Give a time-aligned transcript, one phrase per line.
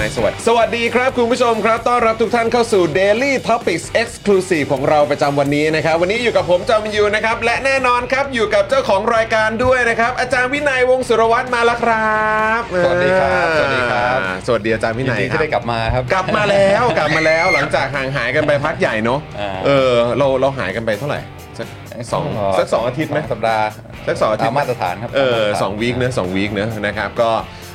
[0.00, 12.18] นายสวัสดีสวัสดีครับคุณผู้ชมครับต้อนรับทุกท่านเข้าสู่ Daily Topics Exclusive ของเราประจำวันนี้นะครับ วันนี้อยู่กับผมจอมินยูนะครับ และแน่นอนครับอยู่กับเจ้าของรายการด้วยนะครับ อาจารย์วินัยวงศ์สุรวัตรมาแล้วครั
[12.58, 21.20] บสวัสดีครับสวัสดีครับ อ่าสวัสดีอาจารย์วิยินนัยดีคที่รับได้กลับมาครับ กลับมาแล้วกลับมาแล้วหลังจากห่างหายกันไปพักใหญ่เนาะอ่า เออเราเราหายกันไปเท่าไหร่
[21.58, 21.66] สัก
[22.12, 22.24] สอง
[22.58, 23.66] สักสองอาทิตย์ไหม สัปดาห์
[24.06, 27.67] สักสองอาทิตตามย์มาตรฐานครับเออตามมาตรฐานสองวีคเนอะสองวีคเนอะนะครับก็เอ่อ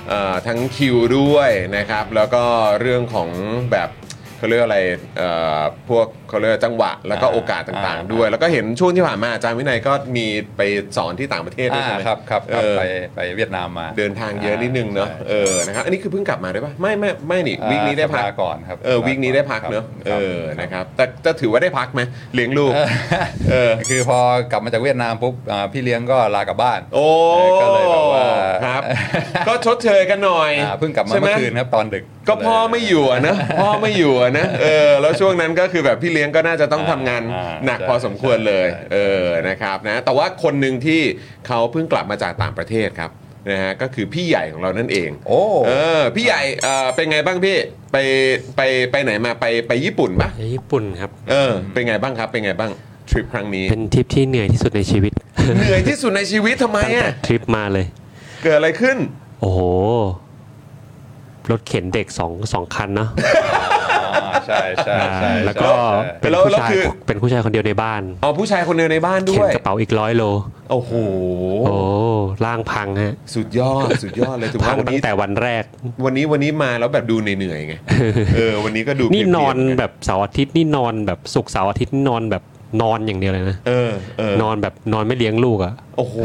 [0.48, 2.44] ทั้งคิวด้วยนะครับ แล้วก็
[2.82, 3.30] เรื่องของ
[3.72, 3.90] แบบ
[4.44, 4.80] เขาเรียกอะไร
[5.18, 10.26] เอ่อพวกเขาเรียกจังหวะแล้วก็โอกาสต่างๆ ด้วย แล้วก็เห็นช่วงที่ผ่านมาอาจารย์วินัยก็มี
[10.58, 10.62] ไป
[10.98, 12.82] สอนที่ต่างประเทศด้วยอ่าใช่ไหมครับครับเอครับอไป
[13.16, 22.02] ไปเวียดนามมาเดินทางเยอะนิดนึงเนอะใช่เออนะครับอันนี้คือเพิ่งกลับมาด้วยปะไม่ไม่ไม่นี่อ่าวีคนี้ได้พัก สัปดาห์ก่อนครับเออวีคนี้ได้พักเนอะครับเออนะครับแต่จะถือว่าได้พักไหม
[22.36, 22.74] เลี้ยงลูก
[23.52, 24.20] เออ คือพอ
[24.52, 28.26] กลับมาจากเวียดนามปุ๊บอ่าพี่เลี้ยงก็ลากลับบ้าน โอ้เออก็เลยแบบว่า
[28.66, 28.82] ครับ
[29.48, 41.02] ก็ชดเชยกันหน่อยอ่าเพิ่งกลับมาใช่ไหเมื่อคืนครับตอนดึกก็พ่อไม่อยู่อะนะพ่อไม่อยู่อะนะเออแล้วช่วงนั้นก็คือแบบพี่เลี้ยงก็น่าจะต้องทำงานอ่าหนักใช่พอสมควรเลยใช่ เออนะครับนะแต่ว่าคนหนึ่งที่
[41.48, 43.12] เขาเพิ่งกลับมาจากต่างประเทศครับ
[43.52, 47.58] นะฮะก็คือพี่ใหญ่ของเรานั่นเอง โอ้ เออพี่ใหญ่เออเป็นไงบ้างพี่
[47.92, 47.98] ไป
[48.56, 48.62] ไป
[48.92, 52.72] ไปไหนมาไปไปญี่ปุ่นปะไปญี่ปุ่นครับ เออเป็นไงบ้างครับเป็นไงบ้าง
[53.10, 55.12] ทริปครั้งนี้ เป็นทริปที่เหนื่อยที่สุดในชีวิต
[55.58, 57.86] เหนื่อยที่สุดในชีวิตทำไมตั้งแต่อะทริปมาเลย
[58.44, 58.98] เกิดอะไรขึ้น
[59.42, 59.60] โอ้โห
[61.52, 63.10] รถเข็นเด็กสองสองคันเนาะ
[63.56, 63.83] อ่า
[64.48, 65.72] ใช่ใช่ใช่อ่าแล้วก็
[66.04, 70.24] ใช่เป็นแล้วผู้แล้วชายคือเป็นผู้ชายคนเดียวในบ้านเอาผู้ชายคนเดียวในบ้านด้เข็นวยกระเป๋าอีกร้อยโล
[70.72, 70.92] โอ้โห
[71.66, 71.76] โอ้
[72.46, 75.64] ร่างพังฮะสุดยอดสุดยอดเลยถือพัว่างวันตั้นี้งแต่วันแรก
[76.06, 77.76] วันนี้วันนี้มาแล้วแบบดูเหนื่อยๆไง
[78.36, 82.44] เออวันนี้ก็ดูนี่เพลียๆนอนเหมืกัแบบเสาร์อาทิตย์นี่นอนแบบศุกร์เสาร์อาทิตย์นี่นอนแบบ
[82.82, 86.16] นอนอย่างเดียวเลยนะเออเออนอนแบบนอนไม่เลี้ยงลูกอะโอ้โห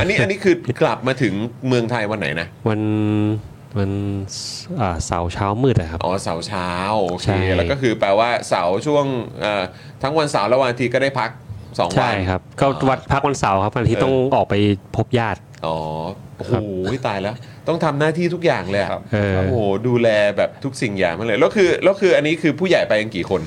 [0.00, 1.34] อันนี้อันนี้คือกลับมาถึง
[1.68, 2.80] เมืองไทยวันไหนนะ วัน
[3.78, 3.90] วัน
[4.80, 6.68] อ่าเสาร์เช้ามืดอะครับอ๋อเสาร์เช้า
[7.06, 9.04] โอเคใช่แล้วก็คือแปลว่าเสาร์ช่วง
[9.40, 9.62] เอ่อ
[10.02, 11.30] ทั้งวันเสาร์และวันอาทิตย์ก็ได้พัก
[11.78, 14.54] สองวันใช่ครับก็วัดพักวันเสาร์ครับวันอาที่เออต้องออกไป
[14.96, 15.78] พบญาติอ๋อ
[16.36, 16.60] โอ้โหครั
[17.00, 17.34] บตายแล้ว
[17.68, 19.56] ต้องทำหน้าที่ทุกอย่างเลยอะครับเออโอ้โห
[19.86, 23.40] ดูแลแบบทุกสิ่งอย่างมาเลยแล้วคือแล้วคืออันนี้คือผู้ใหญ่ไปกันกี่คน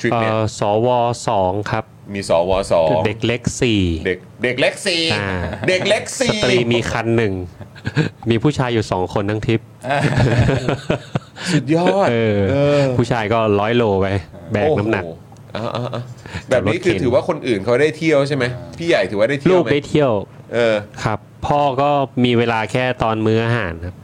[0.00, 0.88] ทริปเอ่เนี้ยอสว
[1.28, 1.84] สองครับ
[2.14, 5.28] มีสวสองเด็กเล็กสี่เด็กเด็กเล็กสี่อ่า
[5.68, 7.32] เด็กเล็กสี่สตรีมีครรภ์หนึ่ง
[8.30, 9.60] มีผู้ชายอยู่สองคนทั้งทริป
[11.52, 14.06] สุดยอดเออ เออผู้ชายก็ร้อยโลไป
[14.52, 15.04] แบกน้ำหนัก
[15.54, 16.02] โอ้โอ่าอ่า
[16.48, 18.44] แบบนี้คือรถเข็นถือว่าคนอื่นเขาได้เที่ยวใช่ไหม
[18.78, 20.12] พี่ใหญ่ถือว่าได้เที่ยลูวกไหมได้เที่ยว
[20.54, 21.90] เออ ครับ พ่อก็
[22.24, 23.94] มีเวลาแค่ตอนมื้ออาหารครับ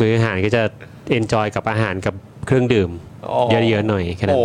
[0.00, 0.62] มื้ออาหารก็จะ
[1.10, 2.14] enjoy กับอาหารกับ
[2.46, 3.09] เครื่องดื่มอ๋อ
[3.50, 4.44] เยอะๆหน่อยแค่นั้นโอ้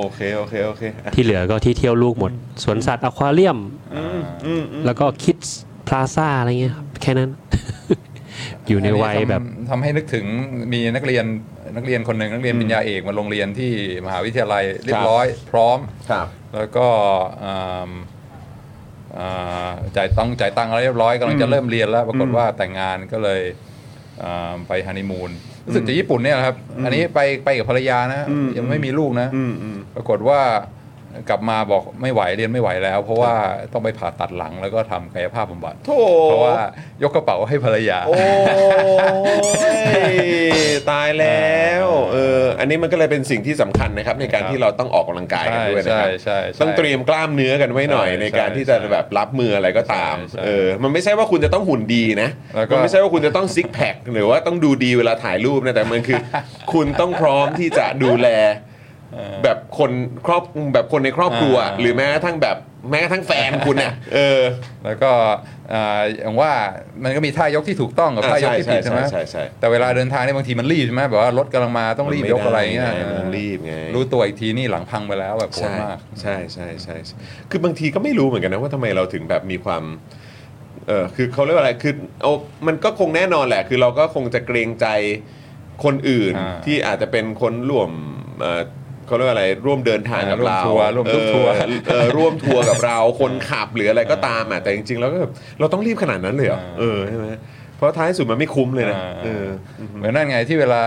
[0.00, 2.32] โอเคโอเคโอเคอะที่เหลือก็ที่เที่ยวลูกหมด
[2.64, 3.58] สวนสัตว์อควาเรียม
[3.96, 5.36] อืมอืมแล้วก็คิด
[5.88, 7.30] พลาซ่าอะไรเงี้ยครับแค่นั้น
[8.68, 10.24] อยู่ในวัยแบบทำทำให้นึกถึง
[10.72, 11.24] มีนักเรียน
[11.76, 13.72] นักเรียนคนหนึ่งนักเรียนปริญญาเอกมาโรงเรียนที่
[14.06, 15.78] มหาวิทยาลัยเรียบร้อย พร้อม
[16.10, 16.86] ครับแล้วก็
[17.44, 17.90] อ่า
[19.18, 23.42] อ่าจ่ายตังค์จ่ายตังค์อะไรเรียบร้อยกำลังจะเริ่มเรียนแล้ว ปรากฏว่าแต่งงานก็เลย
[24.22, 25.30] อ่าไปฮันนีมูน
[25.68, 30.40] รู้สึกจะญี่ปุ่นเนี่ยนะครับ อันนี้ไปไปกับภรรยานะอืมยังไม่มีลูกนะอืมอืมปรากฏว่า
[31.28, 33.34] กลับมาบอกไม่ไหวเรียนไม่ไหวแล้ว เพราะว่า
[33.72, 35.90] ต้องไปผ่าตัดหลังแล้วก็ทำกายภาพบำบัดโถ
[36.24, 36.54] เพราะว่า
[37.02, 38.16] ยกกระเป๋าให้ภรรยา โอ้
[40.12, 40.14] ย
[40.90, 56.20] ตายแล้วเอออันนี้มันก็เลยเป็นสิ่งที่สำคัญนะครับ ในการครับที่เราต้องออกกำลังกายกันด้วยนะครับใช่ใช่ใช่ต้องเตรียมกล้ามเนื้อกันไว้หน่อยใช่ในการที่จะใช่แบบรับมืออะไรก็ตามใช่ใช่เออมันไม่ใช่ว่าคุณจะต้องหุ่นดีนะแล้วก็มันไม่ใช่ว่าคุณจะต้องซิกแพคหรือว่าต้องดูดีเวลาถ่ายรูปนะแต่มันคือ
[56.72, 58.28] คุณต้องพร้อมที่จะดูแล
[59.44, 59.90] แบบคน
[60.26, 60.42] ครอบ
[60.74, 62.56] แบบคนในครอบครัวอ่าหรือแม้กระทั่งแบบ
[62.90, 64.42] แม้กระทั่งแฟนคุณเนี่ยเออ
[64.84, 65.10] แล้วก็
[65.72, 66.52] อ่าอย่างว่า
[67.04, 77.16] มันก็มีท่ายกที่ถูกต้องกับท่ายกที่ผิดใช่ไหมใช่ใช่แต่เวลาเดินทางนี่บางทีมันรีบใช่ไหมแบบว่ารถกำลังมาต้องรีบยกอะไรเงี้ยมันต้องรีบไงรู้ตัวอีกทีนี่หลังพังไปแล้วแบบโหดใช่มากใช่ใช่ใช่ใช่
[77.50, 79.82] คือบางทีก็ไม่รู้เหมือนกันนะว่าทำไมเราถึงแบบมีความ
[80.86, 82.32] เออคือเขาเรียกว่าอะไรคือเอา
[82.66, 84.86] มันก็คงแน่นอนแหละ คือเราก็คงจะเกรงใจ
[85.84, 87.90] คนอื่นอ่าที่อาจจะเป็นคนร่วม
[89.08, 97.26] เอ่อเขาเรียกว่าอะไรร่วมเดินทางกับร่วมเราทัวร์ร่วมทุกทัวร์เออเออร่วมทัวร์กับเราคนขับหรืออะไรก็ตามอะแต่จริงๆแล้วก็แบบเราต้องรีบขนาดนั้นเลยเหรออ่าเออใช่ไหม
[97.76, 99.44] เพราะท้ายสุดมันไม่คุ้มเลยนะอ่าเออ
[99.96, 100.80] เหมือนนั่นไงที่เวลา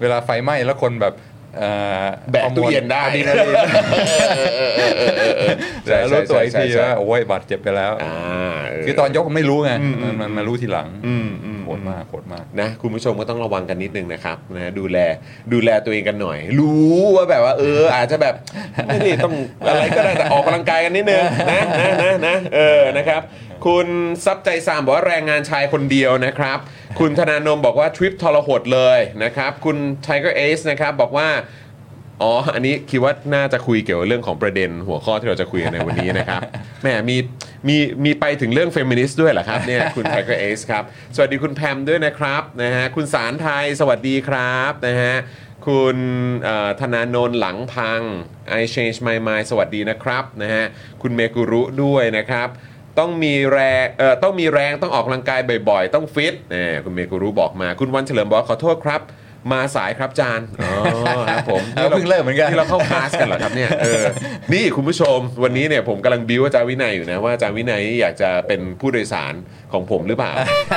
[0.00, 1.37] เวลาไฟไหม้แล้วคนแบบเอ่อ
[2.32, 3.56] แบกตู้เย็นได้อะดรีนาลีน
[5.86, 8.14] ใช่แต่รู้ตัวอีกทีใช่ใช่ว่าโอ้ยบาดเจ็บไปแล้วอ่า
[8.70, 14.98] เคือตอนยกไม่รู้ไงอืมอืมันมมันมารู้ทีหลังอืมอืมโหดมากโหดมากนะคุณผู้ชมก็ต้องระวังกันนิดนึงนะครับนะดูแล
[15.52, 18.34] ดูแลตัวเองกันหน่อย รู้ว่าแบบว่า เออ อาจจะแบบ
[18.86, 19.34] ไม่ได้ต้อง
[19.68, 23.22] อะไรก็ได้แต่ออกกำลังกายกันนิดนึงนะนะนะนะเออนะครับ
[23.66, 23.88] คุณ
[24.24, 26.58] ซับใจสามบอกว่าแรงงานชายคนเดียวนะครับ
[26.98, 29.76] คุณธนาโนมบอกว่าทริปทรหดเลยนะครับ คุณ
[30.06, 31.28] Tiger Ace นะครับบอกว่า
[32.22, 36.40] อ๋อ อันนี้คิดว่าน่าจะคุยเกี่ยวกับเรื่องของประเด็นหัวข้อที่เราจะคุยในวันนี้นะครับ
[36.82, 37.16] แหมมี
[37.68, 40.84] มีมีไปถึงเรื่องเฟมินิสต์ด้วยเหรอครับเนี่ยคุณ Tiger Ace ครับ
[41.14, 45.14] สวัสดีคุณแพมด้วยนะครับนะฮะคุณสารไทยสวัสดีครับนะฮะ
[45.66, 45.96] คุณ
[46.80, 48.00] ธนาโนนหลังพัง
[48.60, 50.64] I change my mind สวัสดีนะครับนะฮะ
[51.02, 52.48] คุณเมกุรุด้วยนะครับ
[52.98, 59.02] ต้องมีแรงเอ่อต้องมีแรงต้องออกกำลังกายบ่อยๆ ต้องฟิตเนี่ยคุณเมกุรุบอกมา คุณวันเฉลิมบอกว่าขอโทษครับ
[59.52, 60.72] มาสายครับจานอ๋อ
[61.28, 64.04] ครับผมเออเพิ่งเริ่มเหมือนกัน ที่เราเข้าคลาสกันเหรอครับเนี่ยเออ
[64.54, 69.34] นี่คุณผู้ชมวันนี้เนี่ยผมกำลังบิวอาจารย์วินัยอยู่นะว่าอาจารย์วินัยอยากจะเป็นผู้โดยสาร
[69.72, 70.32] ของผมหรือเปล่า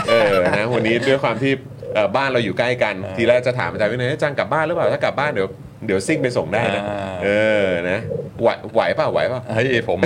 [0.09, 1.53] เออนะวันนี้ด้วยความที่
[1.93, 5.49] เอ่อบ้านเราอยู่ใกล้กัน ทีแรกจะถามอาจารย์วินัยอาจารย์กลับบ้านหรือเปล่าถ้ากลับบ้านเดี๋ยว
[5.85, 7.29] เดี๋ยวซิ่งไปส่งได้นะ อ่า เอ
[7.63, 7.99] อนะ
[8.41, 9.99] ไหวไหวเปล่าไหวเปล่า เฮ้ยผม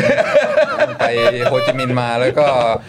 [0.99, 1.07] ไป
[1.49, 2.45] โฮจิมินห์มาแล้วก็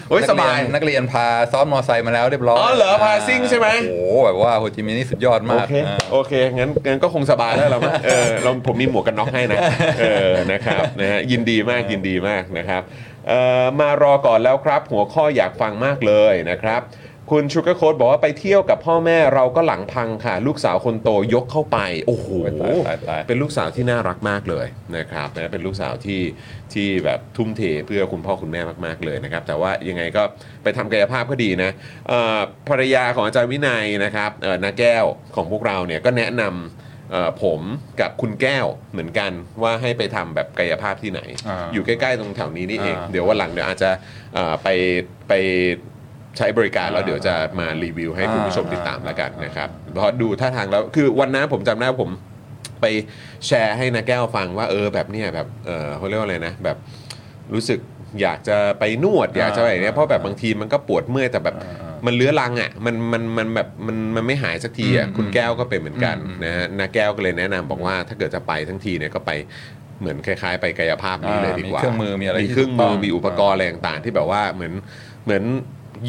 [0.09, 9.59] โอ้ยสบายนักเรียนนักเรียนพาซ้อนมอไซค์มาแล้วเรียบร้อยอ๋อเหรอพาซิ่งใช่ไหม โอ้โหแบบว่าโฮจิมินห์นี่สุดยอดโอเคมาก อ่า โอเค งั้นงั้นก็คงสบายแล้วเรามั้งเออเราผมมีหมวกกันน็อกให้นะ
[10.01, 12.83] เออ นะครับ นะฮะ ยินดีมาก ยินดีมากนะครับ
[13.29, 16.81] เอ่อ มารอก่อนแล้วครับ หัวข้ออยากฟังมากเลยนะครับ
[17.31, 21.79] คุณชูการ์โค้ดบอกว่าไปเที่ยวกับพ่อแม่เราก็หลังพังค่ะ ลูกสาวคนโตยกเข้าไป
[22.09, 22.29] โอ้โห
[22.61, 26.21] ตายตายตาย เป็นลูกสาวที่น่ารักมากเลยนะครับนะเป็นลูกสาวที่
[26.73, 30.23] ที่แบบทุ่มเทเพื่อคุณพ่อคุณแม่มากๆเลยนะครับ แต่ว่ายังไงก็
[30.63, 31.71] ไปทำกายภาพก็ดีนะ
[32.09, 32.39] เอ่อ
[32.69, 35.05] ภรรยาของอาจารย์วินัยนะครับเอ่อนาแก้ว
[35.37, 37.61] ของพวกเราเนี่ยก็แนะนำเอ่อผม
[38.01, 39.33] กับคุณแก้วเหมือนกัน
[39.63, 43.91] ว่าให้ไปทำแบบกายภาพที่ไหน อ่า อยู่ใกล้ๆตรงแถวนี้นี่เอง อ่า เดี๋ยววันหลังเดี๋ยวอาจจะ
[44.35, 44.69] เอ่อไป
[45.29, 45.33] ไป
[46.39, 52.11] ใช้บริการแล้วเดี๋ยวจะมารีวิวให้คุณผู้ชมติดตามแล้วกันนะครับเพราะดูท่าทางแล้วคือวันนั้นผมจำได้ว่าผม
[52.81, 52.87] ไป
[53.47, 56.77] แชร์ให้นาแก้วฟังว่าเออแบบเนี้ยแบบเออเขาเรียกว่าอะไรนะแบบ
[57.55, 57.79] รู้สึก
[58.23, 61.57] อยากจะไปนวดอยากจะอะไรเนี้ยเพราะแบบบางทีมันก็ปวดเมื่อยแต่แบบ
[62.07, 69.31] มันเลื้อรังอะมันมันมันแบบมันมันไม่หายสักทีอะอืมคุณแก้วก็เป็นเหมือนกันอืมนะฮะนาแก้วก็เลยแนะนำบอกว่าถ้าเกิดจะไปทั้งทีเนี่ยก็ไป
[70.01, 74.73] เหมือนคล้ายๆ ไปกายภาพนี้เลยดีกว่ามีเครื่องมือมีอะไรมีที่เครื่องถูกต้มืออง มีอุปกรณ์อะไรต่างๆที่แบบว่าเหมือน
[75.25, 75.43] เหมือน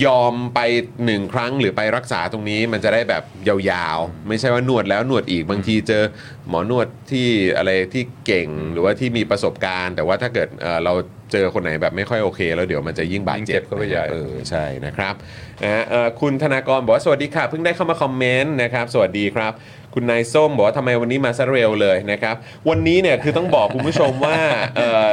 [0.06, 0.60] ยอมไป
[1.06, 6.04] หนึ่งครั้งหรือไปรักษาตรงนี้มันจะได้แบบยาวๆ ไม่ใช่ว่านวดแล้วนวดอีกบางทีเจอ
[6.48, 7.28] หมอนวดที่
[7.58, 10.94] อะไรที่เก่งหรือว่าที่มีประสบการณ์ แต่ว่าถ้าเกิดเอ่อเรา
[11.32, 15.14] เจอคนไหนแบบไม่ค่อยโอเค แล้วเดี๋ยวมันจะยิ่งบาดยิ่งเจ็เจ็บบเข้าไปใหญ่ เออใช่นะครับ
[15.64, 19.54] นะฮะเอ่อคุณธนากรบอกว่าสวัสดีค่ะเพิ่งได้เข้ามาคอมเมนต์นะครับสวัสดีครับ
[19.94, 22.36] คุณนายส้มบอกว่าทำไมวันนี้มาซะเร็วเลยนะครับ
[22.70, 24.38] วันนี้เนี่ยคือต้องบอกคุณผู้ชมว่า
[24.76, 25.08] เอ่อ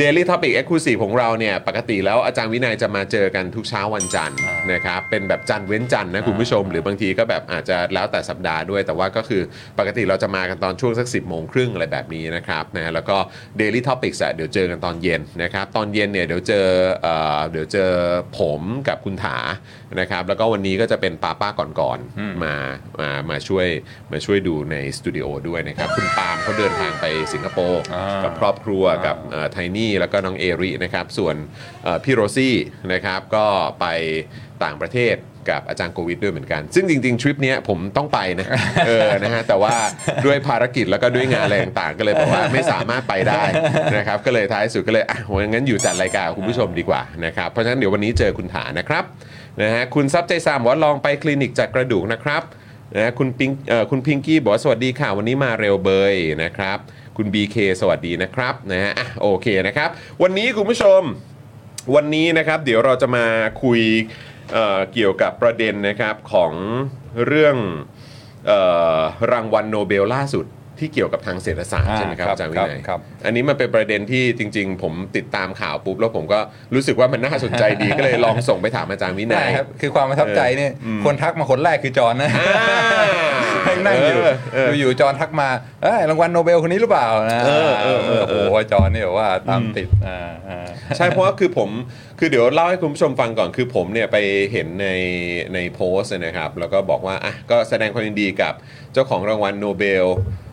[0.00, 4.38] Daily Topic Exclusive ของเราเนี่ยปกติแล้วอาจารย์วินัยจะมาเจอกันทุกเช้าวันจันทร์
[4.72, 9.42] นะครับเป็นแบบจันทร์เว้นจันทร์นะคุณผู้ชม หรือบางทีก็แบบอาจจะแล้วแต่สัปดาห์ด้วย แต่ว่าก็คือ
[9.78, 13.16] ปกติเราจะมากันตอนช่วงสัก 10โมงครึ่งอะไรแบบนี้นะครับนะแล้วก็
[13.60, 16.66] Daily Topics อะเดี๋ยวเจอกันตอนเย็นนะครับตอนเย็นเนี่ยเดี๋ยวเจอ
[17.02, 17.90] เอ่อเดี๋ยวเจอ
[18.38, 19.36] ผมกับคุณถา
[20.00, 21.48] นะครับแล้วก็วันนี้ก็จะเป็นป้าป้า
[21.80, 22.54] ก่อนๆมา
[23.00, 23.66] มามาช่วย
[24.12, 29.16] มาช่วยดูในสตูดิโอด้วยนะครับคุณปาล์มเขาเดินทางไปสิงคโปร์อ่ากับครอบครัวกับ
[29.52, 31.36] ไทนี่แล้วก็น้องเอรินะครับส่วน
[31.84, 32.54] เอ่อพี่โรซี่
[32.92, 33.44] นะครับก็
[33.80, 33.86] ไป
[34.64, 35.16] ต่างประเทศ
[35.50, 38.48] กับอาจารย์โควิดด้วยเหมือนกัน ซึ่งจริง ๆ ทริปเนี้ยผมต้องไปนะ
[38.86, 39.74] เออ นะฮะ แต่ว่า
[40.26, 43.42] ด้วยภารกิจแล้วก็ด้วยงานอะไรต่างๆ ก็เลยบอกว่าไม่สามารถไปได้
[43.96, 45.18] นะครับ ก็เลยท้ายสุดก็เลย อะ
[45.48, 49.04] งั้นอยู่จัดรายการกับคุณผู้ชมดีกว่านะครับ เพราะฉะนั้นเดี๋ยววันนี้เจอคุณถานะครับ
[49.62, 52.42] นะฮะคุณซับใจซามบอกว่าลองไปคลินิกจัดกระดูกนะครับ
[52.94, 56.78] นะฮะคุณปิงเอ่อคุณพิงกี้บอกว่าสวัสดีค่ะวันนี้มาเร็วเบยนะครับ
[57.16, 59.88] คุณ BK สวัสดีนะครับนะฮะอะโอเคนะครับ
[60.22, 61.00] วันนี้คุณผู้ชม
[61.94, 63.24] วันนี้นะครับเดี๋ยวเราจะมา
[63.62, 63.80] คุย
[64.52, 66.52] เเกี่ยวกับประเด็นนะครับของ
[67.26, 67.56] เรื่อง
[68.50, 68.52] อ
[68.96, 68.98] อ
[69.32, 70.46] รางวัลโนเบลล่าสุด
[70.80, 76.38] ที่เกี่ยวกับทางเศรษฐศาสตร์อ่าใช่ไหมครับครับอาจารย์วินัยครับอันนี้มันเป็นประเด็นที่จริง ๆ ผมติดตามข่าวปุ๊บแล้วผมก็
[76.74, 80.72] รู้สึกว่ามันน่าสนใจดีก็เลยลองส่งไปถามอาจารย์วินัได้ยครับคือความประทับใจเนี่ย
[81.04, 85.48] คนทักมาคนแรกคือจอห์นนะอ่านั่งอยู่เออเอออยู่ๆจอห์นทักมา
[85.82, 90.66] เอ้ยรางวัลโนเบลคนนี้หรือเปล่านะเออเออเออเออโอ้โหจอห์นเนี่ยบอกว่าตามติดอ่าอ่า
[90.96, 91.70] ใช่เพราะว่าคือผม
[92.18, 94.16] คือเดี๋ยวเล่าให้คุณผู้ชมฟังก่อนคือผมเนี่ยไป
[94.52, 94.88] เห็นใน
[95.54, 98.54] ในโพสต์นะครับ แล้วก็บอกว่าอะก็แสดงความยินดีกับ
[98.92, 100.47] เจ้าของรางวัลโนเบลเอ่อ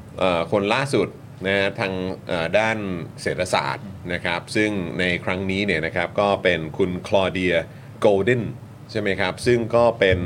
[0.52, 1.08] คนล่าสุด
[1.48, 1.94] นะฮะทาง
[2.28, 2.78] เอ่อด้าน
[3.22, 4.70] เศรษฐศาสตร์นะครับ ซึ่ง
[5.00, 7.56] ในครั้งนี้เนี่ยนะครับก็เป็นคุณคลอเดีย
[8.00, 8.44] โกลดิน
[8.92, 10.20] ใช่ไหมครับ ซึ่งก็เป็น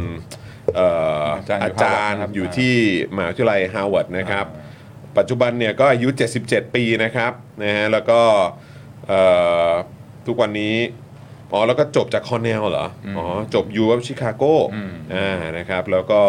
[0.75, 0.88] เอ่
[1.24, 2.74] ออาจารย์อยู่อาจารย์ Harvard นะครับอยู่ที่
[3.15, 4.46] มหาวิทยาลัยฮาร์วาร์ดนะครับ
[5.17, 6.08] ปัจจุบันเนี่ยก็อายุ
[6.41, 7.31] 77 ปีนะครับ
[7.63, 8.22] นะฮะแล้วก็
[9.08, 9.22] เอ่
[9.69, 9.72] อ
[10.27, 10.75] ทุกวันนี้
[11.51, 14.43] อ๋อแล้วก็จบจากคอนเนลเหรอ อ๋อ จบ U Chicago
[15.15, 16.22] อ่านะครับ แล้วก็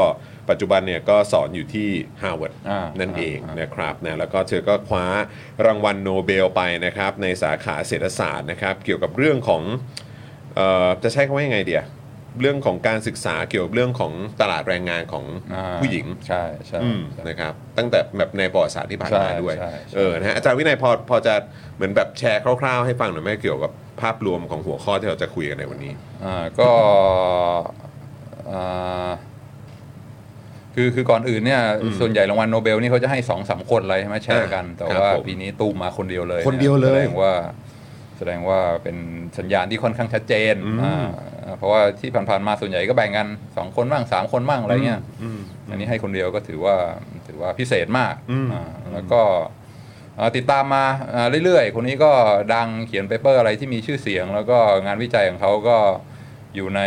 [0.50, 1.88] ปัจจุบันเนี่ยก็สอนอยู่ที่
[2.22, 5.06] ฮาร์วาร์ดอ่านั่นเองอ่านนะครับนะแล้วก็เธอก็คว้า
[5.66, 9.62] รางวัลโนเบลไปนะครับในสาขาเศรษฐศาสตร์นะครับเกี่ยวกับเรื่องของ
[10.56, 11.84] เอ่อจะใช้คำว่ายังไงเดีย
[12.40, 21.34] เรื่องของการศึกษาเกี่ยวกับเรื่องของตลาดแรงงานของอ่าผู้หญิง ใช่ใช่อืมใช่ นะครับตั้งแต่แบบในประวัติศาสตร์ที่ผ่านมาใช่ด้วยใช่ใช่ เออนะฮะอาจารย์วินัยพอพอจะ
[21.76, 25.92] เหมือนแบบแชร์คร่าวๆ ให้ฟังหน่อยไหมเกี่ยวกับภาพรวมของหัวข้อที่เราจะคุยกันในวันนี้
[26.24, 26.70] อ่าก็
[28.52, 29.10] อ่า
[30.74, 31.60] คือคือก่อนอื่นเนี่ย
[32.00, 37.32] ส่วนใหญ่รางวัลโนเบลนี่เขาจะให้สองสามคนอะไรใช่ไหมแชร์กัน แต่ครับว่าผมปีนี้ตูมมาคนเดียวเลยคนเดียวเลยแสดงว่า
[38.18, 38.96] แสดงว่าเป็น
[39.38, 46.76] สัญญาณที่ค่อนข้างชัดเจนอืมอ่าเพราะว่าที่ผ่านๆมาส่วนใหญ่ก็แบ่งกันสองคนบ้างสามคนบ้างอะไรเงี้ยอืมอันนี้ให้คนเดียวก็ถือว่า
[47.26, 48.62] ถือว่าพิเศษมากอืมอ่า
[48.92, 49.22] แล้วก็
[50.18, 50.84] อ่าติดตามมา
[51.14, 52.12] อ่าเรื่อยๆ คนนี้ก็
[52.54, 55.76] ดังเขียนเปเปอร์อะไรที่มีชื่อเสียง แล้วก็งานวิจัยของเขาก็
[56.54, 56.80] อยู่ใน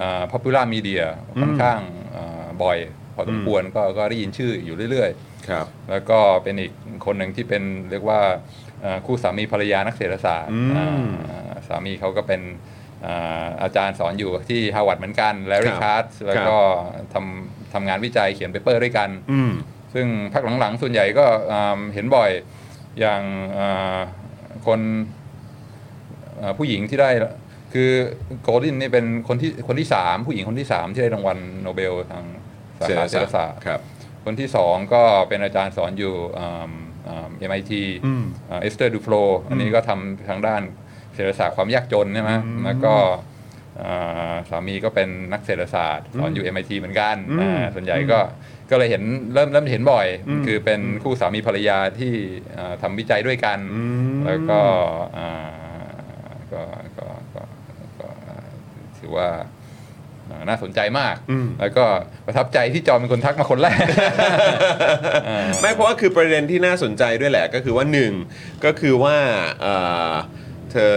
[0.00, 1.02] อ่า popular media
[1.40, 1.80] ค่อนข้าง
[2.16, 2.78] อ่าบ่อย
[3.14, 5.10] พอสมควรก็ก็ได้ยินชื่ออยู่เรื่อย
[5.48, 6.72] ครับๆแล้วก็เป็นอีก
[7.06, 8.20] คนหนึ่งที่เป็นเรียกว่า
[8.84, 10.60] อ่าคู่สามีภรรยานักเศรษฐศาสตร์อื
[11.02, 12.40] มอ่าสามีเขาก็เป็น
[13.06, 16.56] อ่าอาจารย์สอนอยู่ที่ฮาร์วาร์ดเหมือนกันแลร์รี่แคตซ์ครับแล้วก็
[17.14, 19.52] ทำทำงานวิจัยเขียน paper ด้วยกันอืม
[19.94, 22.30] ซึ่งพักหลังๆ ส่วนใหญ่ก็อ่าเห็นบ่อย
[23.00, 23.22] อย่าง
[23.58, 23.98] อ่า
[24.66, 24.80] คน
[26.40, 27.10] อ่าผู้หญิงที่ได้
[27.72, 27.90] คือ
[28.42, 32.24] โกลดินนี่เป็นคนที่คนที่สามผู้หญิงคนที่สามที่ได้รางวัลโนเบลทาง
[32.80, 33.80] สาขาเศรษฐศาสตร์ครับ
[34.24, 36.70] คนที่สองก็เป็นอาจารย์สอนอยู่อ่า
[37.08, 37.72] อ่า MIT
[38.06, 38.24] อืม
[38.62, 39.14] เอสเตอร์ดูโฟล
[39.48, 40.62] อันนี้ก็ทำทางด้าน
[41.14, 42.32] เศรษฐศาสตร์ความยากจนใช่ไหม
[42.64, 42.94] แล้วก็
[43.82, 48.18] อ่าสามีก็เป็นนักเศรษฐศาสตร์สอนอยู่ MIT เหมือนกันอืมอ่าส่วนใหญ่ก็
[48.70, 49.02] ก็เลยเห็น
[49.34, 52.12] เริ่มเริ่มเห็นบ่อยอืมคือเป็นคู่สามีภรรยาที่
[52.58, 53.82] อ่าทำวิจัยด้วยกันอื
[54.14, 54.60] มแล้วก็
[55.18, 55.30] อ่า
[56.52, 56.62] ก็
[56.98, 57.42] ก็ก็
[58.00, 58.08] ก็
[58.98, 59.53] ถือว่าอ่า
[60.48, 61.84] น่าสนใจมากอืมแล้วก็
[62.26, 63.84] ประทับใจที่จอมเป็นคนทักมาคนแรก
[65.60, 68.12] ไม่เพราะว่าคือประเด็นที่น่าสนใจด้วยแหละ ก็คือว่าหนึ่ง
[68.64, 69.16] ก็คือว่า
[69.60, 69.74] เอ่
[70.10, 70.12] อ
[70.72, 70.94] เธอ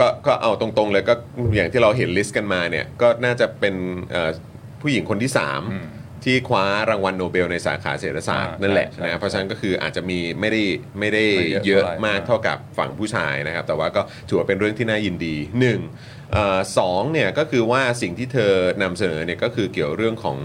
[0.00, 1.14] ก็ก็เอาตรงๆเลยก็
[1.54, 3.74] อย่างที่เราเห็น list กันมาเนี่ย ก็น่าจะเป็น
[4.10, 4.30] เอ่อ
[4.80, 5.30] ผู้หญิงคนที่
[5.70, 10.62] อืม3ที่คว้ารางวัลโนเบลในสาขาเศรษฐศาสตร์อ่านั่นแหละใช่ใช่นะเพราะฉะนั้นก็คืออาจจะมีไม่ได้
[10.98, 16.17] ไม่ได้ไม่เยอะเยอะเท่าไหร่มากเท่ากับฝั่งผู้ชายนะครับ แต่ว่าก็ถือว่าเป็นเรื่องที่น่ายินดีหนึ่งเอ่อ
[16.78, 20.38] สองเนี่ยก็คือว่าสิ่งที่เธอนำเสนอเนี่ยก็คือเกี่ยวเรื่องของ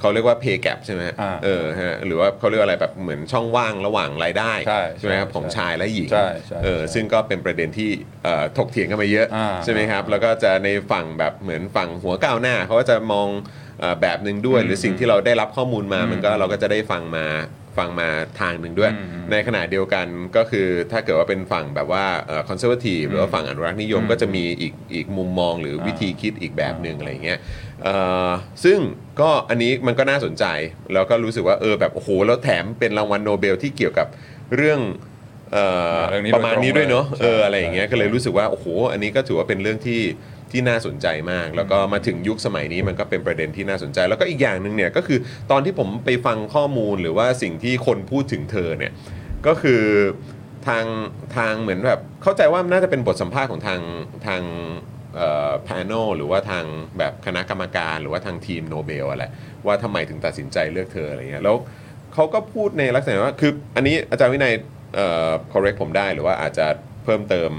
[0.00, 4.52] เขาเรียกว่า pay gap ใช่ไหมฮะอ่าเออฮะหรือว่าเขาเรียกว่าอะไรแบบเหมือนช่องว่างระหว่างรายได้
[4.98, 7.90] ใช่ไหมครับใช่ของชายและหญิงใช่ใช่เออใช่ซึ่งก็เป็นประเด็นที่
[8.24, 13.28] เอ่อถกเถียงกันมาเยอะอ่าใช่ไหมครับ แล้วก็จะในฝั่งแบบเหมือนฝั่งหัวก้าวหน้าเขาก็จะมอง
[13.80, 17.26] เอ่อแบบหนึ่งด้วย หรือสิ่งที่เราได้รับข้อมูลมามันก็เราก็จะได้ฟังมา
[17.78, 18.08] ฟังมา
[18.40, 22.04] ทางหนึ่งด้วยอืมในขณะเดียวกันก็คือถ้าเกิดว่าเป็นฝั่งแบบว่า
[22.48, 27.38] conservative หรือว่าฝั่งอนุรักษ์นิยมอืมก็จะมีอีกอีกมุมมองหรือวิอ่าธีคิดอีกแบบหนึ่งอะไรอย่างเงี้ย
[27.82, 27.96] เอ่
[28.28, 28.30] อ
[28.64, 28.78] ซึ่ง
[29.20, 30.44] ก็อันนี้มันก็น่าสนใจ
[30.92, 34.06] แล้วก็รู้สึกว่าเออแบบโอ้โหแล้วแถมเป็นรางวัลโนเบลที่เกี่ยวกับ
[34.56, 34.80] เรื่อง
[35.52, 35.64] เอ่
[35.96, 40.00] อเรื่องนี้ประมาณนี้ด้วยเนาะโดยตรงเลยเอออะไรอย่างเงี้ยใช่ก็เลยรู้สึกว่าโอ้โหอันนี้ก็ถือว่าเป็นเรื่องที่
[40.54, 45.18] ที่น่าสนใจมาก แล้วก็มาถึงยุคสมัยนี้มันก็เป็นประเด็นที่น่าสนใจ แล้วก็อีกอย่างหนึ่งเนี่ยก็คือ
[45.50, 48.92] ตอนที่ผมไปฟังข้อมูลหรือว่าสิ่งที่คนพูดถึงเธอเนี่ย
[49.46, 49.82] ก็คือ
[50.66, 50.84] ทาง
[51.36, 53.80] ทางเหมือนแบบเข้าใจว่าน่าจะเป็นบทสัมภาษณ์ของทาง
[54.26, 54.42] ทาง
[55.16, 56.64] เอ่อ panel หรือว่าทาง
[56.98, 59.24] แบบคณะกรรมการหรือว่าทางทีมโนเบลอะไร
[59.66, 61.56] ว่าทำไมถึงตัดสินใจเลือกเธออะไรเงี้ยแล้ว
[62.14, 64.54] เขาก็พูดในลักษณะว่าคืออันนี้อาจารย์วินัย
[64.94, 66.66] เอ่อ correct ผมได้หรือว่าอาจจะ
[67.04, 67.50] เพิ่มเติม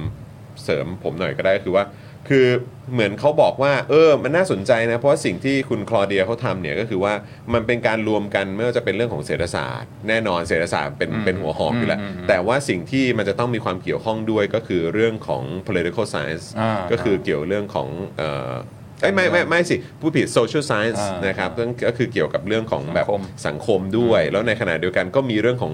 [0.64, 1.84] เสริมผมหน่อยก็ได้ก็คือว่า
[2.29, 2.48] คือ
[2.94, 7.13] เหมือนเขาบอกว่า เออ มันน่าสนใจนะ เพราะว่าสิ่งที่คุณคลอเดียเขาทำเนี่ยก็คือว่า
[7.53, 18.53] มันเป็นการรวมกันไม่ว่าจะเป็นเรื่องของเศรษฐศาสตร์ แน่นอนเศรษฐศาสตร์เป็นอืมเป็นหัวหอกอยู่แล้วอืมอืมแต่ว่าสิ่งที่มันจะต้องมีความเกี่ยวข้องด้วยก็คือเรื่องของ political science อ่าก็คือเกี่ยวเรื่องของเอ่อ
[19.01, 25.74] เอ้ยไม่ไม่ไม่สิผู้ผิด social science อ่านนะครับเรื่องก็คือเกี่ยวกับเรื่องของแบบสังคมสังคมด้วย แล้วในขณะเดียวกันก็มีเรื่องของ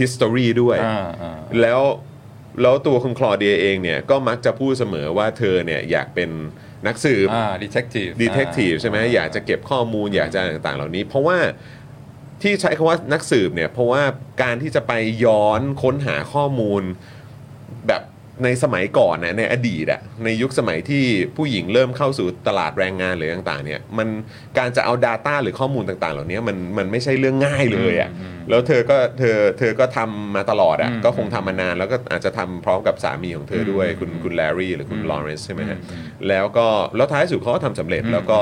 [0.00, 1.80] history ด้วยอ่าอ่าแล้ว
[2.60, 6.30] แล้วตัวคุณคลอเดียเองเนี่ยก็มักจะพูดเสมอว่าเธอเนี่ยอยากเป็น
[6.86, 11.38] นักสืบอ่า detective ดีเทคทีฟใช่ไหมอยากจะเก็บข้อมูลอยากจะต่างๆ เหล่านี้ เพราะว่า
[12.42, 14.02] ที่ใช้คำว่านักสืบเนี่ยเพราะว่า
[14.42, 14.92] การที่จะไป
[15.24, 16.82] ย้อนค้นหาข้อมูล
[17.88, 18.02] แบบ
[18.44, 21.04] ในสมัยก่อนนะในอดีตอะในยุคสมัยที่
[21.36, 24.08] ผู้หญิงเริ่มเข้าสู่ตลาดแรงงานหรือต่างๆเนี่ยมัน
[24.58, 38.40] การจะเอา Data หรือข้อมูลต่างๆ เหล่านี้มันมันไม่ใช่เรื่องง่ายเลยอะอืม แล้วเธอก็เธอเธอก็ทำมาตลอดอะอืมก็คงทำมานานแล้วก็อาจจะทำพร้อมกับสามีของเธอด้วยอืมคุณคุณแลรี่หรือคุณอืมลอเรนซ์ใช่ไหมฮะอืมแล้วก็แล้วท้ายสุดเขาก็ทำสำเร็จอืมแล้วก็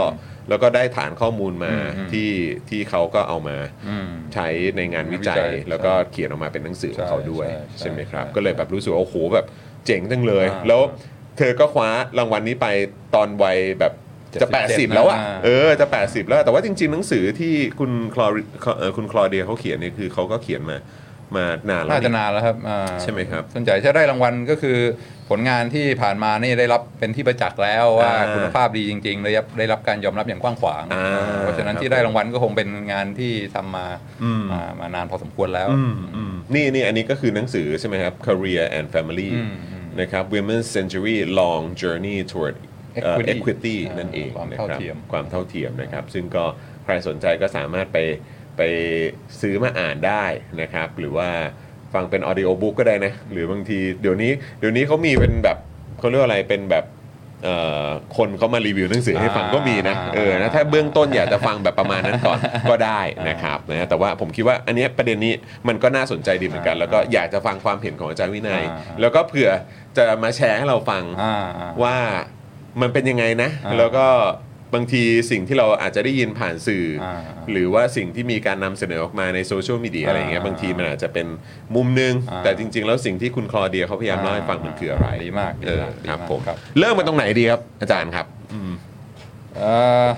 [0.49, 2.31] แล้วก็ได้ฐานข้อมูลมาอืมที่
[2.71, 3.57] ที่เขาก็เอามา
[3.89, 9.47] อืมใช้ในงานวิจัยงานวิจัย แล้วก็เขียนออกมาเป็นหนังสือของเขาด้วยใช่ใช่ใช่ไหมครับใช่ก็เลยแบบรู้สึกว่าโอ้โหแบบ
[9.87, 10.81] เจ๋งจังเลยอ่าแล้ว
[11.39, 11.89] เธอก็คว้า
[12.19, 12.67] รางวัลนี้ไป
[13.15, 13.93] ตอนวัยแบบ
[14.43, 18.43] จะ77 80 แล้วอะอ่าเออจะ 80 แล้วแต่ว่าจริง ๆ หนังสือที่คุณคลอริ
[18.79, 20.79] เอ่อคุณคลอเดียเขาเขียนเนี่ยคือเขาก็เขียนมา
[21.37, 24.79] มานานแล้วน่าจะนี่นานแล้วครับอ่าใช่ไหมครับส่วนใหญ่จะได้รางวัลก็คือ
[25.31, 31.07] ผลงานที่ผ่านมานี่ได้รับเป็นที่ประจักษ์แล้วว่าอ่าคุณภาพดีจริงๆได้รับได้รับการยอมรับอย่างกว้างขวางอ่า
[31.41, 33.87] เพราะฉะนั้นครับที่ได้รางวัลก็คงเป็นงานที่ทำมา
[34.25, 46.45] อืมมามานานพอสมควรแล้วอืมอืมนี่นี่อันนี้ก็คือหนังสือใช่ไหมครับ Career and Family อืมอืมนะครับ Women's Century Long Journey Toward เอ่อ Equity Equity อ่านั่นเองความนะเท่าครับเทียมความเท่าเทียมนะครับ ซึ่งก็
[46.85, 47.99] ใครสนใจก็สามารถไป
[48.57, 48.63] ไป
[49.41, 50.25] ซื้อมาอ่านได้
[50.61, 51.29] นะครับ หรือว่า
[51.95, 55.59] ฟังเป็น audio book ก็ได้นะ หรือบางทีเดี๋ยวนี้เดี๋ยวนี้เขามีเป็นแบบ
[55.99, 56.87] เขาเรียกว่าอะไรเป็นแบบ
[57.45, 62.39] เอ่อคนเขามารีวิวหนังสือให้ฟังก็มีนะเออนะถ้าเบื้องต้นอยากจะฟังแบบประมาณนั้นก่อน
[62.71, 65.33] ก็ได้นะครับนะแต่ว่าผมคิดว่าอันเนี้ยประเด็นนี้
[65.69, 69.51] มันก็น่าสนใจดีเหมือนกัน แล้วก็อยากจะฟังความเห็นของอาจารย์วินัยอ่าแล้วก็เผื่อ
[69.97, 71.97] จะมาแชร์ให้เราฟังอ่าอ่าว่า
[72.81, 74.07] มันเป็นยังไงนะ อ่าแล้วก็
[74.75, 77.15] บางทีสิ่งที่เราอาจจะได้ยินผ่านสื่ออา
[77.51, 81.27] หรือว่าสิ่งที่มีการนำเสนอออกมาในโซเชียลมีเดียอ่าอะไรอย่างเงี้ยบางทีมันอาจจะเป็น
[81.75, 88.27] มุมหนึง อ่า แต่จริง ๆ แล้วสิ่งที่คุณคลอเดียเขาพยายามเล่าให้ฟังมันคืออะไรดีมากดีเออมากดีครับมากผมครับ เริ่มมาตรงไหนดีครับ อาจารย์ครับ
[89.57, 89.73] เอ่
[90.05, 90.09] อ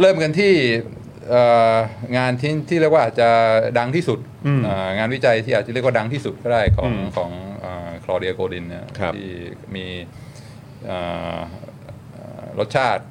[0.00, 0.52] เริ่มกันที่
[1.30, 1.42] เอ่
[1.74, 1.76] อ
[2.16, 3.28] งานที่ที่เรียกว่าอาจจะ
[3.78, 7.30] ดังที่สุดอืมเอ่องานวิจัยที่อาจจะเรียกว่าดังที่สุดก็ได้ของอืมของ
[8.04, 9.28] คลอเดียโกดินเนี่ยครับที่
[9.74, 9.86] มี
[10.86, 10.98] เอ่
[11.36, 11.67] อเอ่อ
[12.60, 13.02] รสชาติ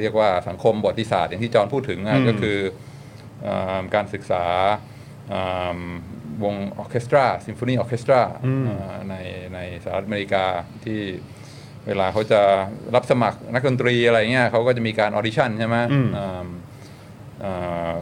[0.00, 2.58] เรียกว่าสังคมบททิศาสตร์อย่างที่จอห์นพูดถึงอะอืมก็คือ
[3.42, 4.44] เอ่อการศึกษา
[5.30, 5.42] เอ่
[5.76, 5.80] อ
[6.44, 8.20] วงออร์เคสตราซิมโฟนีออร์เคสตรา
[9.10, 9.14] ใน
[9.54, 10.44] ในสหรัฐอเมริกา
[10.84, 11.00] ที่
[11.86, 12.40] เวลาเขาจะ
[12.94, 16.46] รับสมัครนักดนตรีอะไรเงี้ยเขาก็จะมีการออดิชั่นใช่ไหมอืมอ่า
[17.44, 17.92] อ่า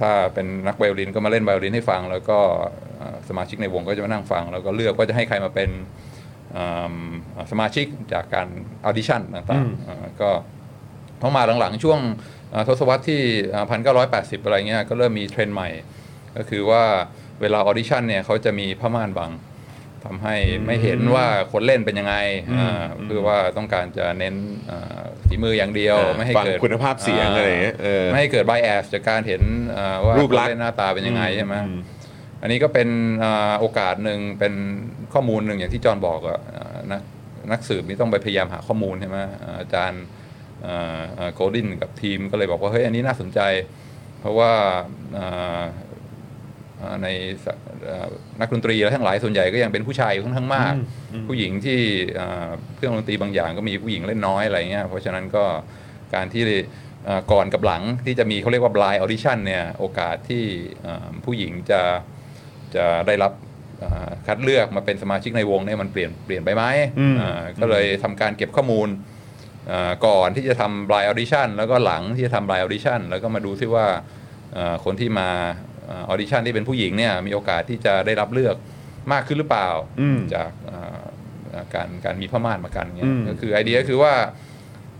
[0.00, 2.38] ถ้าเป็นนักไวโอลินก็มาเล่นไวโอลินให้ฟัง แล้วก็
[3.00, 6.13] อ่าสมาชิกในวงก็จะมานั่งฟัง แล้วก็เลือกว่าจะให้ใครมาเป็นอ่า
[7.50, 8.48] สมาชิกจากการ
[8.84, 10.30] ออดิชั่นต่างๆอ่าก็
[11.20, 12.00] พอมาหลังๆ ช่วง
[12.52, 13.20] อ่าทศวรรษที่
[13.70, 15.68] พันเก้าร้อยแปดสิบอะไรเงี้ยก็เริ่มมีเทรนด์ใหม่
[16.36, 16.84] ก็คือว่า
[17.40, 19.32] เวลาออดิชั่นเนี่ยเขาจะมีผ้าม่านบัง
[20.04, 20.36] ทำให้
[20.66, 22.16] ไม่เห็นว่าคนเล่นเป็นยังไง
[22.58, 24.34] อ่าเพื่อว่าต้องการจะเน้น
[24.70, 29.42] อ่าฝีมืออย่างเดียวอ่าไม่ให้ฟังเกิดคุณภาพเสียงอะไรอย่างเงี้ยเออไม่ให้เกิด bias จากการเห็น
[29.76, 31.54] อ่าว่ารูปลักษณ์คนเล่นหน้าตาเป็นยังไงใช่ไหม
[32.44, 32.88] อืมอันนี้ก็เป็น
[33.24, 34.54] อ่าโอกาสหนึ่งเป็น
[35.12, 37.00] ข้อมูลหนึ่งอย่างที่จอห์นบอกอะอ่านัก
[37.52, 40.02] นักสืบนี่ต้องไปพยายามหาข้อมูลใช่ไหมอ่าอาจารย์
[41.34, 43.40] โกลดินกับทีมก็เลยบอกว่าเฮ้ยอันนี้น่าสนใจ
[44.20, 44.52] เพราะว่า
[45.18, 45.62] อ่า
[46.80, 47.08] อ่าใน
[47.44, 47.46] ส
[47.88, 48.06] อ่า
[48.40, 50.74] นักดนตรีและทั้งหลายส่วนใหญ่ก็ยังเป็นผู้ชายอยู่ค่อนข้างมาก
[51.28, 51.80] ผู้หญิงที่
[52.20, 55.44] อ่าเครื่องดนตรีบางอย่างก็มีผู้หญิงเล่นน้อยอะไรเงี้ยเพราะฉะนั้นก็
[56.14, 56.42] การที่
[57.08, 60.44] อ่าก่อนกับหลังที่จะมีเขาเรียกว่า blind audition เนี่ยโอกาสที่
[60.86, 61.80] อ่าผู้หญิงจะ
[62.76, 63.32] จะได้รับ
[63.82, 66.64] อ่าคัดเลือกมาเป็นสมาชิกในวงเนี่ยมันเปลี่ยนเปลี่ยนไปไหม
[67.00, 68.88] อืมอ่าก็เลยทำการเก็บข้อมูล
[69.70, 73.86] อ่าก่อนที่จะทำ blind audition แล้วก็หลังที่จะทำ blind audition แล้วก็มาดูซิว่า
[74.56, 75.30] อ่าคนที่มา
[75.90, 78.56] ออดิชั่นที่เป็นผู้หญิงเนี่ยมีโอกาสที่จะได้รับเลือก
[79.12, 79.68] มากขึ้นหรือเปล่า
[80.00, 81.02] อืมจากอ่า
[81.52, 84.12] อ่าการการมีผ้าม่านมากันเงี้อืยมก็คือไอเดียก็คือว่า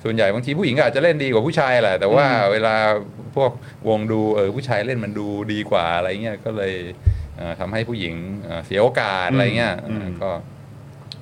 [0.05, 2.75] ส่วนใหญ่บางทีผู้หญิงก็อาจจะเล่นดีกว่าผู้ชายแหละแต่ว่าเวลา
[3.37, 3.51] พวก
[3.89, 7.24] วงดูเออผู้ชายเล่นมันดูดีกว่าอะไรเงี้ยก็เลยเอ่อ
[7.61, 10.31] ทำให้ผู้หญิงเอ่อเสียโอกาสอะไรเงี้ยอืมเอ่อก็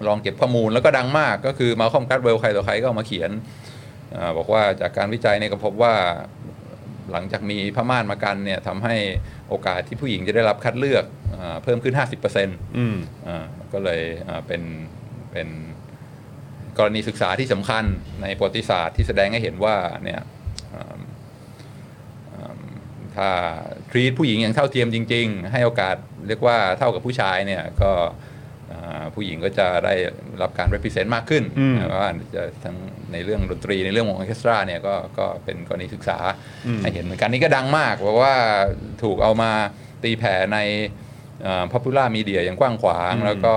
[0.06, 3.30] ลองเก็บข้อมูลแล้วก็ดังมากก็คือมาคอมกัดเวลใครต่อใครก็เอามาเขียน
[4.12, 5.94] เอ่อบอกว่าจากการวิจัยเนี่ยก็พบว่า
[7.12, 8.96] หลังจากมีพม่านมากันเนี่ยทำให้
[9.48, 11.94] โอกาสที่ผู้หญิงจะได้รับคัดเลือกเออเพิ่มขึ้น
[12.34, 12.96] 50%อืม
[13.28, 14.62] อ่าก็เลยอ่าเป็น
[15.32, 15.48] เป็น
[16.78, 17.84] กรณีศึกษาที่สำคัญ
[18.22, 20.41] ในประวัติศาสตร์ที่แสดงให้เห็นว่าเนี่ยอ่าอ่า
[23.16, 23.28] ถ้า
[23.90, 25.96] treat ผู้หญิงอย่างเท่าเทียมจริง ๆ ให้โอกาส
[26.28, 27.92] เรียกว่าเท่ากับผู้ชายเนี่ยก็
[28.72, 29.94] อ่าผู้หญิงก็จะได้
[30.42, 32.76] รับการ represent มากขึ้นอืมว่าจะทั้ง
[33.12, 36.18] ในเรื่องดนตรีในเรื่องของออร์เคสตราเนี่ยก็ก็เป็นกรณีศึกษา
[36.82, 38.34] ให้เห็นเหมือนกันนี่ก็ดังมากเพราะว่า
[39.02, 39.52] ถูกเอามา
[40.02, 40.58] ตีแผ่ใน
[41.72, 43.54] พ o p u l a r media อย่างกว้างขวาง แล้วก็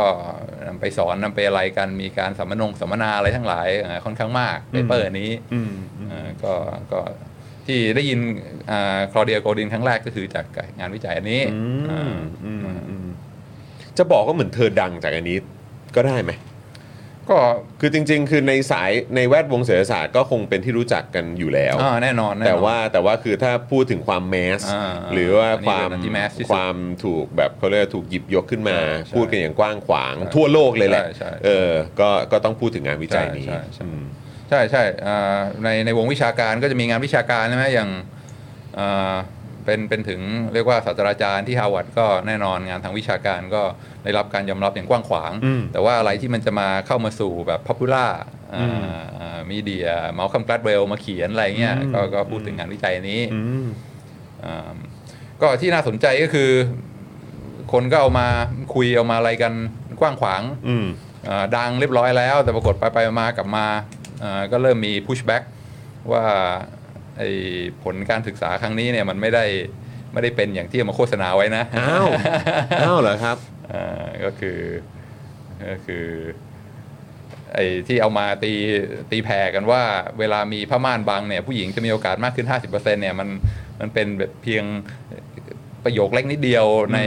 [0.67, 5.71] นำไปสอนนำไปอะไรกัน มีการสัมมนงสัมมนาอะไรทั้งหลายเอ่อค่อนข้างมากเปเปอร์นี้อืม
[6.09, 6.53] เอ่อก็
[6.91, 6.99] ก็
[7.67, 8.19] ที่ได้ยิน
[9.11, 10.45] คลอเดียโกดินครั้งแรกก็คือจาก
[10.79, 12.13] งานวิจัยอันนี้อืมอ่า
[12.45, 13.07] อืมอืม
[13.97, 15.37] จะบอกว่าเหมือนเธอดังจากอันนี้
[15.95, 16.33] ก็ได้ไหม
[17.29, 17.37] ก็
[17.79, 33.47] คือจริง ๆ คือในสายในแวดวงเศรษฐศาสตร์ก็คงเป็นที่รู้จักกันอยู่แล้วอ่าแน่นอนน่นอน แต่ว่าแต่ว่าคือถ้าพูดถึงความแมสอ่าหรือว่าความอันนี้เป็นอันที่แมสที่สุดความถูกแบบเขาเรียกว่าถูกหยิบยกขึ้นมาใช่ใช่พูดกันอย่างกว้างขวางใช่ทั่วโลกเลยแหละใช่ใช่เออก็ก็ต้องพูดถึงงานวิจัยนี้
[34.49, 37.89] ใช่ใช่ใช่อืมใช่ใช่อ่าในในวงวิชาการก็จะมีงานวิชาการใช่ไหมอย่าง
[38.79, 39.15] อ่า
[39.65, 40.21] เป็นเป็นถึง
[40.53, 43.63] เรียกว่าศาสตราจารย์ที่ฮาร์วาร์ดก็แน่นอนงานทางวิชาการก็
[44.03, 48.11] ได้รับการยอมรับอย่างกว้างขวางอืมแต่ว่าอะไรที่มันจะมาเข้ามาสู่แบบพ o p u l a r
[49.51, 53.67] มีเดียเมาคัมกลัดเวลมาเขียนอะไรเงี้ยก็ก็พูดถึงงานวิจัยนี้อืม
[54.43, 54.75] อ่า
[55.41, 56.51] ก็ที่น่าสนใจก็คือ
[57.71, 58.27] คนก็เอามา
[58.73, 59.53] คุยเอามาอะไรกัน
[59.99, 60.85] กว้างขวางอืม
[61.29, 64.04] อ่าดังเรียบร้อยแล้ว แต่ปรากฏไปไปมากลับมาอ่า
[64.51, 65.43] ก็เริ่มมี pushback
[66.13, 66.25] ว่า
[67.17, 67.29] ไอ้
[67.83, 69.45] ผลการศึกษาครั้งนี้เนี่ยมันไม่ได้
[70.13, 72.07] ไม่ได้เป็นอย่างที่เอามาโฆษณาไว้นะ อ้าว
[72.81, 73.37] อ้าวเหรอครับ
[73.71, 74.59] อ่าก็คือ
[75.69, 76.05] ก็คือ
[77.53, 78.51] ไอ้ที่เอามาตี
[79.11, 79.83] ตีแผ่กันว่า
[80.19, 83.29] เวลามีผ้าม่านบางเนี่ยผู้หญิงจะมีโอกาสมากขึ้น 50%เนี่ยมัน
[83.79, 84.63] มันเป็นแบบเพียง
[85.83, 86.99] ประโยคเล็กนิดเดียวใน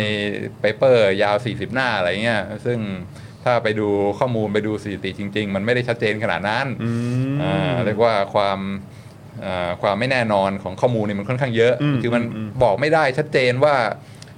[0.60, 2.78] เปเปอร์ยาว 40 หน้าอะไรเงี้ยซึ่ง
[3.44, 6.90] ถ้าไปดูข้อมูลไปดูสถิติจริง ๆ มันไม่ได้ชัดเจนขนาดนั้นอื
[7.32, 8.58] มอ่าเรียกว่าความ
[9.44, 13.74] อ่าความไม่แน่นอนของข้อมูลเนี่ยมันค่อนข้างเยอะอืมคือมันอืมบอกไม่ได้ชัดเจนว่า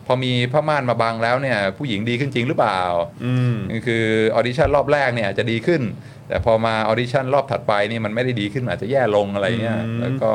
[0.07, 2.83] พอมีผ้าม่านมาบังแล้วเนี่ย ผู้หญิงดีขึ้นจริงหรือเปล่า
[3.25, 3.55] อืม
[3.87, 5.83] คือออดิชั่นรอบแรกเนี่ยอาจจะดีขึ้น
[6.29, 10.33] แต่พอมาออดิชั่นรอบถัดไปนี่มันไม่ได้ดีขึ้นอาจจะแย่ลงอะไรเงี้ยอืมแล้วก็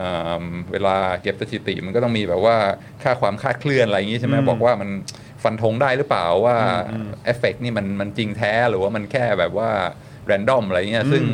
[0.00, 2.56] อ่าเวลาเก็บสถิติมันก็ต้องมีแบบว่า
[3.02, 4.90] ค่าความคลาดเคลื่อนอะไรอย่างงี้ใช่ไหมบอกว่ามัน
[5.46, 6.56] ฟันธงได้หรือเปล่าว่า
[7.24, 9.70] เอฟเฟกนี่มันมันจริงแท้หรือว่ามันแค่แบบว่า
[10.26, 11.24] random อะไรเงี้ยซึ่ง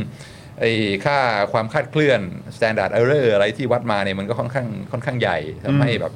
[0.60, 0.72] ไอ้
[1.04, 1.18] ค่า
[1.52, 2.20] ความคลาดเคลื่อน
[2.56, 6.12] standard error อะไรที่วัดมาเนี่ยมันก็ค่อนข้างค่อนข้างใหญ่ทำให้แบบ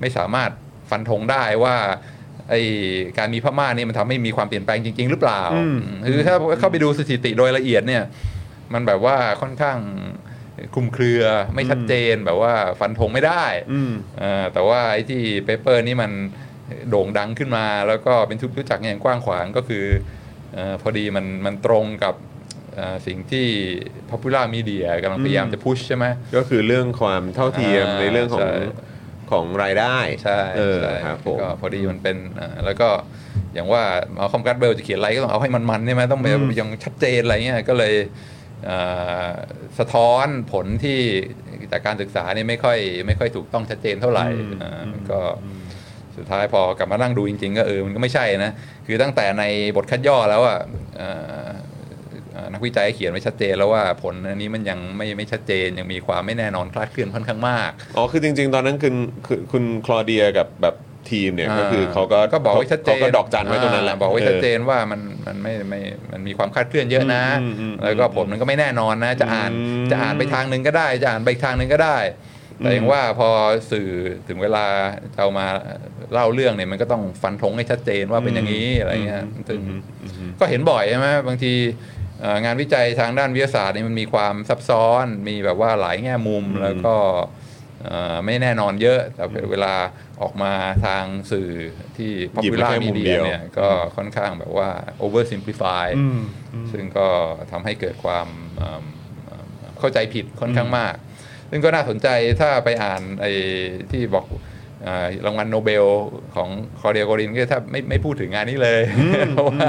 [0.00, 0.50] ไม่สามารถ
[0.90, 1.76] ฟันธงได้ว่า
[2.50, 2.54] ไอ
[3.18, 8.02] การมีพม่านี่มันทำให้มีความเปลี่ยนแปลงจริง ๆ หรือเปล่าอืมคือถ้าเข้าไปดูสถิติโดยละเอียดเนี่ย
[8.74, 9.78] มันแบบว่าค่อนข้าง
[10.74, 11.22] คลุมเครือ
[11.54, 16.10] ไม่ชัดเจนแบบว่าฟันธงไม่ได้อืมเอ่อแต่ว่าไอ้ที่เปเปอร์นี่มัน
[16.90, 19.84] โด่งดังขึ้นมาแล้วก็เป็นทุกรู้จักอย่างกว้างขวางก็คือ
[20.54, 22.14] เออพอดีมันมันตรงกับ
[22.74, 23.46] เอ่อสิ่งที่
[24.10, 28.52] popular media กำลังพยายามจะพุชใช่ไหมก็คือเรื่องความเท่าเทียมอ่าในเรื่องของใช่
[29.30, 32.88] ของรายได้ใช่เออใช่ครับผมก็พอดีมันเป็นอ่าแล้วก็
[33.54, 33.82] อย่างว่า
[34.16, 37.94] เอาคอมกัดเบลจะเขียนอะไรก็ต้องเอาให้มันๆใช่ไหมต้องแบบยังชัดเจนอะไรเงี้ยก็เลย
[38.68, 39.30] อ่า
[39.78, 40.98] สะท้อนผลที่
[41.72, 44.26] จากการศึกษานี่ไม่ค่อยไม่ค่อยถูกต้องชัดเจนเท่าไหร่
[44.62, 45.20] อ่าก็
[46.16, 48.52] สุดท้ายพอกลับมานั่งดูจริง ๆ ก็เออมันก็ไม่ใช่นะ
[48.86, 49.44] คือตั้งแต่ใน
[49.76, 50.58] บทคัดย่อแล้วอะ
[51.00, 51.48] อ่า
[52.36, 58.94] อ่านักวิจัยเขียนไว้ชัดเจนแล้วว่าผลอันนี้มันยังไม่ไม่ชัดเจนยังมีความไม่แน่นอนคลาดเคลื่อนค่อนข้างมาก อ๋อ คือจริง ๆ ตอนนั้นคุณ
[59.26, 60.76] คุณคุณคลอเดียกับแบบ
[61.10, 65.80] ทีมเนี่ยก็คือเขาก็ก็บอกไว้ชัดเจนเขาก็ดอกจันไว้ตรงนั้นแหละาบอกไว้ชัดเจออนว่ามันมันไม่ไม่
[66.12, 71.98] มันมีความคลาดเคลื่อนเยอะนะอืมอืมแล้วก็ผลมันก็ไม่แน่นอนนะ จะอ่านอืมจะอ่านไปทางหนึ่งก็ได้ จะอ่านไปอีกทางหนึ่งก็ได้
[72.58, 73.28] แต่อย่างว่าพอ
[73.70, 73.88] สื่อ
[74.28, 74.64] ถึงเวลา
[75.14, 75.46] จะเอามา
[76.12, 79.60] เล่าเรื่องเนี่ยมันก็ต้องฟันธงให้ชัดเจนว่าเป็นอย่างนี้อะไรเงี้ยซึ่ง
[80.38, 81.52] ก็เห็นบ่อยใช่ไหมบางที
[82.20, 86.94] เอ่องานวิจัยทางด้านวิทยาศาสตร์เนี่ยมันมีความซับซ้อนมีแบบว่าหลายแง่มุมแล้วก็
[87.84, 89.74] เอ่อไม่แน่นอนเยอะ แต่เวลา
[90.22, 90.52] ออกมา
[90.86, 91.50] ทางสื่อ
[91.96, 92.10] ที่
[92.42, 94.70] หยิบมา popular แค่มุมเดี media ยวเนี่ยก็ค่อนข้างแบบว่า
[95.02, 95.86] over simplify
[96.72, 97.08] ซึ่งก็
[97.50, 98.84] ทำให้เกิดความเอิ่ม
[99.26, 99.46] เอิ่ม
[99.78, 100.94] เข้าใจผิดค่อนข้างมาก
[101.54, 102.08] ซึ่งก็น่าสนใจ
[102.40, 103.32] ถ้าไปอ่านไอ้
[103.92, 104.26] ที่บอก
[104.84, 105.86] เอ่อรางวัลโนเบล
[106.34, 106.48] ของ
[106.80, 108.82] คอเดียโกรินก็ถ้าไม่ไม่พูดถึงงานนี้เลย
[109.32, 109.68] เพราะว่า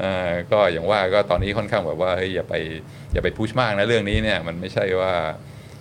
[0.00, 2.54] เอ่อก็อย่างว่าก็ตอนนี้ค่อนข้างแบบว่าเฮ้ยอย่าไป
[3.12, 5.14] อย่าไปพุชมากนะเรื่องนี้เนี่ยมันไม่ใช่ว่า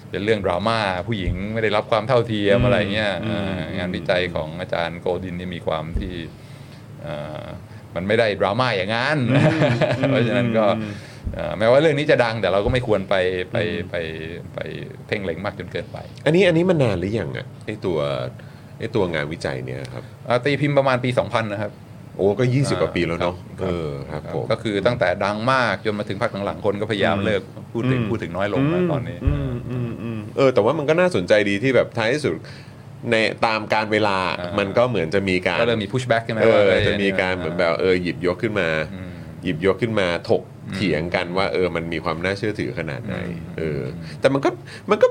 [0.10, 6.14] เป็นเรื่องดราม่าผู้หญิงไม่ได้รับความเท่าเทียมอะไรเงี้ยเอ่องานวิจัยของอาจารย์โกดินนี่มีความที่
[7.04, 7.44] เอ่อ
[7.96, 9.18] มันไม่ได้ดราม่าอย่างนั้น
[10.10, 10.94] เพราะฉะนั้นก็เอ่อ
[11.60, 13.16] แม้ว่าเรื่องนี้จะดังแต่เราก็ไม่ควรไป
[13.52, 13.58] ไป
[13.90, 13.96] ไป
[14.56, 14.60] ไป
[15.08, 17.98] เพ่งเล็งมากจนเกินไป อันนี้อันนี้มันนานหรือยังอะไอตัว
[18.80, 21.72] ไอตัวงานวิจัยเนี่ยครับอ่าตีพิมพ์ประมาณปี 2000 นะครับ
[22.18, 27.42] โอ้ก็ 20 กว่าปีแล้วเนาะครับเออครับผมก็คือตั้งแต่ดังมากจนมาถึงภาคหลังๆคนก็พยายามเลิก
[27.74, 32.36] พูดถึงอืมพูดถึงน้อยลงนะตอนนี้อืมอืมอืมเออแต่ว่ามันก็น่าสนใจดีที่แบบท้ายที่สุด
[33.12, 39.12] ในตามการเวลาอ่ามัมันก็เหมือนจะมีการก็เริ่มมี pushback ใช่ไหมเอว่าอเอ้ยจะมีการเหมือนแบบเออหยิบยกขึ้นมาอืม
[39.44, 43.82] หยิบยกขึ้นมาถก เถียงกันว่าเออมันมีความน่าเชื่อถือขนาดไหนอืมเออ
[44.20, 44.50] แต่มันก็
[44.90, 45.08] มันก็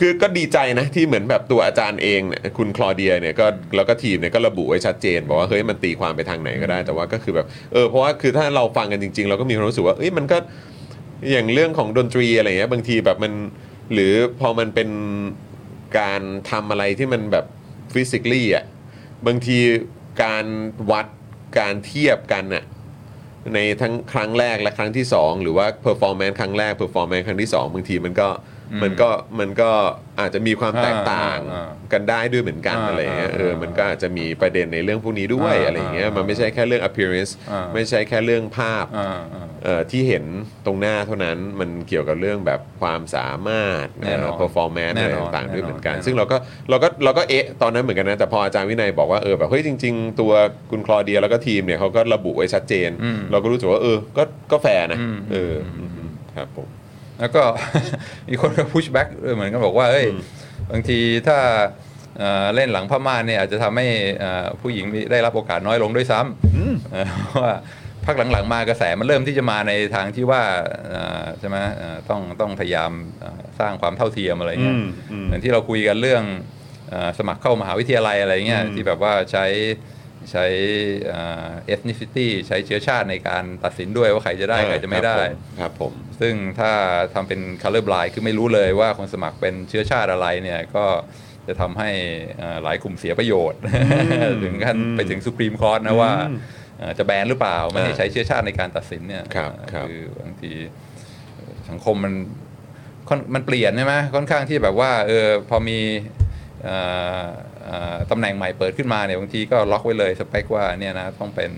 [0.00, 3.46] คือก็ดีใจนะที่เหมือนแบบตัวอาจารย์เองเนี่ยคุณคลอเดียเนี่ยก็
[3.76, 10.38] แล้วก็ทีมเนี่ยก็ระบุไว้ชัดเจนบอกว่าเฮ้ยมันตีความไปทางไหนก็ได้ แต่ว่าก็คือแบบเออเพราะว่าคือถ้าเราฟังกันจริง ๆ เราก็มีความรู้สึกว่าเอ้ยมันก็
[11.30, 13.32] อย่างเรื่องของดนตรีอะไรเงี้ยบางทีแบบมัน
[13.92, 14.90] หรือพอมันเป็น
[15.98, 17.44] การทำอะไรที่มันแบบ
[17.94, 18.64] ฟิสิก a l อะ
[19.26, 19.58] บางที
[20.22, 20.46] การ
[20.90, 21.06] วัด
[21.58, 22.64] การเทียบกันน่ะ
[23.54, 28.28] ในทั้งครั้งแรกและครั้งที่ 2 หรือว่า performance ครั้งแรก performance ครั้งที่ 2 บางทีมันก็
[28.78, 29.08] มมันก็
[29.40, 29.70] มันก็
[30.20, 40.24] อาจจะมีความแตกต่างอ่าอ่ากันได้ด้วยเหมือนกันอ่าอะไรเงี้ยเอออ่ามันก็อาจจะมีประเด็นในเรื่องพวกนี้ด้วยอ่าอะไรเงี้ยอ่ามัมันไม่ใช่แค่เรื่อง appearance อ่าไม่ใช่แค่เรื่องภาพอ่าอ่าเอ่อที่เห็น
[40.66, 46.36] ตรงหน้าเท่านั้นมันเกี่ยวกับเรื่องแบบความสามารถแน่นอนเอ่อ performance แน่อะไรนอนต่างๆด้วยเหมือนกันแน่นอนซึ่งเราก็
[46.70, 50.32] เราก็เราก็เอ๊ะตอนนั้นเหมือนกันนะแต่พออาจารย์วินัยบอกว่าเออแบบเฮ้ยจริง ๆ ตัว
[50.70, 56.68] คุณคลอเดียแล้วก็ทีมเนี่ยเขาก็ระบุไว้ชัดเจนอืมเราก็รู้สึกว่าเออก็ก็แฟร์นะอืมเอออมอืมครับผม
[57.20, 57.42] แล้วก็
[58.28, 60.22] มีคนก็ push back เหมือนกันบอกว่าเอ้ยอืม
[60.70, 60.98] บางที
[61.28, 61.38] ถ้า
[62.18, 63.86] เอ่อเล่นหลังพม่านเนี่ยอาจจะทำให้
[64.20, 67.54] เอ่อผู้หญิงมีได้รับโอกาสน้อยลงด้วยซ้ำเอ่อเพราะว่า
[68.06, 70.42] พักหลังๆมากระแสมันเริ่มที่จะมาในทางที่ว่า
[70.88, 76.24] เอ่อใช่ไหมเอ่อต้องต้องพยายามเอ่อสร้างความเท่าเทียมอะไรเงี้ยอืมอืมเหมือนที่เราคุยกันเรื่อง
[76.90, 79.44] เอ่อสมัครเข้ามหาวิทยาลัยอะไรเงี้ยอืมที่แบบว่าใช้
[80.30, 80.46] ใช้
[81.06, 85.16] เอ่อ ethnicity ใช้เชื้อชาติในการตัดสินด้วยว่าใครจะได้ ใครจะไม่ได้
[85.60, 86.72] ครับผมซึ่งถ้า
[87.14, 90.86] ทำเป็น color blind คือไม่รู้เลยว่าคนสมัครเป็นเชื้อชาติอะไรเนี่ยก็
[91.48, 91.90] จะทำให้
[92.38, 93.60] เอ่อหลายกลุ่มเสียประโยชน์
[94.42, 96.12] ถึงขั้นอืมไปถึงสุ p รีมคอร์ t นะว่า
[96.78, 100.52] เอ่อจะแบนหรือเปล่าไม่ให้อ่าใช้เชื้อชาติในการตัดสินเนี่ยครับครับอบางที
[101.70, 102.14] สังคมมัน
[103.08, 105.78] ค่อนมันเปลี่ยนใช่ไหมค่อนข้างที่แบบว่าเออพอมี
[106.64, 106.76] เอ่
[107.24, 107.51] อเอ่อ
[108.10, 111.50] ตำแหน่งใหม่เปิดขึ้นมาเนี่ยบางทีก็ล็อกไว้เลยสเปคว่าเนี่ยนะต้องเป็น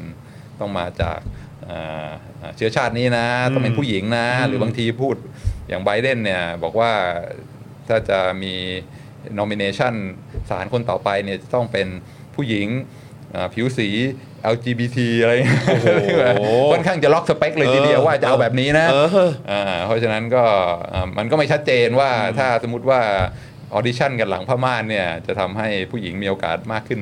[0.61, 1.19] ต้องมาจาก
[1.65, 2.09] เอ่อ
[2.57, 5.17] เชื้อชาตินี้นะต้องเป็นผู้หญิงนะ หรือบางทีพูด
[5.69, 6.93] อย่างไบเดนเนี่ยบอกว่า
[7.89, 8.55] ถ้าจะมี
[9.39, 9.95] nomination
[10.51, 11.89] สารคนต่อไปเนี่ยจะต้องเป็น
[12.35, 12.69] ผู้หญิง
[13.33, 13.89] เอ่อผิวสี
[14.55, 20.45] LGBT อะไรเงี้ยโอ้โหค่อนข้างจะล็อกสเปคเลยทีเดียวว่าจะเอาแบบนี้นะเอออ่าเพราะฉะนั้นก็
[20.93, 23.01] อ่ามันก็ไม่ชัดเจนว่าถ้าสมมติว่า
[23.75, 27.01] ออดิชั่นกันหลังผ้าม่านเนี่ยจะทำให้ผู้หญิงมีโอกาสมากขึ้น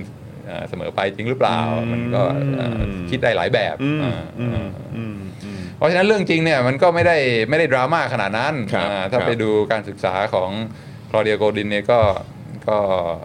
[0.49, 1.59] อ่าเสมอไปจริงหรือเปล่า
[1.93, 2.23] มันก็
[2.61, 2.81] อ่า
[3.11, 7.17] คิดได้หลายแบบอืมอ่าอืมอ่าอืมอืมเพราะฉะนั้นเรื่องจริงเนี่ยมันก็ไม่ได้
[7.51, 10.51] ไม่ได้ดราม่าขนาดนั้นครับอ่าถ้าครับไปดูการศึกษาของ
[11.11, 12.01] คลอเดียโกดินเนี่ยก็
[12.69, 12.79] ก็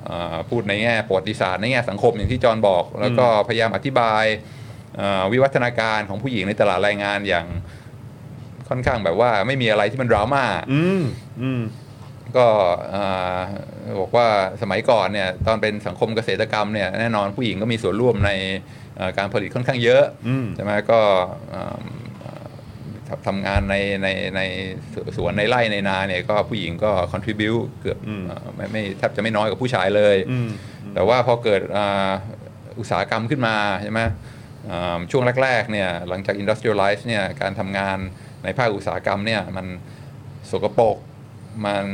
[0.10, 4.26] อ่าพูดในแง่ประวัติศาสตร์ในแง่สังคมอย่างที่จอห์นบอก แล้วก็พยายามอธิบาย
[5.00, 7.48] อ่าวิวัฒนาการของผู้หญิงในตลาดแรงงานอย่าง
[8.70, 11.02] ค่อนข้างแบบว่าไม่มีอะไรที่มันดราม่าอืม
[11.42, 11.62] อืม
[12.38, 12.48] ก็
[12.94, 13.40] อ่า
[14.02, 14.28] บอกว่า
[14.62, 18.32] สมัยก่อนเนี่ยตอนเป็นสังคมเกษตรกรรมเนี่ยแน่นอนผู้หญิงก็มีส่วนร่วมใน
[19.00, 21.00] อ่าการผลิตค่อนข้างเยอะอืมใช่ไหมก็
[21.54, 21.78] อ่า
[23.08, 24.42] ทำทำงานในในใน
[25.16, 30.50] สวนในไร่ในนาเนี่ยก็ผู้หญิงก็ contribu เกือบอืมอ่าไม่ไม่แทบจะไม่น้อยกว่าผู้ชายเลยอืม
[30.94, 32.12] แต่ว่าพอเกิดอ่า
[32.80, 34.02] อุตสาหกรรมขึ้นมาใช่ไหม
[34.70, 37.98] อ่าช่วงแรกๆเนี่ยหลังจาก industrialize เนี่ยการทำงาน
[38.44, 39.68] ในภาคอุตสาหกรรมเนี่ยมัน
[40.52, 40.98] สกปรก
[41.66, 41.86] มัน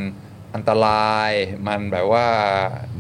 [0.56, 1.32] อันตราย
[1.68, 2.26] มันแบบว่า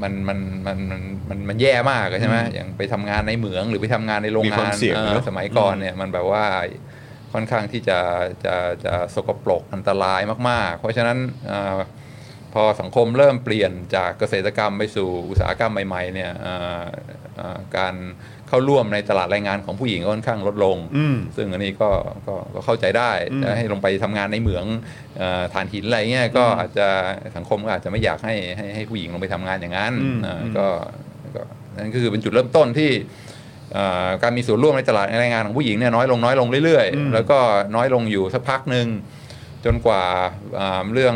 [0.02, 6.46] มันมันมันมันมันมันแย่มากอะใช่ไหมอย่างไปทำงานในเหมืองหรือไปทำงานในโรงมีควางามนเสี่ยงเออเนอะสมัยก่อนเนี่ยมันแบบว่า
[7.34, 8.00] ค่อนข้างที่จะ
[8.46, 11.18] จะจะสกปรกอันตรายมาก ๆ เพราะฉะนั้น
[11.52, 11.80] อ่า
[12.54, 16.84] พอสังคมเริ่มเปลี่ยนจากเกษตรกรรมไปสู่อุตสาหกรรมใหม่ๆเนี่ยอ่า
[17.40, 17.96] อ่าการ
[18.54, 21.90] เข้าร่วมในตลาดแรงงานของผู้หญิงก็ค่อนข้างลดลงอืมซึ่งอันนี้ก็
[22.28, 24.66] ก็ก็เข้าใจได้อืมจะให้ลงไปทำงานในเหมือง
[25.18, 26.88] เอ่อถ่านหินอะไรเงี้ยก็อาจจะ
[27.36, 30.68] สังคมก็อาจจะไม่อยากให้ให้ให้ผู้หญิงลงไปทำงานอย่างนั้นอืมอ่าอืมก็
[31.36, 31.42] ก็
[31.76, 32.90] นั่นก็คือเป็นจุดเริ่มต้นที่
[33.74, 37.40] เอ่อการมีส่วนร่วมในตลาดแรงงานของผู้หญิงเนี่ยน้อยลงน้อยลงเรื่อยอืมๆแล้วก็
[37.76, 38.88] น้อยลงอยู่สักพักหนึ่ง
[39.66, 40.04] จนกว่า
[40.60, 41.16] อ่าเรื่อง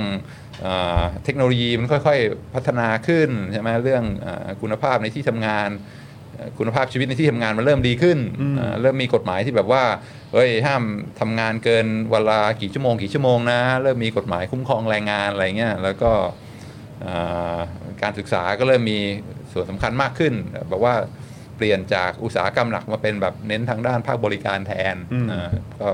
[0.65, 6.06] อาเทคโนโลยีมันค่อยๆ พัฒนาขึ้นใช่ไหมเรื่องอาคุณภาพในที่ทำงานเอ่อ
[6.57, 8.17] คุณภาพชีวิตในที่ทำงานมันเริ่มดีขึ้น
[8.59, 9.83] อ่าเริ่มมีกฎหมายที่แบบว่า
[10.33, 10.83] เฮ้ยห้าม
[11.19, 16.11] ทำงานเกินเวลากี่ชั่วโมงกี่ชั่วโมงนะ เริ่มมีกฎหมายคุ้มครองแรงงานอะไรเงี้ยแล้วก็
[17.05, 17.59] อ่า
[18.01, 18.99] การศึกษาก็เริ่มมี
[19.51, 20.33] ส่วนสำคัญมากขึ้น
[20.69, 20.95] แบบว่า
[21.57, 25.89] เปลี่ยนจากอุตสาหกรรมหลักมาเป็นแบบเน้นทางด้านภาคบริการแทนอืมอ่าก็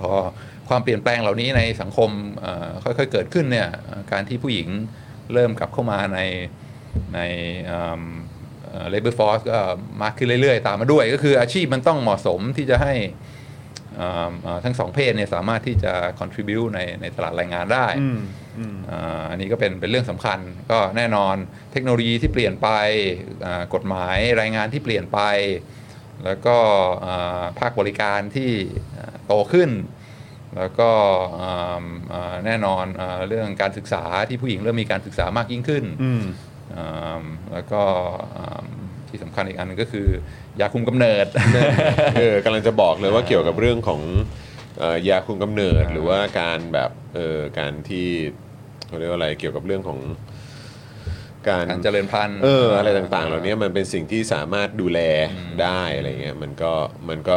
[0.00, 0.12] พอ
[0.68, 4.68] ความเปลี่ยนแปลงเหล่านี้ในสังคมเอ่อค่อยๆเกิดขึ้นเนี่ยเอ่อการที่ผู้หญิง
[5.34, 6.20] เริ่มกลับเข้ามาใน
[7.14, 7.20] ใน
[8.74, 9.58] เอิ่มเอ่อ labor force ก็
[10.02, 12.94] มากขึ้นเรื่อยๆ ตามมาด้วย ก็คืออาชีพมันต้องเหมาะสมที่จะให้
[13.96, 18.18] เอิ่มเอ่อทั้งสองเพศเนี่ยสามารถที่จะ contribute ในในตลาดแรงงานได้อืม
[18.58, 20.38] อืมอ่าอันนี้ก็เป็นเป็นเรื่องสำคัญ
[20.70, 21.36] ก็แน่นอน
[21.72, 22.68] เทคโนโลยีที่เปลี่ยนไป
[23.46, 25.20] อ่ากฎหมายรายงานที่เปลี่ยนไป
[26.24, 26.56] แล้วก็
[27.06, 28.50] อ่าภาคบริการที่
[28.96, 29.70] อ่าโตขึ้น
[30.56, 30.90] แล้วก็
[31.40, 36.53] อ่าอ่าแน่นอนอาเรื่องการศึกษาที่ผู้หญิงเริ่มมีการศึกษามากยิ่งขึ้นอืมอ่า
[37.52, 37.82] แล้วก็
[38.36, 38.64] อ่า
[39.08, 40.06] ที่สำคัญอีกอันหนึงก็คือ
[40.60, 41.26] ยาคุมกำเนิด
[42.16, 44.00] เออกำลังจะบอกเลยว่าเกี่ยวกับเรื่องของ
[44.78, 48.08] เอ่อยาคุมกำเนิดหรือว่าการแบบเออการที่
[48.86, 49.98] เขาเรียกว่าอะไรเกี่ยวกับเรื่องของ
[51.48, 55.00] การการเจริญพันธุ์เอออะไรต่างๆ เหล่านี้มันเป็นสิ่งที่สามารถดูแล
[55.62, 56.72] ได้อะไรเงี้ยมันก็
[57.08, 57.36] มันก็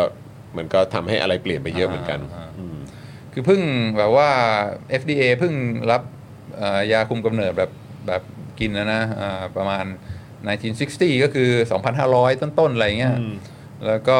[0.57, 2.77] มันก็ทำให้อะไรเปลี่ยนไปเยอะเหมือนกันอ่าอืม
[3.33, 3.61] คือเพิ่ง
[3.97, 4.29] แบบว่า
[5.01, 5.53] FDA เพิ่ง
[5.91, 6.01] รับ
[6.57, 7.71] เอ่อยาคุมกำเนิดแบบ
[8.07, 8.21] แบบ
[8.59, 9.85] กินนะนะอ่าประมาณ
[10.53, 11.49] 1960 ก็คือ
[11.97, 13.33] 2,500 ต้นๆ อะไรเงี้ยอืม
[13.87, 14.19] แล้วก็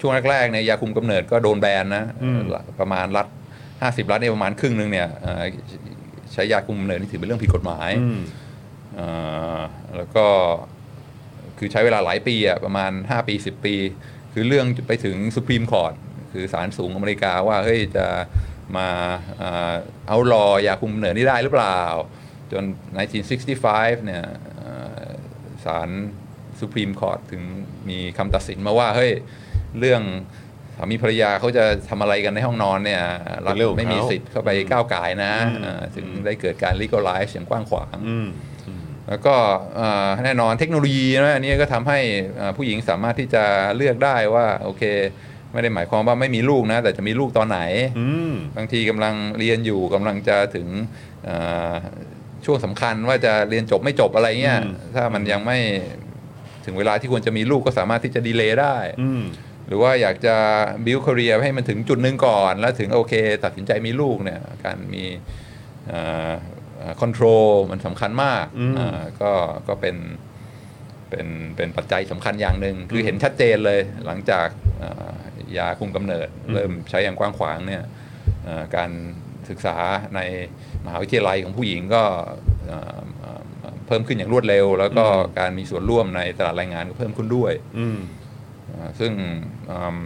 [0.00, 2.40] ช่วงแรกๆเนี่ยยาคุมกำเนิดก็โดนแบนนะอืม
[2.80, 3.26] ประมาณรัฐ
[3.68, 5.44] 50 รัฐเนี่ยประมาณครึ่งหนึงเนี่ยเอ่อ
[6.32, 8.20] ใช้ยาคุมกำเนิดนี่ถือเป็นเรื่องผิดกฎหมายอืม
[8.96, 9.08] เอ่
[9.56, 9.60] อ
[9.96, 10.26] แล้วก็
[11.58, 13.74] คือใช้เวลาหลายปีอะประมาณ 5 ปี 10 ปี
[14.32, 15.94] คือเรื่องไปถึงสุ p รีมคอร์ t
[16.32, 18.06] คือศาลสูงอเมริกาว่าเฮ้ยจะ
[18.76, 18.88] มา
[19.38, 19.74] เอ่อ
[20.08, 21.80] เอารอยาคุมกำเนิดนี่ได้หรือเปล่า
[22.52, 22.64] จน
[23.34, 24.24] 1965 เนี่ย
[24.56, 24.72] เอ่
[25.04, 25.06] อ
[25.64, 25.88] ศาล
[26.58, 27.42] สุ p รีมคอร์ t ถึง
[27.88, 29.12] มีคำตัดสินมาว่าเฮ้ย
[29.78, 30.02] เรื่อง
[30.76, 33.02] สามีภรรยาเขาจะทำอะไรกันในห้องนอนเนี่ย
[33.46, 38.28] รัฐเป็นเรื่องของไม่มีเขาสิทธิ์เข้าไปก้าวไก่ายนะอืมเอ่อถึงได้เกิดการ legalize อย่างกว้างขวางอืม
[39.08, 39.36] แล้วก็
[39.76, 41.98] เอ่อแน่นอนเทคโนโลยีนะอันนี้ก็ทำให้
[42.36, 43.44] เอ่อผู้หญิงสามารถที่จะ
[43.76, 44.82] เลือกได้ว่าโอเค
[45.52, 47.60] ไม่ได้หมายความว่าไม่มีลูกนะ แต่จะมีลูกตอนไหน
[47.98, 50.68] อืมบางทีกำลังเรียนอยู่กำลังจะถึง
[51.24, 51.36] เอ่
[51.72, 51.74] อ
[52.44, 55.58] ช่วงสำคัญว่าจะเรียนจบไม่จบอะไรเงี้ยอืมถ้ามันยังไม่
[56.66, 59.22] ถึงเวลาที่ควรจะมีลูกก็สามารถที่จะดีเลย์ได้อืม
[59.66, 60.36] หรือว่าอยากจะ
[60.84, 65.04] build career ให้มันถึงจุดหนึ่งก่อน แล้วถึงโอเค ตัดสินใจมีลูกเนี่ยการมี
[67.00, 69.32] คอนโทรลมันสำคัญมากอืมอ่าก็
[69.68, 69.96] ก็เป็น
[71.10, 74.48] เป็นเป็นปัจจัยสำคัญอย่างหนึ่งคือเห็นชัดเจนเลยหลังจาก
[74.82, 75.12] อ่า
[75.58, 77.82] ยาคุมกำเนิด เริ่มใช้อย่างกว้างขวางเนี่ย
[78.46, 78.90] อ่าการ
[79.50, 79.76] ศึกษา
[80.16, 80.20] ใน
[80.84, 82.02] มหาวิทยาลัยของผู้หญิงก็
[82.70, 83.42] อ่าอ่า
[83.86, 85.04] เพิ่มขึ้นอย่างรวดเร็ว แล้วก็
[85.38, 87.98] การมีส่วนร่วมในตลาดแรงงานก็เพิ่มขึ้นด้วยอืม
[88.72, 89.12] อ่าซึ่ง
[89.70, 89.96] อืม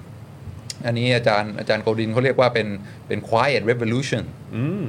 [0.86, 2.66] อันนี้อาจารย์อาจารย์โกดินเขาเรียกว่าเป็น
[3.08, 4.22] เป็น quiet revolution
[4.56, 4.82] อืม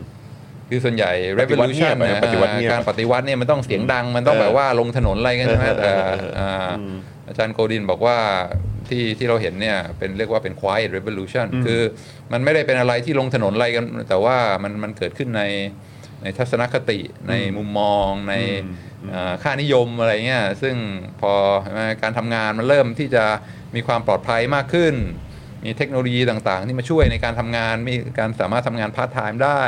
[0.70, 5.92] คือส่วนใหญ่ปฏิวัติเงีย revolution บอะนะปฏิวัติเงียบการปฏิวัติเนี่ยมันต้องเสียงดังมันต้องเออแบบว่าลงถนนอะไรกันใช่ไหมเออแต่
[6.38, 8.18] เออเอออ่าอืมอาจารย์โกดินบอกว่า
[8.90, 11.82] ที่ที่เราเห็นเนี่ยเป็นเรียกว่าเป็น quiet revolution คือ
[12.34, 15.44] มันไม่ได้เป็นอะไรที่ลงถนนอะไรกัน แต่ว่ามันมันเกิดขึ้นใน
[16.22, 18.34] ในทัศนคติในมุมมองใน
[19.14, 20.76] อ่าค่านิยมอะไรเงี้ยซึ่ง
[21.22, 23.26] พอเห็นไหมการทำงานมันเริ่มที่จะ
[23.76, 24.96] มีความปลอดภัยมากขึ้น
[25.64, 29.64] มีเทคโนโลยีต่างๆ ที่มาช่วยในการทำงาน มีการสามารถทำงานพาร์ทไทม์ได้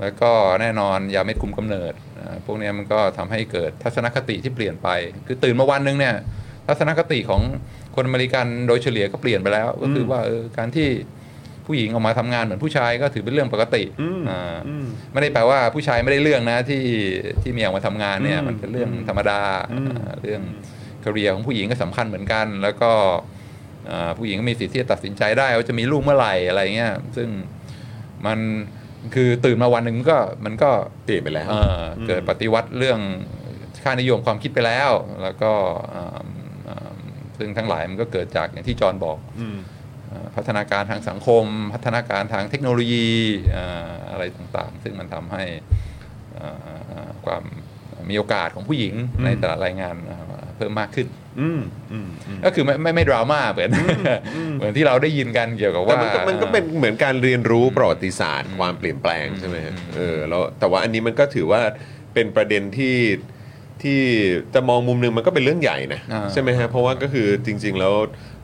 [0.00, 4.88] แล้วก็แน่นอนยาเม็ดคุมกำเนิดอ่าพวกเนี้ยมันก็ทำให้เกิดทัศนคติที่เปลี่ยนไป
[5.26, 6.16] คือตื่นมาวันหนึงเนี่ย
[6.66, 7.42] ทัศนคติของ
[7.96, 10.88] คนอเมริกันโดยเฉลี่ยก็เปลี่ยนไปแล้ว ก็คือว่าเออการที่
[11.66, 16.84] ผู้หญิงออกมาทำงานเหมือนผู้ชายก็ถือเป็นเรื่องปกติอืมอ่าอืมไม่ได้แปลว่าผู้ชายไม่ได้เรื่องนะที่
[17.42, 19.40] ที่มีออกมาทำงานเนี่ยอืมมันเป็นเรื่องธรรมดา
[19.72, 20.42] อืมอ่าเรื่อง
[21.04, 22.90] คาเรียของผู้หญิงก็สำคัญเหมือนกัน แล้วก็
[23.90, 27.28] อ่าผู้หญิงก็มีสิทธิ์ที่จะตัดสินใจได้ว่าจะมีลูกเมื่อไหร่อะไรเงี้ยซึ่ง
[28.26, 28.38] มัน
[29.14, 30.70] คือตื่นมาวันหนึ่งมันก็มันก็
[31.04, 33.00] เปลี่ยนไปแล้วเอ่อเกิดปฏิวัติเรื่อง
[33.84, 34.90] ค่านิยมความคิดไปแล้ว
[35.22, 35.52] แล้วก็
[35.94, 36.31] อ่าอ่า
[37.42, 39.58] ซึ่งทั้งหลายมันก็เกิดจากอย่างที่จอห์นบอกอืม
[40.10, 43.08] อ่าพัฒนาการทางสังคม พัฒนาการทางเทคโนโลยี
[43.56, 45.44] อ่าอะไรต่างๆ ซึ่งมันทำให้
[46.38, 46.58] อ่า
[46.90, 47.42] อ่าความ
[48.10, 51.06] มีโอกาสของผู้หญิงในตลาดแรงงานอ่าเพิ่มมากขึ้น
[51.40, 51.60] อืม
[51.92, 53.70] อืมอืมก็คือไม่ไม่ไม่ดราม่าเหมือน
[54.58, 61.60] เหมือนที่เราได้ยินกันเกี่ยวกับแต่ว่ามันก็มันก็เป็นเหมือนการเรียนรู้ประวัติศาสตร์ ความเปลี่ยนแปลงใช่ไหมฮะเออแล้วแต่ว่าอันนี้มันก็ถือว่า
[62.14, 62.94] เป็นประเด็นที่
[63.82, 64.00] ที่
[64.54, 67.94] จะมองมุมหนึงมันก็เป็นเรื่องใหญ่นะอ่า ใช่ไหมฮะเพราะว่าก็คือจริง ๆ แล้ว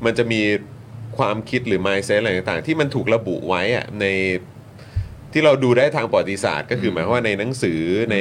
[0.04, 0.40] มันจะมี
[1.18, 4.06] ความคิดหรือ mindset อะไรต่างๆ ที่มันถูกระบุไว้อะใน
[5.32, 7.82] ที่เราดูได้ทางประวัติศาสตร์ ก็คือหมายความว่าในหนังสือ
[8.12, 8.16] ใน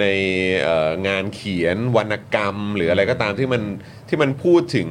[0.00, 0.04] ใน
[0.62, 3.62] เอ่องานเขียนวรรณกรรม หรืออะไรก็ตามที่มัน
[4.08, 4.88] ที่มันพูดถึง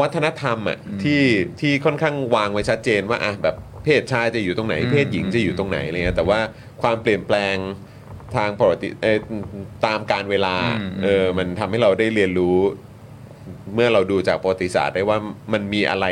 [0.00, 1.22] วัฒนธรรมอะที่
[1.60, 6.40] ที่ค่อนข้างวางไว้ชัดเจนว่าอะแบบเพศชายจะอยู่ตรงไหน เพศหญิงจะอยู่ตรงไหนอะไรเงี้ยแต่ว่า
[6.82, 7.56] ความเปลี่ยนแปลง
[8.36, 9.18] ทางประวัติเอ่อ
[9.86, 12.56] ตามการเวลาอืม เออมันทำให้เราได้เรียนรู้
[13.74, 15.18] เมื่อเราดูจากประวัติศาสตร์ได้ว่า
[15.52, 16.06] มันมีอะไร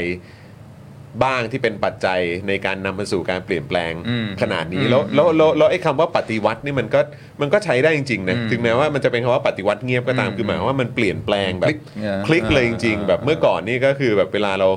[1.25, 7.01] บ้างที่เป็นปัจจัยในการนำมาสู่การเปลี่ยนแปลงอืมขนาดนี้อืมแล้วแล้วแล้วแล้วไอ้คำว่าปฏิวัตินี่มันก็
[7.41, 14.69] มันก็ใช้ได้จริงๆนะอืมถึงแม้ว่ามันจะเป็นคำว่าปฏิวัติเงียบก็ตามอืมคือหมายความว่ามันเปลี่ยนแปลงแบบคลิกเนี่ยคลิกเลยจริงอ่าๆแบบเมื่อก่อนนี่ก็คือแบบเวลาเรา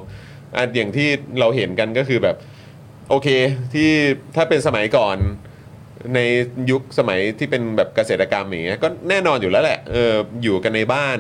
[0.58, 1.08] อะอย่างที่
[1.40, 2.36] เราเห็นกันก็คือแบบ
[3.10, 3.28] โอเค
[3.74, 3.90] ที่
[4.36, 5.18] ถ้าเป็นสมัยก่อน
[6.16, 6.20] ใน
[6.72, 11.18] ยุคสมัยที่เป็นแบบเกษตรกรรมอย่างเงี้ยก็แน่นอนอยู่แล้วแหละเอออยู่กันในบ้าน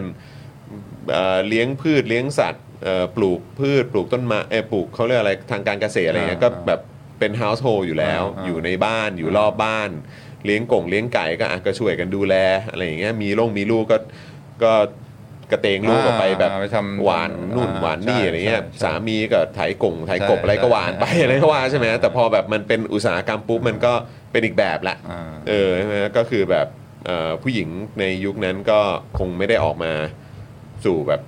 [1.11, 6.81] เอ่อเลี้ยงพืชเลี้ยงสัตว์เอ่อปลูกพืชปลูกต้นไม้เออปลูกเขาเรียกอะไรทางการเกษตรอะไรเงี้ยอ่าก็แบบ
[7.19, 9.89] เป็น household อยู่แล้ว อ่า อยู่ในบ้านอยู่รอบบ้าน
[10.45, 12.35] เลี้ยงกงเลี้ยงไก่ก็อะก็ช่วยกันดูแล
[12.69, 13.97] อะไรอย่างเงี้ยมีลงมีลูกก็
[14.63, 14.73] ก็
[15.51, 23.93] กระเตงลูกออกไปแบบ อ่าไปทำหวานนู่นอ่าหวานนี่ใช่อะไรเงี้ยใช่ใช่ สามีก็ไถกงไถกบใช่อะไรก็หวานไปใช่อะไรก็ว่าใช่ไหมแต่พอแบบมันเป็นอุตสาหกรรมปุ๊บมันก็
[24.31, 26.67] เป็นอีกแบบละอ่า เออใช่ไหมก็คือแบบ
[27.05, 27.67] เอ่อผู้หญิง
[27.99, 28.79] ในยุคนั้นก็
[29.19, 29.91] คงไม่ได้ออกมา
[30.85, 31.21] สู่แบบ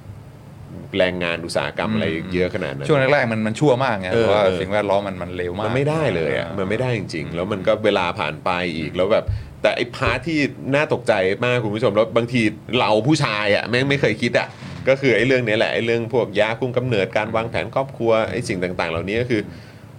[0.98, 9.26] แรงงานอุตสาหกรรมอะไรเยอะขนาดนั้น ช่วงแรกๆมันมันชั่วมากไงเออเพราะว่าเออ สิ่งแวดล้อมมันมันเร็วมาก มันไม่ได้เลยอะมันไม่ได้จริง ๆ แล้วมันก็เวลาผ่านไปอีกแล้วแบบ
[9.62, 10.40] แต่ไอ้พาร์ทที่
[10.76, 11.14] น่าตกใจ
[11.46, 12.42] มากคุณผู้ชมแล้วบางที
[12.80, 14.48] เราผู้ชายอะแม่งไม่เคยคิดอะ
[14.90, 19.42] ก็คือไอ้เรื่องนี้แหละไอ้เรื่องพวกยาคุมกำเนิดการวางแผนครอบครัวไอ้สิ่งต่าง ๆ เหล่านี้ก็คือ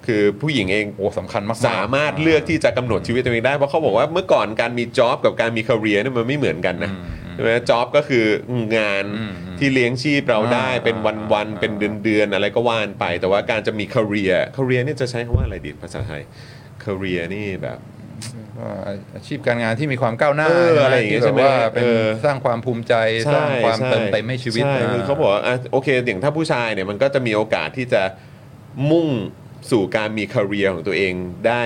[0.07, 8.25] คือผู้หญิงเองโอ้สำคัญมากๆสามารถเลือกที่จะกำหนดชีวิตตัวเองได้ เพราะเขาบอกว่าเมื่อก่อนการมีจ็อบกับการมีคาเรียเนี่ยมันไม่เหมือนกันนะอืมอืมใช่ไหมจ็อบก็คือ
[8.77, 11.73] งานอืมอืมที่เลี้ยงชีพเราได้อ่าเป็นวันอ่าๆเป็น
[12.05, 16.23] เดือนๆอะไรก็ว่านไป แต่ว่าการจะมีคาเรียคาเรียเนี่ยจะใช้คำว่าอะไรดีภาษาไทย
[16.85, 17.79] คาเรียนี่แบบ
[18.59, 18.69] ก็
[19.15, 22.95] อาชีพการงานที่มีความก้าวหน้าเอออะไรอย่างเงี้ยที่แบบว่าใช่ไหมเป็นเออสร้างความภูมิใจ
[23.35, 28.03] สร้างความเติมเต็มให้ชีวิตใช่คือเขาบอกว่าอะโอเคอย่างถ้าผู้ชายเนี่ยมันก็จะมีโอกาสที่จะ
[28.91, 29.09] มุ่ง
[29.71, 31.13] สู่การมีคาเรียของตัวเอง
[31.47, 31.63] ได้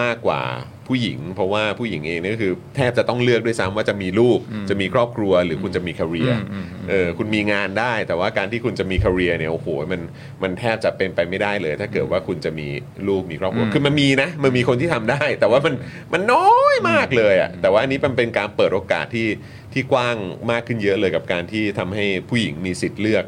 [0.00, 0.42] มากกว่า
[0.88, 4.38] ผู้หญิง เพราะว่าผู้หญิงเองเนี่ยก็คือแทบจะต้องเลือกด้วยซ้ำว่าจะมีลูก
[4.70, 10.00] จะมีครอบครัวหรือคุณจะมีคาเรียอืมอืมอืมเออคุณมีงานได้ แต่ว่าการที่คุณจะมีคาเรียเนี่ยโอ้โหมัน
[10.42, 12.68] มันแทบจะเป็นไปไม่ได้เลย ถ้าเกิดว่าคุณจะมี
[13.08, 15.74] ลูกมีครอบครัวอืมคือมันมีนะมันมีคนที่ทำได้ แต่ว่ามัน
[16.12, 19.28] มันน้อยมากเลยอะแต่ว่าอันนี้มันเป็นการเปิดโอกาสที่
[19.72, 20.16] ที่กว้าง
[20.50, 23.24] มากขึ้นเยอะเลยกับการที่ทำให้ผู้หญิงมีสิทธิ์เลือก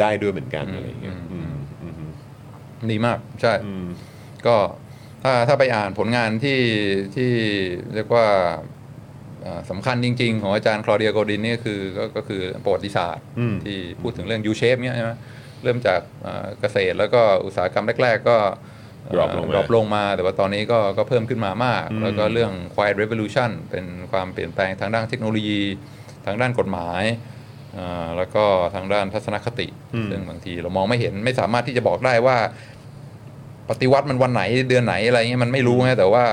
[0.00, 1.52] ได้ด้วยเหมือนกันอะไรอย่างเงี้ยอืมอืม
[2.90, 3.86] ดีมากใช่อืม
[4.46, 4.56] ก็
[5.22, 6.60] ถ้าถ้าไปอ่านผลงานที่
[7.16, 7.30] ที่
[7.94, 8.26] เรียกว่า
[9.42, 15.12] เอ่อสำคัญจริง ๆ ของอาจารย์คลอเดียโกดินนี่คือก็ก็คือประวัติศาสตร์อืมที่พูดถึงเรื่อง U shape เนี่ยใช่ไหม
[15.62, 18.36] เริ่มจากเอ่อเกษตรแล้วก็อุตสาหกรรมแรก ๆ ก็
[19.14, 25.60] drop ลงมาดรอปลงมาแต่ว่าตอนนี้ก็ก็เพิ่มขึ้นมามากอืมแล้วก็เรื่อง quiet revolution เป็นความเปลี่ยนแปลงทางด้านเทคโนโลยี
[26.26, 27.02] ทางด้านกฎหมาย
[27.74, 29.68] เอ่อแล้วก็ทางด้านทัศนคติ
[30.10, 32.36] ซึ่งบางทีเรามองไม่เห็นไม่สามารถที่จะบอกได้ว่า
[33.70, 36.24] ปฏิวัติมันวันไหนเดือนไหนอะไรเงี้ยมันไม่รู้ไงแต่ว่า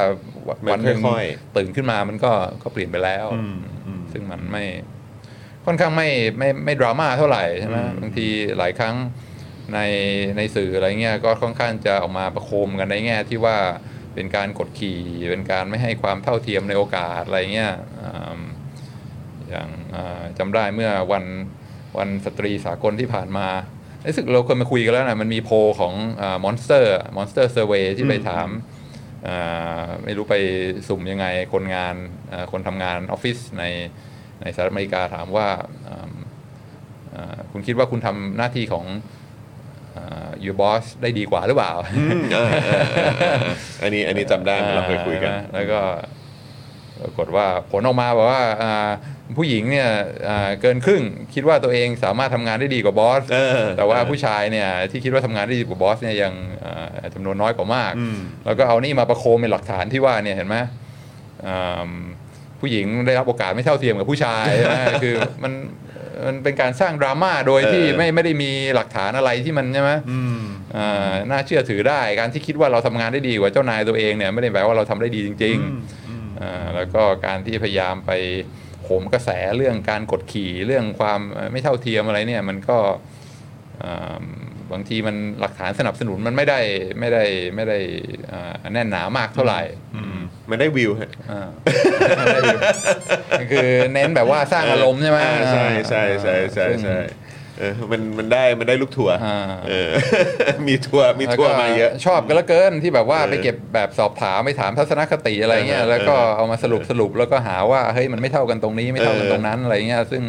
[0.48, 1.26] วันมันวันหนึ่งค่อย
[1.58, 2.32] ตื่นขึ้นมามันก็
[2.64, 3.56] ก็เปลี่ยนไปแล้วอืม
[3.86, 4.64] อืมซึ่งมันไม่
[5.66, 8.28] ค่อนข้างไม่ไม่ไม่ดราม่าเท่าไหร่ใช่ไหมอืมบางที
[8.58, 8.96] หลายครั้ง
[9.74, 9.80] ใน
[10.38, 13.58] ในสื่ออะไรเงี้ยก็ค่อนข้างจะออกมาประโคมกันในแง่ที่ว่า
[14.14, 15.00] เป็นการกดขี่
[15.30, 18.10] เป็นการไม่ให้ความเท่าเทียมในโอกาสอะไรเงี้ยอื
[18.40, 18.42] ม
[19.50, 21.26] อย่างอ่าจำได้เมื่อวัน
[21.98, 23.48] วันสตรีสากลที่ผ่านมา
[24.10, 25.93] รู้สึกเราเคยมาคุยกันแล้วนะมันมีโพลของ
[26.43, 28.47] Monster Monster survey ที่ไปถาม
[29.28, 30.36] อ่าไม่รู้ไป
[30.88, 31.95] สุ่มยังไงคนงาน
[32.32, 33.64] อ่าคนทำงานออฟฟิศใน
[34.41, 35.47] ในสหรัฐอเมริกาถามว่า
[35.88, 36.12] อ่า
[37.16, 38.86] อ่าคุณคิดว่าคุณทำหน้าที่ของ
[40.43, 45.80] your boss ได้ดีกว่าหรือเปล่าอืมอ่าอ่าอ่าอ่าอันนี้อันนี้จำได้เราเคยคุยกันอ่าแล้วก็
[47.02, 48.89] ปรากฏว่าผลออกมาบอกว่าอ่า
[49.38, 49.89] ผู้หญิงเนี่ย
[50.28, 56.34] อ่าเกินครึ่งคิดว่าตัวเองสามารถทำงานได้ดีกว่าบอสเออแต่ว่าผู้ชายเนี่ยที่คิดว่าทำงานได้ดีกว่าบอสเนี่ยยัง
[56.66, 60.58] อ่าจำนวนน้อยกว่ามากอืมแล้วก็เอานี่มาประโคมเป็นหลักฐานที่ว่าเนี่ยเห็นไหม
[61.47, 61.89] อ่า
[62.60, 65.54] ผู้หญิงได้รับโอกาสไม่เท่าเทียมกับผู้ชายใช่ไหมคือมัน
[66.28, 70.41] มันเป็นการสร้างดราม่าโดยที่เออไม่ไม่ได้มีหลักฐานอะไรที่มันใช่ไหมอืม
[70.76, 76.09] อ่าน่าเชื่อถือได้การที่คิดว่าเราทำงานได้ดีกว่าเจ้านายตัวเองเนี่ยไม่ได้แปลว่าเราทำได้ดีจริงๆอ่า
[76.76, 78.12] แล้วก็การที่พยายามไป
[78.84, 82.78] โหมกระแสเรื่องการกดขี่เรื่องความเอ่อไม่เท่าเทียมอะไรเนี่ยมันก็
[83.84, 84.24] อ่า
[84.72, 86.60] บางทีมันหลักฐานสนับสนุนมันไม่ได้
[87.00, 87.24] ไม่ได้
[87.56, 87.80] ไม่ได้
[88.32, 89.62] อ่าแน่นหนามากเท่าไหร่
[90.50, 91.50] มันได้วิวฮะอ่า
[93.52, 97.00] คือเน้นแบบว่าสร้างอารมณ์ใช่ไหมอ่าใช่ใช่ใช่ใช่ซึ่งใช่
[97.60, 99.39] เออมันมันได้มันได้ลูกทัวร์อ่า
[99.70, 99.91] เออ
[100.68, 110.24] มีทัวร์มีทัวร์มาเยอะ ชอบกันแล้วเกินที่แบบว่าเออไปเก็บแบบสอบถามไปถามทัศนคติอะไรเงี้ยเออแล้วก็เออเอามาสรุปสรุปแล้วก็หาว่าเฮ้ยมันไม่เท่ากันตรงนี้ไม่เท่ากันตรงนั้นอะไรเงี้ยซึ่ง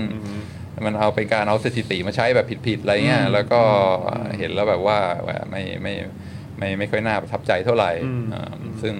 [0.87, 3.62] มันเอาเป็นการเอาสถิติมาใช้แบบผิดๆอะไรเงี้ยแล้วก็
[4.39, 4.99] เห็นแล้วแบบว่า
[5.51, 5.95] ไม่ไม่
[6.59, 7.91] ไม่ไม่ค่อยน่าประทับใจเท่าไหร่
[8.35, 8.53] อ่า
[8.83, 8.95] ซึ่ง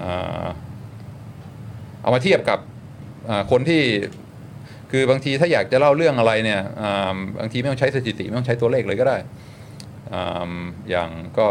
[0.00, 0.46] อ่า
[2.02, 2.58] เอามาเทียบกับ
[3.30, 3.82] อ่าคนที่
[4.92, 9.16] คือบางทีถ้าอยากจะเล่าเรื่องอะไรเนี่ยอ่าบางทีไม่ต้องใช้สถิติไม่ต้องใช้ตัวเลขเลยก็ได้
[10.12, 10.52] อืม
[10.90, 11.48] อย่างก็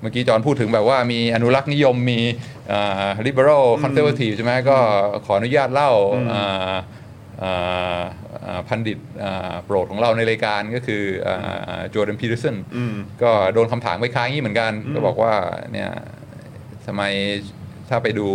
[0.00, 2.20] เมื่อกี้จอห์นพูดถึงแบบว่ามีอนุรักษ์นิยมมี
[2.72, 4.76] อ่า liberal conservative ใช่ไหมก็
[5.24, 5.90] ขออนุญาตเล่า
[6.32, 6.76] อ่า
[7.42, 8.02] อ่า
[8.46, 11.02] อ่าพันดิตอ่าโปรดของเราในรายการก็คือ
[11.94, 15.34] จอร์แดนพีเ r อร์สันอืมก็โดนคำถามคล้ายๆงี้เหมือนกัน ก็บอกว่า
[15.72, 15.90] เนี่ย
[16.86, 17.02] ทำไม
[17.88, 18.28] ถ้าไปดู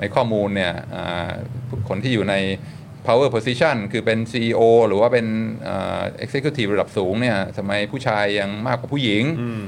[0.00, 1.30] ในข้อมูลเนี่ยอ่า
[1.88, 2.34] คนที่อยู่ใน
[3.08, 5.26] power position คือเป็น CEO หรือว่าเป็น
[5.68, 9.62] อ่า executive ระดับสูงเนี่ยทำไมผู้ชายยังมากกว่าผู้หญิงอืม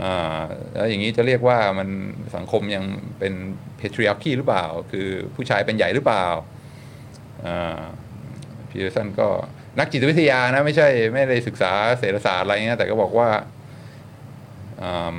[0.00, 0.40] อ่า
[0.74, 1.88] แล้วอย่างนี้จะเรียกว่ามัน
[2.36, 2.84] สังคมยัง
[3.18, 3.32] เป็น
[3.80, 6.26] patriarchy หรือเปล่า คือผู้ชายเป็นใหญ่หรือเปล่า
[8.70, 9.28] พีเ r อร์สันก็
[9.78, 13.30] นักจิตวิทยานะไม่ใช่ไม่ได้ศึกษาเศรษฐศาสตร์อะไรเงี้ยแต่ก็บอกว่า
[14.82, 15.18] อืม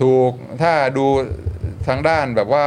[0.00, 1.06] ถูกถ้าดู
[1.88, 2.66] ทางด้านแบบว่า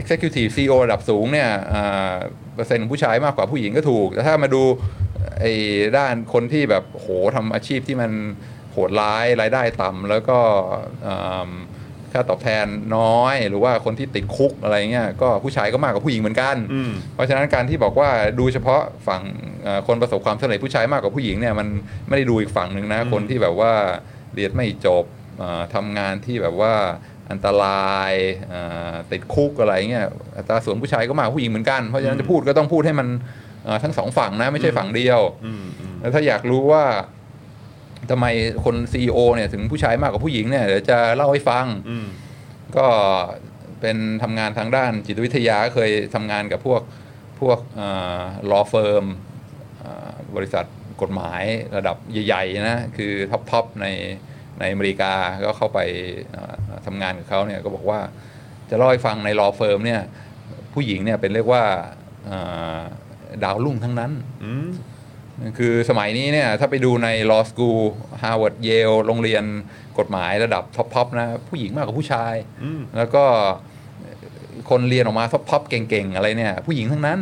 [0.00, 2.14] executive CEO ระดับสูงเนี่ยอ่า
[2.54, 4.62] เปอร์เซ็นต์ของผู้ชายมากกว่าผู้หญิงก็ถูก แต่ถ้ามาดู
[5.40, 5.52] ไอ้
[5.96, 8.12] ด้านคนที่แบบโหทำอาชีพที่มัน
[8.72, 10.38] โหดร้ายรายได้ต่ำแล้วก็
[11.06, 11.14] อื
[11.48, 11.50] ม
[12.12, 12.66] ค่าตอบแทน
[12.96, 19.22] น้อย หรือว่าคนที่ติดคุกอะไรเงี้ยก็ผู้ชายก็มากกว่าผู้หญิงเหมือนกันอืมเพราะฉะนั้นการที่บอกว่าดูเฉพาะฝั่ง
[19.62, 21.68] เอ่อคนประสบความสำเร็จผู้ชายมากกว่าผู้หญิงเนี่ยมัน
[22.08, 23.72] ไม่ได้ดูอีกฝั่งหนึ่งนะคนที่แบบว่า
[24.34, 25.04] เรียนไม่จบ
[25.38, 26.74] เอ่อทำงานที่แบบว่า
[27.30, 28.12] อันตราย
[28.48, 28.62] เอ่
[28.92, 30.06] อติดคุกอะไรเงี้ย
[30.36, 33.08] อัตราส่วนผู้ชายก็มากกว่าผู้หญิงเหมือนกัน เพราะฉะนั้นจะพูดก็ต้องพูดให้มัน
[33.64, 36.84] เอ่อทั้งสองฝั่งนะ ไม่ใช่ฝั่งเดียวอืมอืมแล้วถ้าอยากรู้ว่า
[38.10, 38.26] ทำไม
[38.64, 42.06] คน CEO เนี่ยถึงผู้ชายมากกว่าผู้หญิงเนี่ยเดี๋ยวจะเล่าให้ฟังอืม
[42.76, 42.86] ก็
[43.80, 46.82] เป็นทำงานทางด้านจิตวิทยาเคยทำงานกับพวก
[47.40, 47.58] พวก
[48.50, 49.04] law firm
[50.36, 50.64] บริษัท
[51.02, 51.42] กฎหมาย
[51.76, 53.86] ระดับใหญ่ ๆ นะ คือ top top ใน
[54.60, 55.12] ในอเมริกา
[55.44, 55.78] ก็เข้าไป
[56.30, 56.54] เอ่อ
[56.86, 58.00] ทำงานกับเขาเนี่ยก็บอกว่า
[58.70, 60.00] จะเล่าให้ฟังใน law firm เนี่ย
[60.74, 61.64] ผู้หญิงเนี่ยเป็นเรียกว่า
[62.26, 62.38] เอ่
[62.78, 62.80] อ
[63.44, 64.12] ดาวรุ่งทั้งนั้น
[64.44, 64.68] อืม
[65.58, 67.80] คือสมัยนี้เนี่ยถ้าไปดูใน law school
[68.22, 69.44] Harvard Yale โรงเรียน
[69.98, 72.34] กฎหมายระดับท็อปๆนะผู้หญิงมากกว่าผู้ชาย
[72.64, 73.24] อืมแล้วก็
[74.70, 77.20] คนเรียนออกมาท็อปๆเก่งๆ อะไรเนี่ยผู้หญิงทั้งนั้น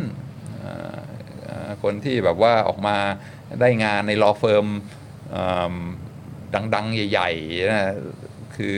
[0.59, 0.97] เอ่อ
[1.43, 2.97] เอ่อคนที่แบบว่าออกมา
[3.61, 4.67] ได้งานใน law firm
[5.31, 5.73] เอิ่ม
[6.75, 7.95] ดังๆ ใหญ่ๆนะ
[8.55, 8.75] คือ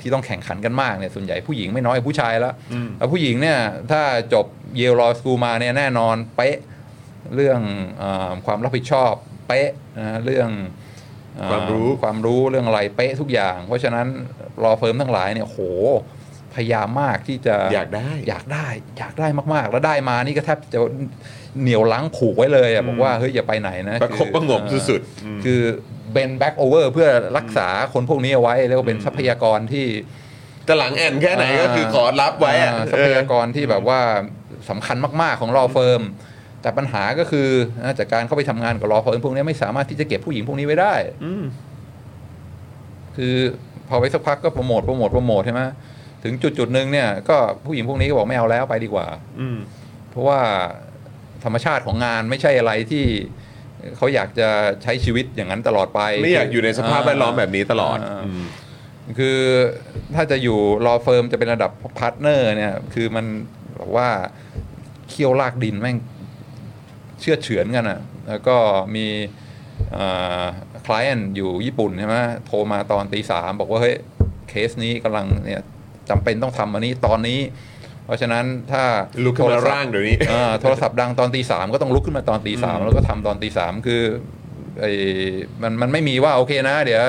[0.00, 3.58] ที่ต้องแข่งขันกันมากเนี่ยส่วนใหญ่ผู้หญิงไม่น้อยกว่าผู้ชายแล้วอืมแล้วผู้หญิงเนี่ย
[3.90, 4.02] ถ้า
[4.34, 6.56] จบเยล Law School มาเนี่ยแน่นอนเป๊ะ
[7.34, 7.60] เรื่อง
[7.98, 9.12] เออความรับผิดชอบ
[9.48, 10.50] เป๊ะนะเรื่อง
[11.36, 14.06] เอ่อความรู้ความรู้เรื่องอะไรเป๊ะทุกอย่าง เพราะฉะนั้น
[14.62, 15.58] law firm ทั้งหลายเนี่ยโห
[16.54, 18.66] พยายามมากที่จะอยากได้อยากได้
[18.98, 20.80] อยากได้มากๆ แล้วได้มานี่ก็แทบจะ
[21.60, 25.62] เหนี่ยวรั้งผูกไว้เลยอะบอกว่าเฮ้ยอย่าไปไหนนะประคบคือประหงมเอ่อสุดๆอืมคือ
[26.14, 29.86] เป็นแบ็กโอเวอร์เพื่อรักษาคนพวกนี้เอาไว้เรียกว่าเป็นทรัพยากรที่
[30.68, 34.00] จะหลังแอนแค่ไหนก็คือขอรับไว้อ่าทรัพยากรที่แบบว่า
[34.70, 36.02] สำคัญมาก ๆ ของ law firm
[36.62, 37.48] แต่ปัญหาก็คือ
[37.82, 40.94] นะจากการเข้าไปทำงานกับ law firm พวกนี้ไม่สามารถที่จะเก็บผู้หญิงพวกนี้ไว้ได้
[41.24, 41.44] อืม
[43.16, 43.34] คือ
[43.88, 45.62] พอไปสักพักก็ promote promote promote ใช่ไหม
[46.24, 47.36] ถึงจุดจุดๆหนึ่งเนี่ย ก็
[47.66, 49.06] ผู้หญิงพวกนี้ก็บอกไม่เอาแล้วไปดีกว่า
[49.40, 49.58] อืม
[50.10, 50.40] เพราะว่า
[51.44, 53.04] ธรรมชาติของงานไม่ใช่อะไรที่
[53.96, 54.48] เขาอยากจะ
[54.82, 58.44] ใช้ชีวิตอย่างนั้นตลอดไปไม่อยากอยู่ในสภาพแวดล้อมแบบนี้ตลอดอ่าอืม
[59.18, 59.38] คือ
[60.14, 63.26] ถ้าจะอยู่ law firm จะเป็นระดับ partner เนี่ย คือมัน
[63.76, 64.08] แบบว่า
[65.08, 65.96] เคี่ยวลากดินแม่ง
[67.20, 68.56] เชือดเฉือนกันอ่ะ แล้วก็
[68.96, 69.06] มี
[70.86, 72.16] client อยู่ญี่ปุ่นใช่ไหม
[72.46, 73.96] โทรมาตอนตีสามบอกว่า เฮ้ย
[74.48, 75.62] เคสนี้กำลังเนี่ย
[76.08, 77.38] จำเป็นต้องทำอันนี้ตอนนี้
[78.06, 78.82] เพราะฉะนั้นถ้า
[79.24, 84.02] ลุกขึ้นมาโทศัพท์ดังเดี๋ยวนี้อ่าโทรศัพท์ดังตอนตีสามก็ต้องลุกขึ้นมาตอนตีสามแล้วก็ทำตอนตีสามคือ
[84.80, 84.92] ไอ้
[85.62, 87.02] มันมันไม่มีว่าโอเคนะ เดี๋ยว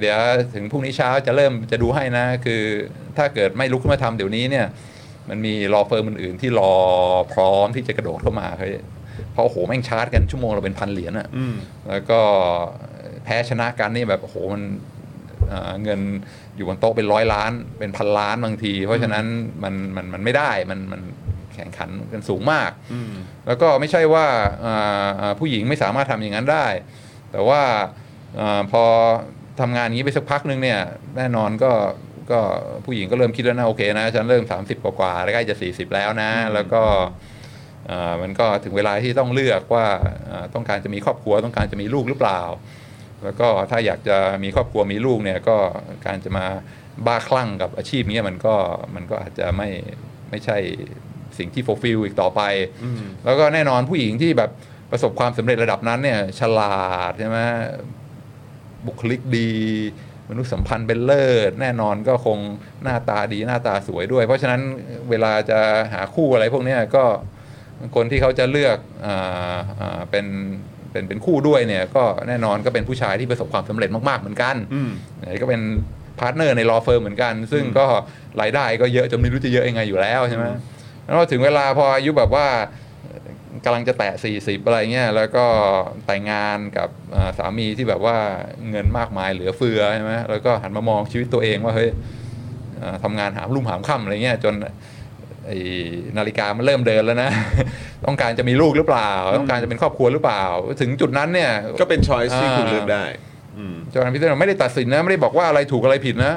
[0.00, 0.18] เดี๋ยว
[0.54, 2.62] ถึงพรุ่งนี้เช้าจะเริ่มจะดูให้นะ คือ
[3.16, 4.66] ถ้าเกิดไม่ลุกขึ้นมาทำเดี๋ยวนี้เนี่ย
[5.28, 6.74] มันมี law firm อื่นๆที่รอ
[7.32, 8.74] พร้อมที่จะกระโดดเข้ามาเฮ้ย
[9.32, 11.54] เพราะโอ้โหแม่งชาร์จกันชั่วโมงละเป็นพันเหรียญอะอืม
[11.88, 12.20] แล้วก็
[13.24, 14.62] แพ้ชนะกันนี่แบบโอ้โหมัน
[15.48, 16.00] เอ่อเงิน
[16.56, 19.24] อยู่บนโต๊ะเป็นร้อยล้าน เป็นพันล้านบางที เพราะฉะนั้น
[19.64, 21.00] มันมันมันไม่ได้มันมัน
[21.54, 23.12] แข่งขันกันสูงมากอืม
[23.46, 24.26] แล้วก็ไม่ใช่ว่า
[24.64, 26.66] อ่าอ่าผู้หญิงไม่สามารถทำอย่างนั้นได้
[27.32, 27.62] แต่ว่า
[28.40, 28.84] อาพอ
[29.60, 30.80] ทำงานอย่างนี้ไปสักพักหนึ่งเนี่ย
[31.16, 31.72] แน่นอนก็
[32.30, 32.40] ก็
[32.84, 36.82] ผู้หญิงก็เริ่มคิดแล้วนะโอเคนะฉันเริ่ม 30 กว่าๆแล้วใกล้จะ 40 แล้วนะ แล้วก็
[37.90, 39.86] อ่ามันก็ถึงเวลาที่ต้องเลือกว่า
[40.30, 42.40] อ่าต้องการจะมีครอบครัวต้องการจะมีลูกหรือเปล่า
[43.24, 45.56] แล้วก็ถ้าอยากจะมีครอบครัวมีลูกเนี่ยก็
[46.06, 46.46] การจะมา
[47.06, 48.54] บ้าคลั่งกับอาชีพเนี้ยมันก็
[48.94, 49.68] มันก็อาจจะไม่
[50.30, 50.58] ไม่ใช่
[51.38, 52.42] สิ่งที่ fulfill อีกต่อไป
[52.84, 54.50] อืมแล้วก็แน่นอนผู้หญิงที่แบบ
[54.90, 57.38] ประสบความสำเร็จระดับนั้นเนี่ยฉลาดใช่ไหม
[58.86, 59.50] บุคลิกดี
[60.30, 62.38] มนุษยสัมพันธ์เป็นเลิศ แน่นอนก็คง
[62.82, 64.60] หน้าตาดีหน้าตาสวยด้วย เพราะฉะนั้น
[65.10, 65.60] เวลาจะ
[65.92, 67.04] หาคู่อะไรพวกเนี้ยก็
[67.96, 70.26] คนที่เขาจะเลือกอาอ่าเป็น
[70.96, 74.90] เเป็นเป็นคู่ด้วยเนี่ยก็แน่นอนก็เป็นผู้ชายที่ประสบความสำเร็จมากๆเหมือนกันอืม
[75.20, 75.60] ไหนก็เป็น
[76.18, 77.86] partner ใน law firm เหมือนกัน ซึ่งก็
[78.40, 80.44] รายได้ก็เยอะจนไม่รู้จะเยอะยังไงอยู่แล้วใช่ไหม
[81.04, 82.46] แล้วพอถึงเวลาพออายุแบบว่า
[83.64, 85.44] กำลังจะแตะ 40 อะไรเงี้ยแล้วก็
[86.06, 88.16] แต่งงานกับอ่าสามีที่แบบว่า
[88.70, 91.90] เงินมากมายเหลือเฟือใช่ไหมแล้วก็หันมามองชีวิตตัวเองว่าเฮ้ย
[92.82, 94.70] อ่าทำงานหามรุ่มหามค่ำอะไรเงี้ยจนไอ้
[96.18, 97.30] นาฬิกามันเริ่มเดินแล้วนะ
[98.06, 100.44] ต้องการจะมีลูกหรือเปล่า ต้องการจะเป็นครอบครัวหรือเปล่า
[100.80, 103.04] ถึงจุดนั้นเนี่ย ก็เป็นช้อยที่อ่าคุณเลือกได้
[103.58, 106.34] อืมจอห์นพิเศษไม่ได้ตัดสินนะ ไม่ได้บอกว่าอะไรถูกอะไรผิดนะ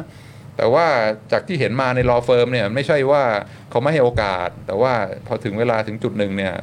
[0.57, 0.85] แต่ว่า
[1.31, 3.23] จากที่เห็นมาใน law firm เนี่ยไม่ใช่ว่า
[3.69, 4.93] เขาไม่ให้โอกาส แต่ว่า
[5.27, 6.53] พอถึงเวลาถึงจุดหนึ่งเนี่ย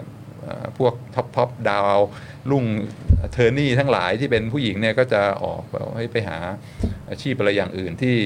[0.43, 1.99] เอ่อพวก top top ดาว
[2.51, 2.65] รุ่ง
[3.33, 6.39] attorney ทั้งหลายที่เป็นผู้หญิงเนี่ยก็จะออกแบบให้ไปหา
[7.11, 8.17] อาชีพอะไรอย่างอื่นที่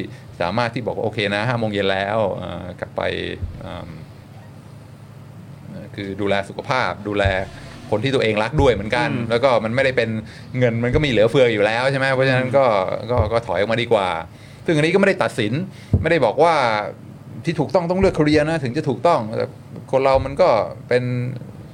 [0.40, 3.02] สามารถที่บอกว่าโอเคนะห้าโมงเย็นแล้วเอ่อกลับไป
[3.38, 3.90] อืมเอ่อ
[5.96, 7.24] คือดูแลสุขภาพ ดูแล
[7.90, 10.10] คนที่ตัวเองรักด้วยเหมือนกัน แล้วก็มันไม่ได้เป็น
[10.58, 12.64] เงินมันก็มีเหลือเฟืออยู่แล้วใช่ไหมเพราะฉะนั้นก็
[13.10, 14.08] ก็ก็ถอยออกมาดีกว่า
[14.66, 15.52] ซึ่งอันนี้ก็ไม่ได้ตัดสิน
[16.02, 16.54] ไม่ได้บอกว่า
[17.44, 19.46] ที่ถูกต้องต้องเลือกค a เรียนะถึงจะถูกต้องแต่
[19.92, 20.48] คนเรามันก็
[20.88, 21.02] เป็น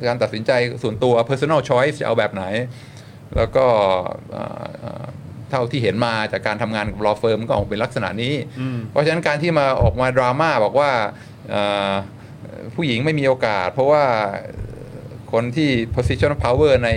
[0.07, 0.51] การตัดสินใจ
[0.83, 2.45] ส่วนตัว personal choice จะเอาแบบไหน
[3.37, 3.67] แล้วก็
[4.33, 5.05] เอ่อเอ่อ
[5.51, 8.35] เท่าที่เห็นมาจากการทำงานกับ law firm ก็ออกเป็นลักษณะนี้
[8.91, 10.91] เพราะฉะนั้นการที่มาออกมาดราม่าบอกว่า
[11.51, 11.93] เอ่อ
[12.75, 14.05] ผู้หญิงไม่มีโอกาส เพราะว่า
[15.33, 16.91] คนที่ position of power ใน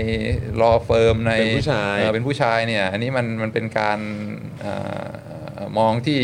[0.62, 4.00] law firm ในเป็นผู้ชายเอ่อเป็นผู้ชายเนี่ย อันนี้มันมันเป็นการ
[4.62, 4.74] เอ่
[5.58, 6.22] อมองที่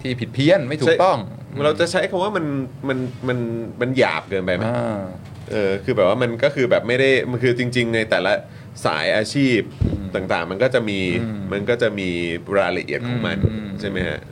[0.00, 1.18] ที่ผิดเพี้ยนไม่ถูกต้อง
[1.64, 2.46] เราจะใช้คำว่ามัน
[2.88, 2.98] มัน
[3.28, 3.38] มัน
[3.80, 5.00] มันหยาบเกินไปไหมอ่า
[5.50, 8.32] เออคือแบบว่ามันก็คือแบบไม่ได้มันคือจริง ๆ ในแต่ละ
[8.86, 9.60] สายอาชีพ
[10.14, 12.08] ต่างๆ มันก็จะมีอืมมันก็จะมี
[12.58, 14.31] รายละเอียดของมันอืมใช่ไหมฮะอื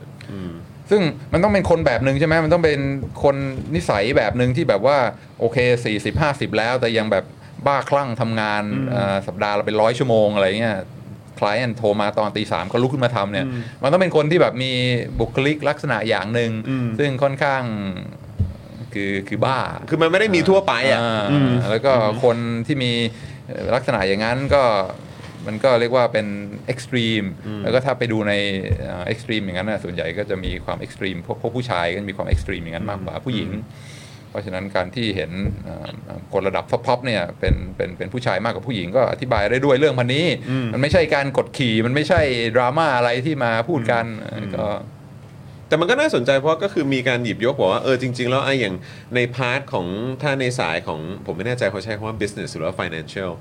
[0.91, 1.01] ซึ่ง
[1.33, 2.79] มันต้องเป็นคนแบบหนึ่งใช่ไหมมันต้องเป็น
[3.23, 3.35] คน
[3.75, 4.97] นิสัยแบบหนึ่งที่แบบว่า
[5.39, 5.57] โอเค
[5.93, 7.25] 40 50 แล้ว แต่ยังแบบ
[7.67, 10.77] บ้าคลั่งทำงานเอ่อสัปดาห์ละเป็นร้อยชั่วโมงอะไรเงี้ย
[11.39, 13.45] คลายนโทรมาตอนตีสามก็ลุกขึ้นมาทำเนี่ย
[13.83, 14.71] มันต้องเป็นคนที่แบบมี
[15.19, 17.63] บุคลิกลักษณะอย่างหนึ่งอืมซึ่งค่อนข้าง
[18.93, 19.57] คือคือบ้า
[19.89, 22.37] คือมันไม่ได้มีทั่วไปอะาอืมแล้วก็คน
[22.67, 22.91] ที่มี
[23.47, 24.63] เอ่อลักษณะอย่างนั้นก็
[25.47, 26.27] มันก็เรียกว่าเป็น
[26.67, 27.23] extreme
[27.63, 28.33] แล้วก็ถ้าไปดูใน
[29.07, 33.49] extreme อย่างนั้นนะส่วนใหญ่ก็จะมีความ extreme พวกพวกผู้ชายก็จะมีความ extreme อย่างนั้นมากกว่าผู้หญิง
[34.29, 35.31] เพราะฉะนั้นการที่เห็น
[35.63, 35.87] เอ่อ
[36.33, 40.25] คนระดับ top ๆเนี่ยเป็นเป็นเป็นผู้ชายมากกว่าผู้หญิงก็อธิบายได้ด้วยเรื่องพรรค์นี้
[40.73, 42.21] มันไม่ใช่การกดขี่มันไม่ใช่
[42.55, 44.65] ดราม่าอะไรที่มาพูดกันเอ่อก็
[45.71, 48.75] แต่มันก็น่าสนใจเพราะก็คือมีการหยิบยกบอกว่าเออจริง ๆ แล้วไอ้อย่าง
[49.15, 49.85] ใน part ของ
[50.21, 53.31] ถ้าในสายของผมไม่แน่ใจเขาใช้คำว่า business หรือว่า financial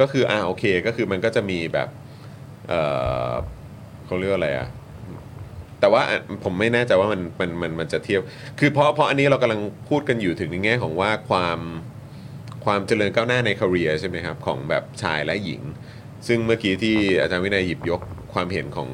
[0.00, 1.88] ก็คืออ่าโอเคก็คือมันก็จะมีแบบ
[2.68, 2.74] เอ
[3.30, 3.32] อ
[4.06, 4.68] เขาเรียกว่าอะไรอะ
[5.80, 6.02] แต่ว่า
[6.44, 8.20] ผมไม่แน่ใจว่ามันมันมันมันจะเทียบ
[8.58, 11.58] คือเพราะเพราะอันนี้เรากำลังพูดกันอยู่ถึงในแง่ของว่าความ
[12.64, 15.62] ความเจริญก้าวหน้าใน career ใช่ไหมครับ ของแบบชายและหญิง
[16.26, 18.00] ซึ่งเมื่อกี้ที่อาจารย์วินัยหยิบยก
[18.34, 18.90] ความเห็นของ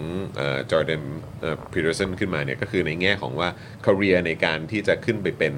[0.70, 1.02] จอร์แดน
[1.72, 3.48] พีเตอร์สันขึ้นมาเนี่ยก็คือในแง่ของว่า
[3.86, 5.54] career ในการที่จะขึ้นไปเป็น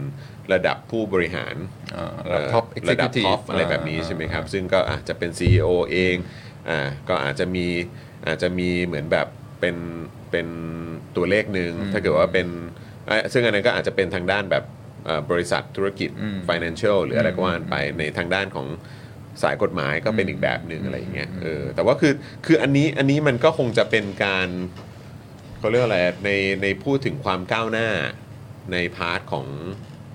[0.53, 1.55] ระดับผู้บริหาร
[1.97, 6.17] อ่าระดับ top เอ่อระดับ executive top อะไรแบบนี้อ่าใช่ไหมครับ ซึ่งก็อาจจะเป็น CEO เอง
[6.71, 7.67] อ่าก็อาจจะมี
[8.27, 9.27] อาจจะมีเหมือนแบบ
[9.61, 9.77] เป็น
[10.31, 10.49] เป็น
[11.17, 12.49] ตัวเลขหนึ่งถ้าเกิดว่าเป็น
[13.09, 14.65] อะซึ่งอันนั้นก็อาจจะเป็นทางด้านแบบ
[15.05, 18.67] เอ่อบริษัทธุรกิจอืม financial หรืออะไรก็ว่าไปในทางด้านของ
[19.43, 22.13] สายกฎหมายก็เป็นอีกแบบหนึ่งอะไรอย่างเงี้ยเออแต่ว่าคือ
[22.47, 24.49] คืออันนี้อันนี้มันก็คงจะเป็นการ
[25.59, 26.31] เขาเรียกว่าอะไรใน
[26.63, 27.89] ในพูดถึงความก้าวหน้า
[28.73, 29.47] ในพาร์ทของ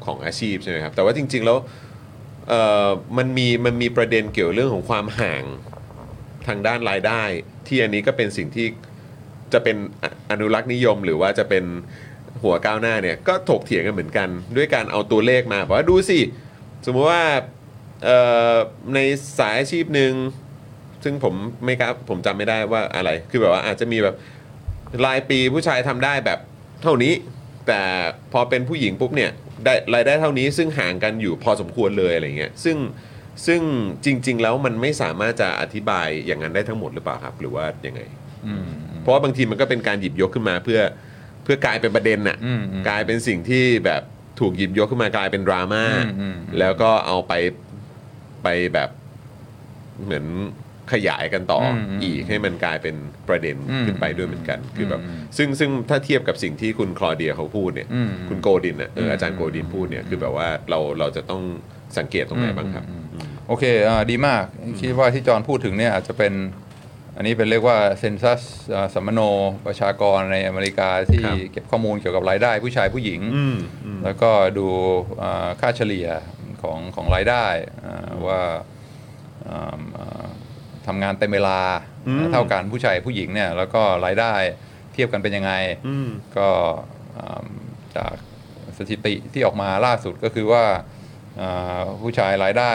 [0.06, 1.58] ของอาชีพใช่ไหมครับ แต่ว่าจริง ๆแล้ว
[2.50, 5.44] เอ่อมันมีมันมีประเด็นเกี่ยวเรื่องของความห่าง
[6.48, 7.22] ทางด้านรายได้
[7.68, 8.68] ที่อันนี้ก็เป็นสิ่งที่
[9.54, 11.66] จะเป็นออนุรักษ์นิยมหรือว่าจะเป็น
[12.42, 16.20] หัวก้าวหน้าเนี่ยก็ถกเถียงกันเหมือนกัน ด้วยการเอาตัวเลขมาบอกว่าดูสิ
[16.86, 17.63] สมมติว่าเอ่อ
[18.94, 19.00] ใน
[19.40, 20.14] สายอาชีพหนึ่ง
[21.04, 21.34] ซึ่งผม
[21.66, 24.16] ไม่กล้าผมจำไม่ได้ว่าอะไร คือแบบว่าอาจจะมีแบบ
[25.06, 26.40] รายปีผู้ชายทำได้แบบ
[26.84, 27.14] เท่านี้
[27.68, 27.82] แต่
[28.34, 29.32] พอเป็นผู้หญิงปุ๊บเนี่ย
[29.66, 32.78] ได้รายได้เท่านี้ซึ่งห่างกันอยู่พอสมควรเลยอะไรเงี้ยซึ่ง
[33.46, 33.62] ซึ่ง
[34.06, 38.02] จริง ๆ แล้วมันไม่สามารถจะอธิบายอย่างนั้นได้ทั้งหมดหรือเปล่าครับ หรือว่ายังไง
[38.46, 38.68] อืม
[39.00, 40.82] เพราะว่าบางทีมันก็เป็นการหยิบยกขึ้นมาเพื่อ
[41.44, 44.02] เพื่อกลายเป็นประเด็นน่ะอืมอืมกลายเป็นสิ่งที่แบบ
[44.40, 47.34] ถูกหยิบยกขึ้นมากลายเป็นดราม่าอืมอืมแล้วก็เอาไป
[48.44, 48.90] ไปแบบ
[50.04, 50.26] เหมือน
[50.94, 52.96] ขยายกันต่ออมอืมอีกให้มันกลายเป็น
[53.28, 61.42] ประเด็นอืมขึ้นไปด้วยเหมือนกัน คือแบบ อืมซึ่งซึ่งถ้าเทียบกับสิ่งที่คุณคลอเดียเขาพูดเนี่ย อืมคุณโกดินอะเอออาจารย์โกดินพูดเนี่ยคือแบบว่าเราเราจะต้อง
[61.98, 62.86] สังเกตตรงไหนบ้างครับ
[63.48, 64.44] โอเคอ่าดีมาก
[64.80, 66.34] คิดว่าที่จอห์นพูดถึงเนี่ยอาจจะเป็น
[67.16, 68.42] อันนี้เป็นเรียกว่าเซนซัส
[68.94, 69.20] สัมมโน
[69.66, 74.68] ประชากรในอเมริกาที่ครับ เก็บข้อมูลเกี่ยวกับรายได้ผู้ชายผู้หญิง อืมอืม แล้วก็ดู
[75.24, 76.08] อ่าค่าเฉลี่ย
[76.64, 77.46] ของของรายได้
[77.86, 78.42] อ่าว่า
[79.48, 80.28] อ่าอ่า
[80.88, 81.60] ทำงานเต็มเวลา
[82.08, 84.34] อืมเท่ากันผู้ชายผู้หญิงเนี่ยแล้วก็รายได้
[84.94, 85.54] เทียบกันเป็นยังไง
[85.88, 86.50] อืมก็
[87.18, 87.46] อ่า
[87.96, 88.14] จาก
[88.78, 90.64] สถิติที่ออกมาล่าสุดก็คือว่า
[91.40, 92.74] อ่าผู้ชายรายได้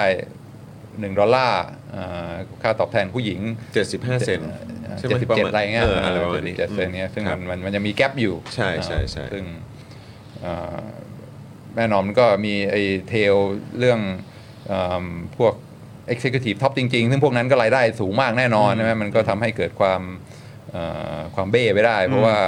[0.59, 1.63] 1 ดอลลาร์
[1.95, 2.33] อ่า
[2.63, 3.41] ค่าตอบแทนผู้หญิง
[3.83, 4.41] 75 เซน
[4.99, 9.45] ใช่ไหมเจ็ดสิบประเจ็ดมาณอะไรเงี้ยเอออะไรประมาณนี้เจ็ดเซนเนี้ยซึ่งครัมับนมันมันจะมีแกลบอยู่ ใช่ใช่ใช่ซึ่ง
[10.45, 10.87] อ่า
[11.77, 13.35] แน่นอนมันก็มีไอ้เทล
[13.79, 14.01] เรื่อง
[14.73, 15.05] อ่า
[15.39, 15.55] พวก
[16.15, 20.01] Executive Top จริงๆ ซึ่งพวกนั้นก็รายได้สูงมากแน่นอนใช่ไหมมันก็ทำให้เกิดความ
[20.75, 22.39] อ่าความเบ้ไปได้ เพราะว่า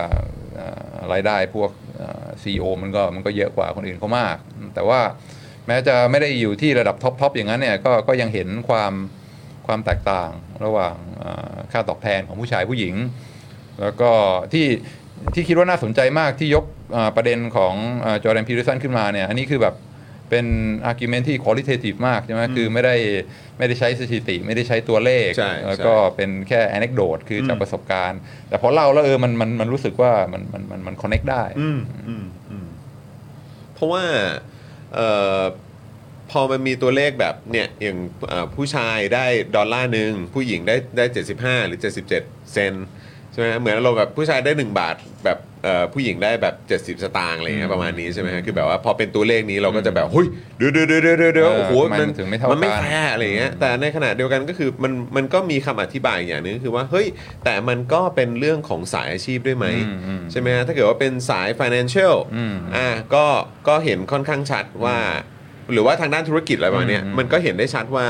[0.59, 1.71] อ่ารายได้พวก
[2.43, 4.37] ซีอมันก็มันก็เยอะกว่าคนอื่นเขามาก
[4.75, 5.01] แต่ว่า
[5.67, 8.93] แม้จะไม่ได้อยู่ที่ระดับ top top อย่างนั้นเนี่ยก็ก็ยังเห็นความ
[9.67, 10.31] ความแตกต่าง
[10.65, 12.95] ระหว่างอ่าค่าตอบแทนของผู้ชายผู้หญิง
[13.81, 14.11] แล้วก็
[14.53, 14.67] ที่
[15.35, 16.65] ที่คิดว่าน่าสนใจมากที่ยก
[16.97, 17.75] อ่าประเด็นของ
[18.23, 19.75] จอร์แดนพีเ r อร์สันขึ้นมาเนี่ยอันนี้คือแบบ
[20.31, 20.47] เป็น
[20.91, 22.95] argument ที่ qualitative มากใช่ไหมคือไม่ได้
[23.59, 32.67] ไม่ได้ใช้สถิติ ไม่ได้ใช้ตัวเลขใช่แล้วก็ใช่เป็นแค่ anecdote คือจากประสบการณ์ แต่พอเล่าแล้วเออมันมันมันรู้สึกว่ามันมันมันมัน connect ได้อืมมอืมอืม
[33.75, 34.05] เพราะว่า
[34.95, 35.09] เอ่
[35.39, 35.41] อ
[36.31, 37.99] พอมันมีตัวเลขแบบเนี่ยอย่าง
[38.29, 41.05] เอ่อผู้ชายได้ดอลลาร์หนึ่งผู้หญิงได้ได้
[41.37, 43.00] 75 หรือ 77 เซนใช่
[43.41, 46.55] ไหมเหมือนเราแบบผู้ชายได้ 1 บาทแบบเอ่อผู้หญิงได้แบบ
[46.97, 50.27] 70 สตางค์อะไรเงี้ยประมาณนี้ใช่ไหมฮะคือแบบว่าพอเป็นตัวเลขนี้เราก็จะแบบเฮ้ย
[50.59, 57.07] เดี๋ยวเดี๋ยวเดี๋ยวเดี๋ยวเดี๋ยวเออโอ้โหทำไมมันถึงไม่เท่ากันมันไม่แฟร์อะไรเงี้ยแต่ในขณะเดียวกันก็คือมันมันก็มีคำอธิบายอย่างหนึงคือว่าเฮ้ย
[57.45, 63.25] แต่มันก็เป็นเรื่องของสายอาชีพด้วยไหมอืมอืมใช่ไหมฮะถ้าเกิดว่าเป็นสาย financial อืมอ่าก็
[63.69, 64.99] ก็เห็นค่อนข้างชัดว่า
[65.73, 68.07] หรือว่าทางด้านธุรกิจอะไรประมาณเนี้ยอืมมันก็เห็นได้ชัดว่า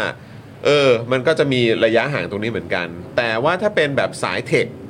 [0.67, 4.67] เออ มันก็จะมีระยะห่างตรงนี้เหมือนกัน แต่ว่าถ้าเป็นแบบสายเทค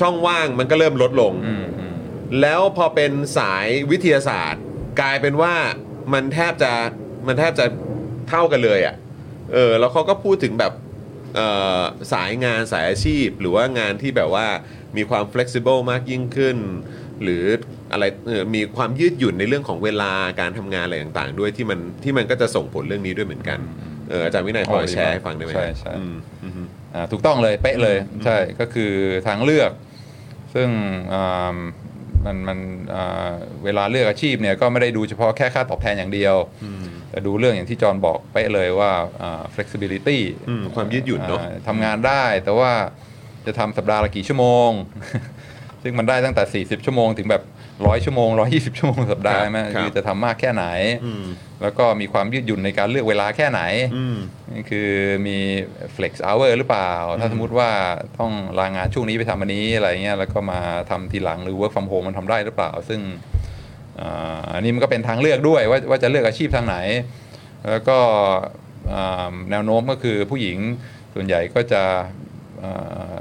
[0.00, 1.94] ช่องว่างมันก็เริ่มลดลงอืมอืม
[2.40, 4.62] แล้วพอเป็นสายวิทยาศาสตร์
[5.00, 5.54] กลายเป็นว่า
[6.12, 6.72] มันแทบจะ
[7.26, 7.66] มันแทบจะ
[8.28, 8.94] เท่ากันเลยอะ่ะ
[9.52, 10.72] เออแล้วเขาก็พูดถึงแบบ
[11.34, 11.48] เอ่
[11.80, 11.82] อ
[12.12, 14.46] สายงานสายอาชีพ หรือว่างานที่แบบว่า
[14.96, 16.56] มีความ flexible มากยิ่งขึ้น
[17.22, 17.44] หรือ
[17.92, 23.58] อะไรเออมีความยืดหยุ่นในเรื่องของเวลาการทำงานอะไรต่างๆ ด้วยที่มันที่มันก็จะส่งผลเรื่องนี้ด้วยเหมือนกัน
[24.10, 26.66] เอออาจารย์วินัยพอโอ้ดีแชร์ให้ฟังได้ไหมใช่ใช่อืมอืมอ่า
[27.12, 28.92] ถูกต้องเลยเป๊ะเลยใช่ก็คือ
[29.26, 29.70] ทางเลือก
[30.54, 30.68] ซึ่ง
[31.12, 31.56] อ่า
[32.26, 32.58] มันมัน
[32.94, 33.30] อ่า
[33.64, 36.36] เวลาเลือกอาชีพเนี่ยก็ไม่ได้ดูเฉพาะแค่ค่าตอบแทนอย่างเดียว
[37.10, 38.90] แต่ดูเรื่องอย่างที่จอห์นบอกเป๊ะเลยว่า
[39.22, 40.18] อ่า flexibility
[40.48, 42.72] อืมความยืดหยุ่นเนอะอ่าทำงานได้ แต่ว่า
[43.46, 44.70] จะทำสัปดาห์ละกี่ชั่วโมง
[45.82, 47.42] ซึ่งมันได้ตั้งแต่ 40 ชั่วโมงถึงแบบ
[47.86, 50.64] ร้อยชั่วโมง120ชั่วโมงสัปดาห์ครับใช่ไหมครับคือจะทำมากแค่ไหน
[51.04, 51.24] อืม
[51.62, 53.62] แล้วก็มีความยืดหยุ่นในการเลือกเวลาแค่ไหน
[53.96, 54.16] อืม
[54.52, 54.90] นี่คือ
[55.26, 55.38] มี
[55.96, 57.70] flex hour หรือเปล่า ถ้าสมมติว่า
[58.18, 60.60] ต้องลางานช่วงนี้ไปทำอันนี้อะไรเงี้ยแล้วก็มา
[60.90, 63.00] ทำทีหลังหรือ work from home มันทำได้หรือเปล่า ซึ่ง
[64.00, 66.76] อ่าอันนี้มันก็เป็นทางเลือกด้วยว่าว่าจะเลือกอาชีพทางไหน
[67.70, 67.98] แล้วก็
[68.92, 70.58] อ่าแนวโน้มก็คือผู้หญิง
[71.14, 71.82] ส่วนใหญ่ก็จะ
[72.62, 73.16] อ่า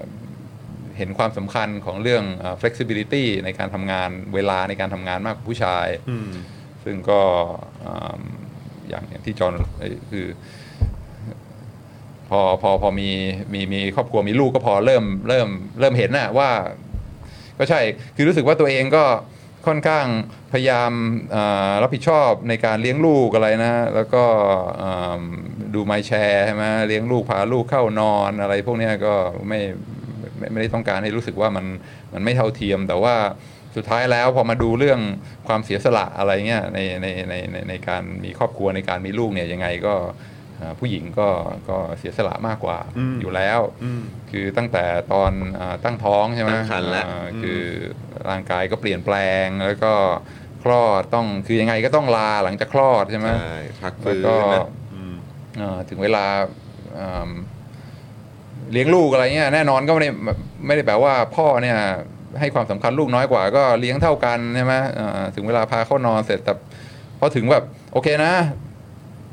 [0.98, 6.32] เห็นความสำคัญของเรื่องอ่า flexibility ในการทำงานเวลาในการทำงานมากกว่าผู้ชายอืม
[6.84, 7.22] ซึ่งก็
[7.86, 8.20] อ่า
[8.90, 10.26] อย่างอย่างที่จอห์นเอ้ยคือ
[12.30, 13.10] พอพอพอมี
[13.54, 15.48] มีมีครอบครัวมีลูกก็พอเริ่มเริ่ม
[15.80, 16.50] เริ่มเห็นน่ะว่า
[17.60, 17.80] ก็ใช่
[18.16, 19.06] คือรู้สึกว่าตัวเองก็
[19.68, 20.06] ค่อนข้าง
[20.54, 20.92] พยายาม
[21.36, 24.24] อ่ารับผิดชอบในการเลี้ยงลูกอะไรนะ แล้วก็
[24.82, 25.22] อ่า
[25.74, 29.14] ดูไมแชร์ใช่ไหมเลี้ยงลูกพาลูกเข้านอนอะไรพวกเนี้ยก็
[29.50, 29.60] ไม่
[30.38, 31.66] ไม่ไม่ได้ต้องการให้รู้สึกว่ามัน
[32.14, 33.16] มันไม่เท่าเทียม แต่ว่า
[33.76, 35.00] สุดท้ายแล้วพอมาดูเรื่อง
[35.48, 39.96] ความเสียสละอะไรเงี้ยในในในในในการมีครอบครัวในการมีลูกเนี่ยยังไงก็
[40.60, 41.28] อ่าผู้หญิงก็
[41.70, 47.62] ก็เสียสละมากกว่าอืมอยู่แล้วอืมคือตั้งแต่ตอนอาตั้งท้องใช่ไหมตั้งครรภ์แล้วอ่าอืมคือ
[48.30, 49.16] ร่างกายก็เปลี่ยนแปล
[49.46, 49.94] งแล้วก็
[50.64, 54.62] คลอดต้องคือยังไงก็ต้องลาหลังจากคลอดใช่ไหมใช่พักฟื้นแล้วก็นะ
[54.96, 55.16] อืม
[55.62, 56.26] อ่าถึงเวลา
[57.00, 57.32] อ่า
[58.72, 60.10] เลี้ยงลูกอะไรเงี้ยแน่นอนก็ไม่ได้
[60.68, 61.78] ไม่ได้แปลว่าพ่อเนี่ย
[62.40, 66.54] ให้ความสำคัญลูกน้อยกว่าก็เลี้ยงเท่ากันใช่ไหมอ่าถึงเวลาพาเข้านอนเสร็จแต่
[67.20, 67.64] พอถึงแบบ
[67.94, 68.34] โอเคนะ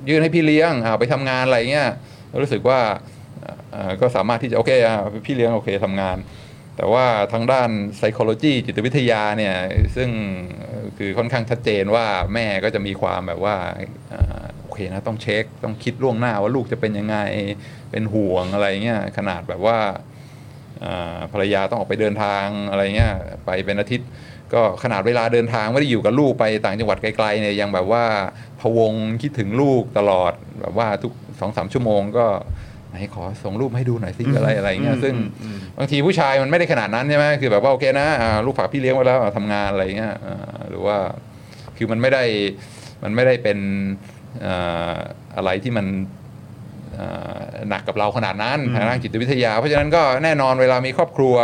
[0.09, 1.89] ยื่นให้พี่เลี้ยงอ่าไปทำงานอะไรเงี้ย
[2.43, 2.81] รู้สึกว่า
[4.01, 4.71] ก็สามารถที่จะโอเค
[5.27, 6.17] พี่เลี้ยงโอเคทำงาน
[6.77, 9.55] แต่ว่าทางด้าน psychology จิตวิทยาเนี่ย
[9.97, 10.11] ซึ่ง
[10.99, 14.22] คือค่อนข้างชัดเจนว่าแม่ก็จะมีความแบบว่าา
[14.93, 17.17] นะ ต้องเช็คต้องคิดล่วงหน้าว่าลูกจะเป็นยังไง
[17.91, 19.79] เป็นห่วงอะไรเงี้ยขนาดแบบว่า
[20.85, 23.13] อ่าภรรยาต้องออกไปเดินทางอะไรเงี้ย
[23.47, 24.09] ไปเป็นอาทิตย์
[24.53, 28.05] ก็ขนาดเวลาเดินทางไม่ได้อยู่กับลูกไปต่างจังหวัดไกลๆเนี่ยยังแบบว่า
[28.61, 32.27] พะวงคิดถึงลูกตลอดแบบว่าทุกสองสามชั่วโมงก็
[32.89, 35.15] ไหนขอส่งรูปมาให้ดูหน่อยสิอะไรอะไรเงี้ยซึ่ง
[35.79, 40.97] บางทีผู้ชายมันไม่ได้ขนาดนั้นใช่ไหมคือแบบว่าโอเคนะอ่าลูกฝากพี่เลี้ยงไว้แล้วอ่าทำงานอะไรเงี้ยอ่าหรือว่า
[41.77, 42.25] คือมันไม่ได้
[43.03, 43.59] มันไม่ได้เป็น
[44.47, 44.97] อ่า
[45.37, 45.87] อะไรที่มัน
[46.95, 47.07] เอ่
[47.39, 51.37] อหนักกับเราขนาดนั้นทางด้านจิตวิทยา เพราะฉะนั้นก็แน่นอนเวลามีครอบครัว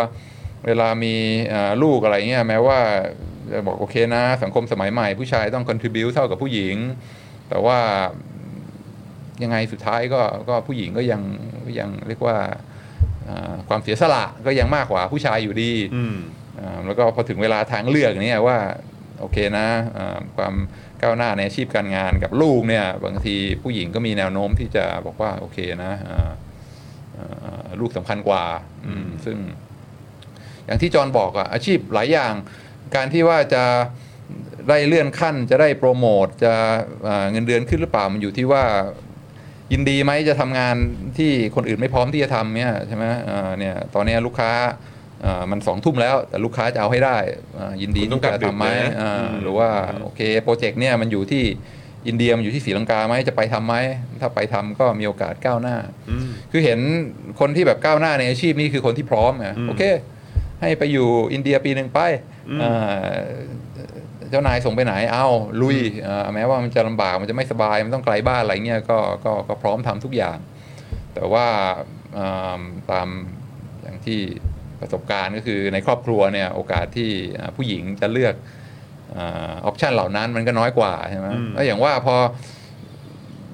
[0.67, 1.15] เวลามี
[1.49, 2.79] เอ่อลูกอะไรเงี้ยแม้ว่า
[3.53, 6.77] จะบอกโอเคนะ สังคมสมัยใหม่ผู้ชายต้อง contribu เท่ากับผู้หญิง
[7.49, 7.79] แต่ว่า
[9.43, 11.23] ยังไงสุดท้ายก็ก็ผู้หญิงก็ยัง
[11.65, 12.37] ก็ยังเรียกว่า
[13.25, 16.17] เอ่อความเสียสละก็ยังมากกว่าผู้ชายอยู่ดีอืม
[16.59, 18.59] อ่าแล้วก็พอถึงเวลาทางเลือกเนี่ยว่า
[19.21, 20.55] โอเคนะอ่าความ
[21.03, 26.31] ก้าวหน้าในอาชีพการงานกับลูกเนี่ยบางทีผู้หญิงก็มีแนวโน้มที่จะบอกว่าโอเคนะอ่า
[27.17, 28.45] อ่าลูกสำคัญกว่า
[28.87, 29.37] อืมซึ่ง
[30.67, 32.33] อย่างที่จอห์นบอกอะอาชีพหลายอย่าง
[32.97, 33.65] การที่ว่าจะ
[34.69, 36.55] ได้เลื่อนขั้น จะได้โปรโมทจะ
[37.09, 38.65] อ่าเงินเดือนขึ้นหรือเปล่ามันอยู่ที่ว่า
[39.73, 40.77] ยินดีไหมจะทำงาน
[41.19, 44.98] ที่คนอื่นไม่พร้อมที่จะทำเนี่ยใช่ไหมอ่าเนี่ยตอนเนี้ยลูกค้าอ่า
[45.51, 47.17] มันสองทุ่มแล้ว แต่ลูกค้าจะเอาให้ได้
[47.59, 49.69] อ่ายินดีคุณต้ที่องกลับจะทำไหมดึกนะอ่าอืมหรือว่า
[50.03, 51.45] โอเคโปรเจกต์เนี่ยมันอยู่ที่
[52.07, 53.77] อินเดียมันอยู่ที่ศรีลังกาไหมจะไปทำไหม
[54.21, 55.77] ถ้าไปทำก็มีโอกาสก้าวหน้า
[56.11, 56.81] อืมคือเห็น
[57.41, 59.83] คนที่แบบก้าวหน้าในอาชีพนี้คือคนที่พร้อมไงอืมโอเค
[60.61, 62.01] ให้ไปอยู่อินเดียปีหนึ่งไป
[62.51, 63.15] อืมอ่า
[64.31, 65.27] เจ้านายส่งไปไหนเอา
[65.63, 70.39] ลุยอ่าแม้ว่ามันจะลำบากมันจะไม่สบายมันต้องไกลบ้านอะไรเงี้ยก็ก็ก็พร้อมทำทุกอย่าง
[71.15, 71.47] แต่ว่า
[72.19, 72.61] อ่า
[72.91, 73.09] ตาม
[73.83, 74.21] อย่างที่
[74.81, 78.35] ประสบการณ์ก็คือในครอบครัวเนี่ยโอกาสที่อ่าผู้หญิงจะเลือก
[79.17, 79.19] อ
[79.65, 82.17] อปชันเหล่านั้นมันก็น้อยกว่าใช่ไหมอืมแล้วอย่างว่าพอ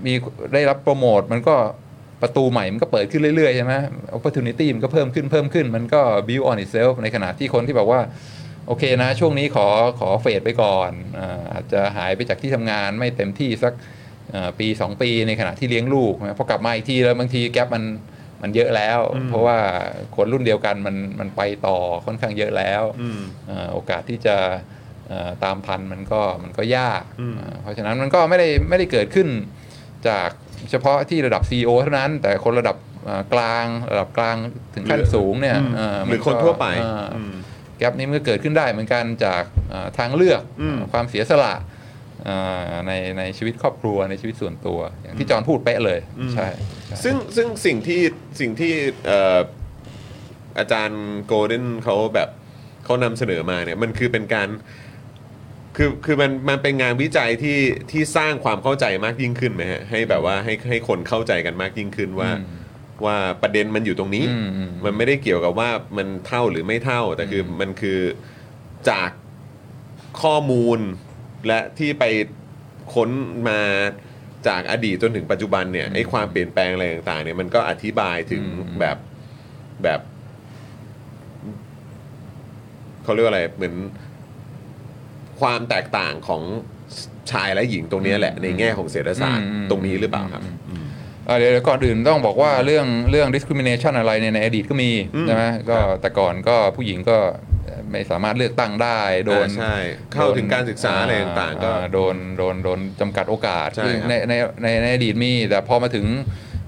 [0.07, 0.14] มี
[0.55, 1.57] ได้รับโปรโมทมันก็
[2.22, 3.72] ประตูใหม่มันก็เปิดขึ้นเรื่อยๆใช่ไหม
[4.16, 8.01] opportunity มันก็เพิ่มขึ้นเพิ่มขึ้น มันก็ build on itself ในขณะที่คนที่บอกว่า
[8.66, 9.66] โอเคนะ ช่วงนี้ขอ
[10.01, 13.72] ขอเฟดไปก่อนอาอาจจะหายไปจากที่ทำงานไม่เต็มที่สัก
[14.35, 17.85] อ่าปี 2 ปีในขณะที่เลี้ยงลูกนะพอกลับมาอีกทีแล้วบางทีแกลบมัน
[18.45, 19.59] มันเยอะแล้ว เพราะว่า
[20.16, 21.76] คนรุ่นเดียวกันมันมันไปต่อ
[22.07, 23.20] ค่อนข้างเยอะแล้วอืม
[23.51, 24.36] อ่าโอกาสที่จะ
[25.11, 29.28] อ่าตามทันมันก็มันก็ยากอืมอ่าเพราะฉะนั้นมันก็ไม่ได้ไม่ได้เกิดขึ้น
[30.09, 30.28] จาก
[30.70, 32.76] เฉพาะที่ระดับ CEO เท่านั้น แต่คนระดับ
[33.09, 34.36] อ่ากลางระดับกลาง
[34.74, 37.34] ถึงขั้นสูงเนี่ยอืมาหรือมัคนทั่วไปอ่าอืม
[37.78, 39.42] แกลบนี้มันก็เกิดขึ้นได้เหมือนกันจาก
[39.72, 41.62] อ่าทางเลือกอืมความเสียสละอ่า
[42.87, 46.01] ในในชีวิตครอบครัวในชีวิตส่วนตัว อย่างที่จอห์นพูดเป๊ะเลย
[46.35, 46.49] ใช่
[46.87, 48.01] ใช่ซึ่งซึ่งสิ่งที่
[48.41, 48.72] สิ่งที่
[49.07, 49.39] เอ่อ
[50.59, 52.29] อาจารย์โกลเด้นเขาแบบ
[52.85, 54.49] เขานำเสนอมาเนี่ยมันคือเป็นการ
[55.77, 57.59] คือคือมันมันเป็นงานวิจัยที่
[57.91, 62.61] ที่สร้างความเข้าใจมากยิ่งขึ้นไหมฮะให้แบบว่าให้ให้คนเข้าใจกันมากยิ่งขึ้นว่าอืม
[63.05, 67.99] ว่าประเด็นมันอยู่ตรงนี้อืมอืมมันไม่ได้เกี่ยวกับว่ามันเท่าหรือไม่เท่า แต่คืออมันคือ
[68.91, 69.11] จาก
[70.22, 70.79] ข้อมูล
[71.47, 72.05] และที่ไป
[72.95, 73.11] ค้น
[73.49, 73.61] มา
[74.49, 78.97] จากอดีตจนถึงปัจจุบันเนี่ยไอ้ความเปลี่ยนแปลงอะไรต่างๆเนี่ยมันก็อธิบายถึงอืมแบบ
[79.82, 80.01] แบบ
[83.05, 83.74] เขาเรียกว่าอะไรเหมือน
[85.40, 86.42] ความแตกต่างของ
[87.30, 90.42] ชายและหญิงตรงเนี้ยแหละ ในแง่ของเศรษฐศาสตร์อืมตรงนี้หรือเปล่าครับ
[91.28, 97.18] อ่าเดี๋ยวเดี๋ยวก่อนอื่นต้องบอกว่าเรื่องเรื่อง discrimination อะไรเนี่ยในอดีตก็มีอืมใช่ไหมก็ครับแต่ก่อนก็ผู้หญิงก็
[97.95, 99.76] ไม่สามารถเลือกตั้งได้ โดนอ่าใช่
[100.12, 106.07] เข้าถึงการศึกษาอะไรต่างๆก็อ่โดนโดนโดนจำกัดโอกาสใช่ซึ่งครับในในในในอดีตมีแต่พอมาถึง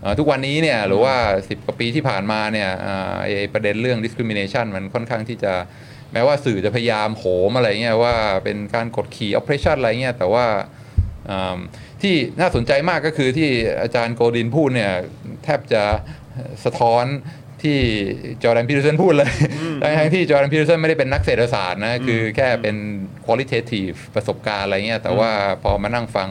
[0.02, 5.54] เอ่อทุกวันนี้เนี่ยหรือว่า 10 กว่าปีที่ผ่านมาเนี่ยอ่าไอ้ไอ้ประเด็นเรื่อง discrimination มันค่อนข้างที่จะ
[6.12, 8.14] แม้ว่าสื่อจะพยายามโหมอะไรเงี้ยว่า
[8.44, 10.46] เป็นการกดขี่ oppression อะไรเงี้ยแต่ว่า
[11.30, 11.58] อ่า
[12.02, 13.48] ที่น่าสนใจมากก็คือที่
[13.82, 14.92] อาจารย์โกดินพูดเนี่ย
[15.44, 15.82] แทบจะ
[16.64, 17.04] สะท้อน
[17.62, 17.78] ที่
[18.42, 19.30] จอร์แดนพีเตอร์สันพูดเลย
[19.82, 22.76] ทั้งๆที่จอร์แดนพีเตอร์สันไม่ได้เป็นนักเศรษฐศาสตร์นะ คือแค่เป็น
[23.24, 25.30] qualitative ประสบการณ์อะไรเงี้ย แต่ว่า
[25.62, 26.28] พอมานั่งฟัง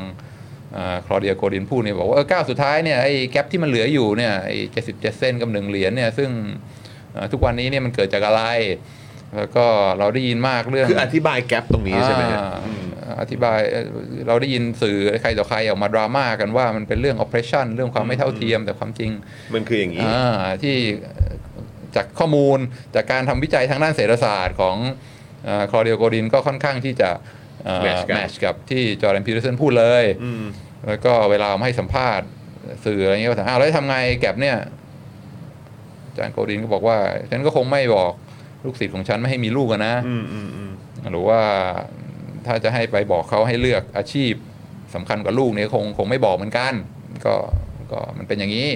[1.05, 6.29] คลอเดียโกลดินพูดเนี่ยบอกว่าเออก้าวสุดท้ายเนี่ยไอ้ gap ที่มันเหลืออยู่เนี่ยไอ้เจ็ดสิบเจ็ดเซนต์กับหนึ่งเหรียญเนี่ยซึ่ง
[7.13, 8.43] เอ่อทุกวันนี้เนี่ยมันเกิดจากอะไร
[9.37, 9.65] แล้วก็
[9.99, 12.41] เราได้ยินมากเรื่องคืออธิบาย gap ตรงนี้ใช่ไหมฮะ
[13.05, 13.85] อ่าอธิบายเอ่อ
[14.27, 19.11] เราได้ยินสื่อใครต่อใครออกมาดราม่ากันว่ามันเป็นเรื่อง oppression เรื่องความไม่เท่าเทียมแต่ความจริง
[19.53, 20.23] มันคืออย่างนี้อ่า
[20.61, 20.75] ที่
[21.95, 22.59] จากข้อมูล
[22.95, 24.75] จากการทำวิจัยทางด้านเศรษฐศาสตร์ของ
[25.71, 27.09] คลอเดียโกดินก็ค่อนข้างที่จะ
[27.85, 30.43] Match กันแมชกับที่จอร์แดนพีเตอร์สันพูดเลยอืม
[30.87, 32.27] แล้วก็เวลามาให้สัมภาษณ์
[32.85, 34.57] สื่ออะไรเงี้ยก็ถามอ้าวแล้วทำไง gap เนี่ย
[36.07, 36.97] อาจารย์โกดินก็บอกว่า
[37.29, 38.13] ฉันก็คงไม่บอก
[38.65, 40.71] ลูกศิษย์ของฉันไม่ให้มีลูกอะนะอืมอืมอืม
[41.11, 41.39] หรือว่า
[42.45, 44.33] ถ้าจะให้ไปบอกเขาให้เลือกอาชีพ
[44.95, 46.73] สำคัญกว่าลูกเนี่ยคงคงไม่บอกเหมือนกัน
[47.25, 47.35] ก็
[47.91, 48.69] ก็มันเป็นอย่างนี้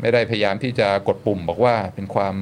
[0.00, 2.34] ไม่ได้พยายามที่จะกดปุ่มบอกว่าเป็นความ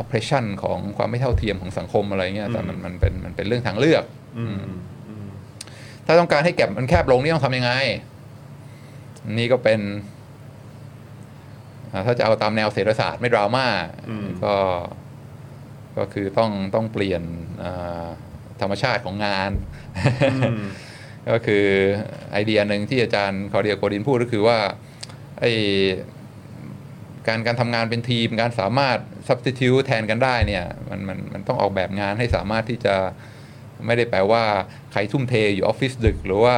[0.00, 4.04] oppression ของความไม่เท่าเทียมของสังคมอะไรเงี้ยแต่มันมันเป็นมันเป็นเรื่องทางเลือก
[4.38, 4.60] อืม
[6.06, 7.72] ถ้าต้องการให้แก็บมันแคบลงนี่ต้องทำยังไง
[9.38, 9.80] นี่ก็เป็น
[11.92, 13.66] อ่าถ้าจะเอาตามแนวเศรษฐศาสตร์ไม่ดราม่า
[14.10, 14.54] อืมก็
[15.98, 17.22] ก็คือต้องต้องเปลี่ยน
[17.62, 18.06] อ่า
[18.60, 19.50] ธรรมชาติของงาน
[21.30, 21.66] ก็คือ
[22.32, 24.58] ไอเดียหนึ่งที่อาจารย์คอเดียโกดินพูดก็คือว่า
[25.40, 25.44] ไอ
[27.26, 32.94] การการทำงานเป็นทีม การสามารถ substitute แทนกันได้เนี่ยมันมันมันต้องออกแบบงานให้สามารถที่จะ
[33.86, 34.44] ไม่ได้แปลว่า
[34.92, 36.56] ใครทุ่มเทอยู่ออฟฟิศดึก หรือว่า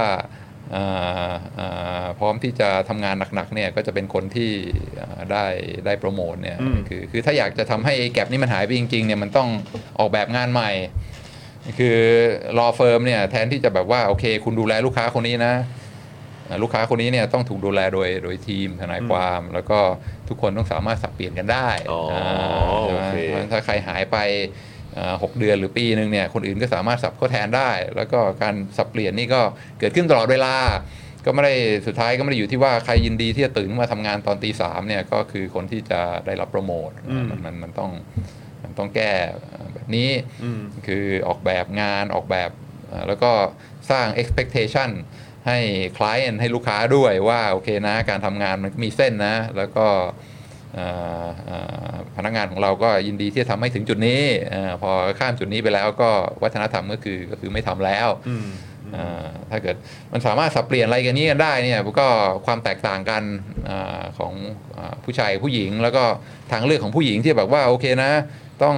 [0.74, 4.52] อ่าอ่าพร้อมที่จะทำงานหนักๆเนี่ยก็จะเป็นคนที่
[5.00, 5.46] อ่าได้
[5.86, 9.48] ได้โปรโมทเนี่ยอืมคือคือถ้าอยากจะทำให้ไอ้แกลบนี้มันหายไปจริงๆเนี่ยมันต้อง
[9.98, 10.70] ออกแบบงานใหม่
[11.78, 11.98] คือ
[12.58, 15.54] รอเฟิร์มเนี่ยแทนที่จะแบบว่าโอเค คุณดูแลลูกค้าคนนี้นะ
[16.48, 19.78] อ่าลูกค้าคนนี้เนี่ยต้องถูกดูแลโดยโดยทีมทนายความ แล้วก็
[20.28, 22.24] ทุกคนต้องสามารถสับเปลี่ยนกันได้อ๋ออ่า
[22.80, 24.16] ใช่ไหมโอเคเพราะฉะนั้นถ้าใครหายไป
[24.96, 29.40] อ่าหกเดือนหรือปีหนึ่งเนี่ยคนอื่นก็สามารถสับเขาแทนได้ แล้วก็การสับเปลี่ยนนี่ก็
[29.78, 30.54] เกิดขึ้นตลอดเวลา
[31.24, 31.54] ก็ไม่ได้
[31.86, 38.37] สุดท้ายก็ไม่ได้อยู่ที่ว่าใครยินดีที่จะตื่นมาทำงานตอนตีสามเนี่ยก็คือคนที่จะได้รับโปรโมทอืมมันมันมันต้องมัน
[38.78, 39.12] ต้องแก้
[39.74, 40.10] แบบนี้
[40.44, 42.50] อืมคือออกแบบงานออกแบบ
[42.88, 43.32] เอ่อแล้วก็
[43.90, 44.90] สร้าง expectation
[45.46, 45.58] ให้
[45.96, 49.86] client ให้ลูกค้าด้วยว่าโอเคนะ การทำงานมันก็มีเส้นนะ แล้วก็
[50.74, 50.86] เอ่
[51.24, 51.58] อเอ่
[51.90, 56.10] อพนักงานของเราก็ยินดีที่จะทำให้ถึงจุดนี้เออพอข้ามจุดนี้ไปแล้วก็
[56.42, 58.48] วัฒนธรรมก็คือก็คือไม่ทำแล้วอืม
[58.92, 59.76] เอ่อถ้าเกิด
[60.12, 62.08] มันสามารถสับเปลี่ยนอะไรกันนี้กันได้เนี่ยก็
[62.46, 63.22] ความแตกต่างกัน
[63.68, 64.32] อาของ
[64.76, 66.04] อาผู้ชายกับผู้หญิง แล้วก็
[66.52, 68.12] ทางเลือกของผู้หญิงที่แบบว่าโอเคนะ
[68.62, 68.76] ต้อง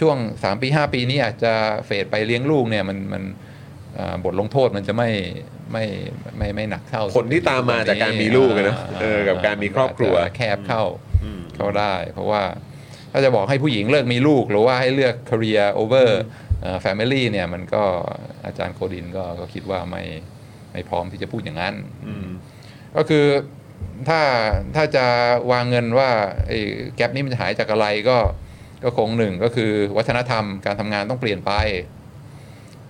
[0.00, 1.54] ช่วง 3 ปี 5 ปีนี้อาจจะ
[1.86, 3.22] เฟดไปเลี้ยงลูกเนี่ยมันมัน
[3.98, 5.10] อ่าบทลงโทษมันจะไม่
[5.72, 5.84] ไม่
[6.36, 10.82] ไม่ไม่หนักเท่าผลที่ตามมาจากการมีลูกอะนะเออกับการมีครอบครัวาจจะแคบเข้า
[11.24, 12.42] อืมเข้าได้ เพราะว่า
[13.12, 16.10] ถ้าจะบอกให้ผู้หญิงเลิกมีลูก หรือว่าให้เลือก career over
[16.60, 17.82] เอ่อ family เนี่ยมันก็
[18.44, 20.04] อาจารย์โคดินก็ก็คิดว่าไม่
[20.72, 21.74] ไม่พร้อมที่จะพูดอย่างนั้น
[22.06, 22.26] อืม
[22.96, 23.26] ก็คือ
[24.08, 24.20] ถ้า
[24.76, 25.04] ถ้าจะ
[25.52, 26.10] วางเงินว่า
[26.46, 26.58] ไอ้
[26.96, 28.18] แกลบนี้มันจะหายจากอะไรก็
[28.84, 31.52] ก็คงหนึ่งก็คือวัฒนธรรมการทำงานต้องเปลี่ยนไป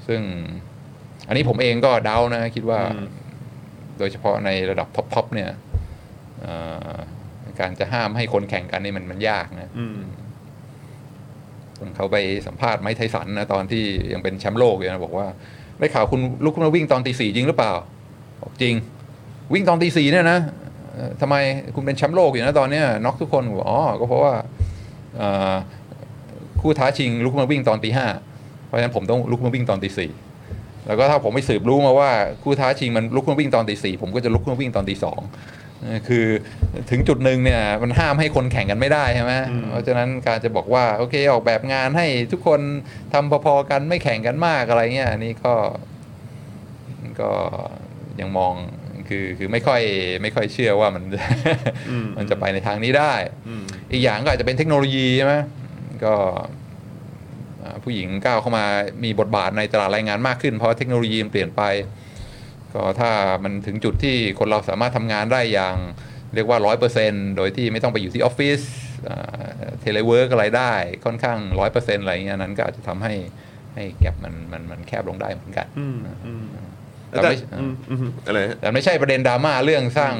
[0.06, 0.20] ซึ่ง
[1.28, 3.06] อันนี้ผมเองก็เดานะคิดว่าอืม
[3.98, 5.50] โดยเฉพาะในระดับท็อปๆเนี่ย
[6.40, 6.54] เอ่
[6.92, 6.96] อ
[7.60, 10.00] การจะห้ามให้คนแข่งกันนี่มันมันยากนะอืม
[11.96, 12.16] เขาไป
[12.46, 15.26] สัมภาษณ์ไม้ไทสันนะตอนที่ยังเป็นแชมป์โลกอยู่นะบอกว่า
[15.78, 17.72] ได้ข่าวคุณลุกขึ้นมาวิ่งตอนตีสี่จริงหรือเปล่า
[18.42, 18.74] บอกจริง
[19.52, 20.38] วิ่งตอนตีสี่เนี่ยนะ
[20.94, 21.36] เอ่อทำไม
[21.74, 24.34] คุณเป็นแชมป์โลกอยู่นะตอนเนี้ยน็อกทุกคนบอกอ๋อก็เพราะว่า
[25.16, 25.54] เอ่อ
[26.62, 28.06] คู่ท้าชิงลุกขึ้นมาวิ่งตอนตีห้า
[28.66, 30.10] เพราะฉะนั้นผมต้องลุกขึ้นมาวิ่งตอนตีสี่
[30.86, 32.10] แล้วก็ถ้าผมไปสืบรู้มาว่า
[32.42, 35.20] คู่ท้าชิงมันลุกขึ้นมาวิ่งตอนตีสี่ผมก็จะลุกขึ้นมาวิ่งตอนตีสอง
[35.82, 36.26] เอ่อคือ
[36.90, 39.32] ถึงจุดหนึ่งเนี่ยมันห้ามให้คนแข่งกันไม่ได้ใช่ไหม
[39.70, 42.60] เพราะฉะนั้นการจะบอกว่าโอเคออกแบบงานให้ทุกคน
[43.12, 45.54] ทำพอๆกันไม่แข่งกันมากอะไรเงี้ยอันนี้ก็
[47.20, 47.30] ก็
[48.20, 48.54] ยังมอง
[49.08, 49.82] คือคือไม่ค่อย
[50.22, 51.02] ไม่ค่อยเชื่อว่ามัน
[51.90, 53.14] อืมมันจะไปในทางนี้ได้
[53.48, 55.34] อืมอีกอย่างก็อาจจะเป็นเทคโนโลยีใช่ไหม
[56.04, 56.14] ก็
[57.62, 58.64] อ่าผู้หญิงก้าวเข้ามา
[59.04, 61.62] มีบทบาทในตลาดแรงงานมากขึ้น เพราะเทคโนโลยีมันเปลี่ยนไป
[62.74, 63.10] ก็ถ้า
[63.44, 65.76] มันถึงจุดที่คนเราสามารถทำงานได้อย่าง
[66.34, 68.60] เรียกว่าร้อยเปอร์เซ็นโดยที่ไม่ต้องไปอยู่ที่ออฟฟิศ
[69.80, 70.72] telework อะไรได้
[71.04, 73.14] ค่อนข้างร้อยเปอร์เซ็นอะไรเงี้ยนั้นก็อาจจะทำให้
[73.74, 76.44] ให้ gap มันมันมันแคบลงได้เหมือนกันอืมอืม
[77.10, 80.14] แต่ไม่อืมอืมอะไรฮะแต่ไม่ใช่ประเด็นดราม่าเรื่องสร้าง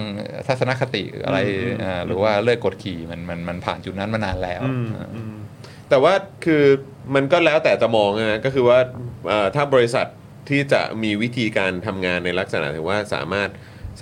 [0.47, 5.35] ทัศนคติอะไรอืมอ่าหรือว่าเลิกกดขี่มันมันมันผ่านจุดนั้นมานานแล้วอืมอืม
[5.91, 6.15] แต่ว่า
[6.45, 6.65] คือ
[7.15, 8.79] มันก็แล้วแต่จะมองนะก็คือว่า
[9.29, 10.07] เอ่อถ้าบริษัท
[10.49, 13.49] ที่จะมีวิธีการทำงานในลักษณะถึงว่าสามารถ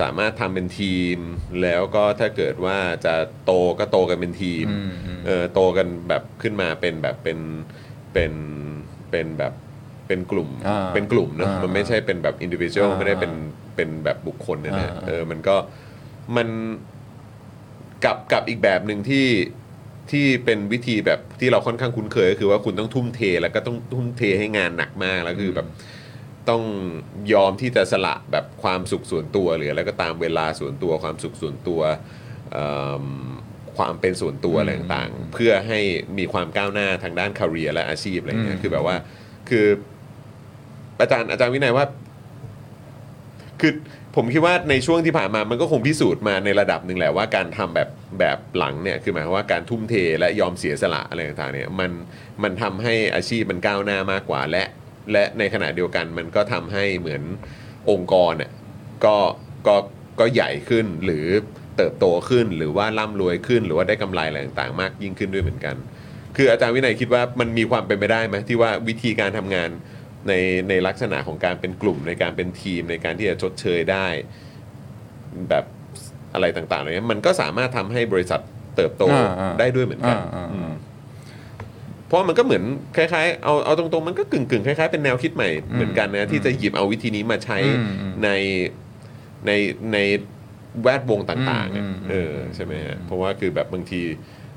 [0.01, 1.19] สามารถทำเป็นทีม
[1.63, 3.15] แล้วก็ถ้าเกิดว่าจะ
[3.45, 7.39] โตก็โตกันเป็นทีมอืมอืม เออโตกันแบบขึ้นมาเป็นแบบเป็น
[8.13, 8.33] เป็น
[9.11, 9.53] เป็นแบบ
[10.07, 13.33] เป็นกลุ่มอ่าเป็นกลุ่มเนอะอ่ามัมันไม่ใช่เป็นแบบ individual อ่าไม่ได้เป็น
[13.77, 15.57] เป็นแบบบุคคลเลยนะอ่า เออมันก็
[16.37, 16.49] มัน
[18.05, 19.27] กับกับอีกแบบหนึ่งที่
[20.11, 25.67] ที่เป็นวิธีแบบที่เราค่อนข้างคุ้นเคยก็คือว่าคุณต้องทุ่มเทแล้วก็ต้องทุ่มเทให้งานหนักมากแล้วคือแบบ
[26.49, 26.63] ต้อง
[27.33, 31.81] ยอมที่จะสละแบบความสุขส่วนตัวหรืออะไรก็ตามเวลาส่วนตัวความสุขส่วนตัว
[32.53, 32.69] เอิ่
[33.03, 33.07] ม
[33.77, 35.81] ความเป็นส่วนตัวอะไรต่างๆ เพื่อให้
[36.19, 38.97] มีความก้าวหน้าทางด้านคาเรียและอาชีพอะไรเงี้ยคือแบบว่า
[39.49, 39.67] คือ
[41.01, 41.85] อาจารย์อาจารย์วินัยว่า
[43.61, 43.73] คือ
[44.17, 47.89] ผมคิดว่าในช่วงที่ผ่านมามันก็คงพิสูจน์มาในระดับหนึ่งแหละว่าการทำแบบ
[48.21, 51.91] แบบหลังเนี่ยคือหมายความว่าการทุ่มเทและยอมเสียสละอะไรต่างๆเนี่ยมัน
[52.43, 54.65] มันทำให้อาชีพมันก้าวหน้ามากกว่าและ
[55.13, 57.23] และในขณะเดียวกันมันก็ทำให้เหมือน
[57.91, 58.53] องค์กรเนี่ย
[59.05, 59.17] ก็
[59.67, 59.77] ก็
[60.21, 61.27] ก็ใหญ่ขึ้นหรือ
[61.77, 65.77] เติบโตขึ้นหรือว่าร่ำรวยขึ้น หรือว่าได้กำไรอะไรต่างๆ มากยิ่งขึ้นด้วยเหมือนกัน
[66.37, 69.71] คืออาจารย์วินัยคิดว่ามันมีความเป็นไปได้ไหมที่ว่าวิธีการทำงาน
[70.29, 70.33] ใน
[70.69, 74.07] ในลักษณะของการเป็นกลุ่มในการเป็นทีมในการที่จะชดเชยได้
[75.49, 75.65] แบบ
[76.35, 78.41] อะไรต่างๆอะไรเงี้ยมันก็สามารถทำให้บริษัท
[78.77, 80.73] เติบโตอ่าอ่า ได้ด้วยเหมือนกันอ่าอ่าอือ่าม
[82.07, 82.63] เพราะมันก็เหมือน
[82.97, 88.31] คล้ายๆเอาเอาตรงๆ มันก็กึ่งๆคล้ายๆเป็นแนวคิดใหม่เหมือนกันนะที่จะหยิบเอาวิธีนี้มาใช้ อืมอืม ใน
[89.47, 89.51] ใน
[89.93, 89.99] ใน
[90.83, 94.01] แวดวงต่างๆอือะมอืมเออใช่ไหมฮะเพราะว่าคือแบบบางที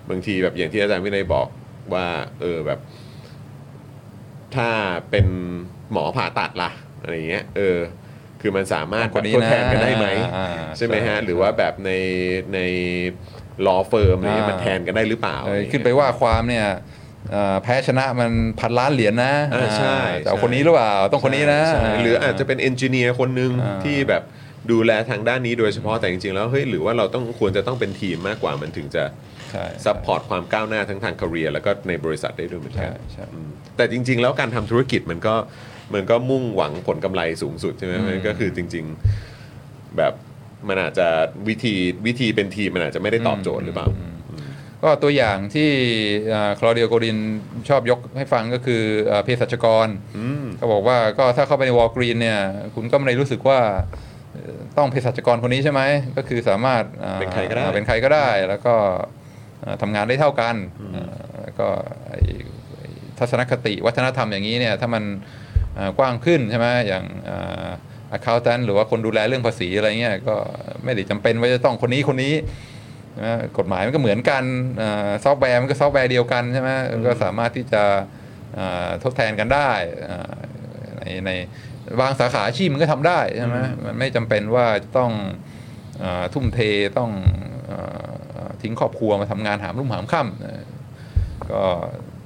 [0.09, 1.47] บางทีแบบอย่างที่อาจารย์วินัยบอก
[1.93, 2.07] ว่า
[2.41, 2.79] เออแบบ
[4.55, 4.69] ถ้า
[5.09, 5.25] เป็น
[5.91, 6.71] หมอผ่าตัดล่ะ
[7.01, 7.79] อะไรอย่างเงี้ยเออ
[8.41, 10.47] คือมันสามารถคนนี้ทดแทนนะกันได้ไหมอ่า
[10.77, 11.91] ใช่ไหมฮะใช่หรือว่าแบบใน
[12.53, 12.59] ใน
[13.65, 16.67] law firm อะไรเงี้ยอ่ามัมันแทนกันได้หรือเปล่าเออขึ้นไปว่าความเนี่ย
[17.31, 24.23] เอ่อแพ้ชนะมันพันล้านเหรียญนะอ่าใช่แต่เอาใช่คนนี้หรือเปล่าต้องคนนี้นะใช่หรืออาจจะเป็น engineer คนหนึ่งอ่าที่แบบ
[24.71, 29.30] ดูแลทางด้านนี้โดยเฉพาะแต่จริงๆแล้วเฮ้ยหรือว่าเราต้องควรจะต้องเป็นทีมมากกว่ามันถึงจะใช่
[29.85, 35.35] support ความก้าวหน้าทั้งทาง career แล้วก็ในบริษัทได้ด้วยเหมือนกัใช่นใช่อืมแต่จริง ๆ แล้วการทำธุรกิจมันก็
[35.93, 38.85] มันก็มุ่งหวังผลกำไรสูงสุดใช่ไหมอืมมันก็คือจริง
[39.41, 40.13] ๆแบบ
[40.67, 41.07] มันอาจจะ
[41.47, 41.75] วิธี
[42.07, 43.87] วิธีเป็นทีมมันอาจจะไม่ได้ตอบโจทย์หรือเปล่า
[44.83, 45.69] ก็ตัวอย่างที่
[46.59, 47.17] คลอเดียโกดิน
[47.69, 49.87] ชอบยกให้ฟังก็คือเอ่อเภสัชกร
[50.17, 52.39] อืมเขาบอกว่าก็ถ้าเข้าไปในวอลกรีนเนี่ย
[52.75, 53.59] คุณก็ไม่ได้รู้สึกว่า
[54.33, 55.81] เอ่อต้องเภสัชกรคนนี้ใช่ไหม
[56.17, 59.20] ก็คือสามารถอ่อเป็นใครก็ได้เป็นใครก็ได้ แล้วก็เอ่อ
[59.81, 60.55] ทำงานได้เท่ากัน
[60.93, 61.67] เอ่อแล้วก็
[62.09, 62.19] ไอ้
[62.77, 62.87] ไอ้
[63.19, 65.03] ทัศนคติวัฒนธรรมอย่างนี้เนี่ยถ้ามัน
[65.75, 67.69] เอ่อกว้างขึ้นใช่ไหมอย่างอ่า
[68.17, 70.35] accountant หรือว่าคนดูแลเรื่องภาษีอะไรเงี้ยก็
[70.83, 72.33] ไม่ได้จำเป็นว่าจะต้องคนนี้คนนี้
[73.23, 74.43] นะกฎหมายมันก็เหมือนกัน
[74.77, 76.69] เอ่อซอฟต์แวร์มันก็ซอฟต์แวร์เดียวกันใช่ไหม
[77.07, 77.83] ก็สามารถที่จะ
[78.55, 79.71] เอ่อทดแทนกันได้
[80.03, 80.33] เอ่อ
[80.97, 81.31] ในใน
[81.99, 85.11] บางสาขาอาชีพมันก็ทำได้ใช่ไหมมันไม่จำเป็นว่าจะต้อง
[85.99, 86.59] เออทุ่มเท
[86.97, 87.11] ต้อง
[87.67, 88.11] เอ่อ
[88.63, 90.61] ทิ้งครอบครัวมาทำงานหามรุ่มหามค่ำเอ่อ
[91.51, 91.63] ก็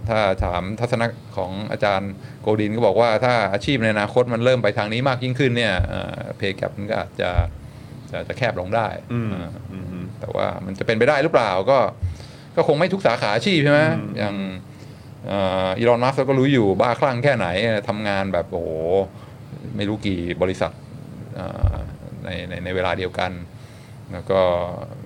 [0.09, 1.05] ถ้าถามทัศนะ
[1.37, 2.11] ของอาจารย์
[2.41, 5.73] โกดินก็บอกว่าถ้าอาชีพในอนาคตมันเริ่มไปทางนี้มากยิ่งขึ้นเนี่ย
[6.37, 7.29] เพย์แกรมันก็อาจจะ
[8.11, 11.79] จะจะแคบลงได้อืมเอ่ออืมแต่ว่ามันจะเป็นไปได้หรือเปล่าก็
[12.55, 13.81] ก็คงไม่ทุกสาขาอาชีพใช่ไหม
[14.17, 14.35] อย่าง
[15.29, 17.47] อีลอนมัสก็รู้อยู่บ้าคลั่งแค่ไหน
[17.89, 18.69] ทำงานแบบโอ้โห
[19.75, 20.71] ไม่รู้กี่บริษัท
[21.35, 21.75] เอ่อ
[22.25, 23.31] ในในในเวลาเดียวกัน
[24.11, 24.41] แล้วก็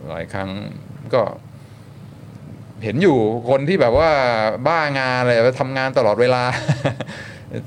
[0.10, 0.50] หลายครั้ง
[1.16, 1.22] ก็
[2.84, 3.18] เห็นอยู่
[3.50, 4.12] คนที่แบบว่า
[4.68, 6.44] บ้างานอะไรทำงานตลอดเวลา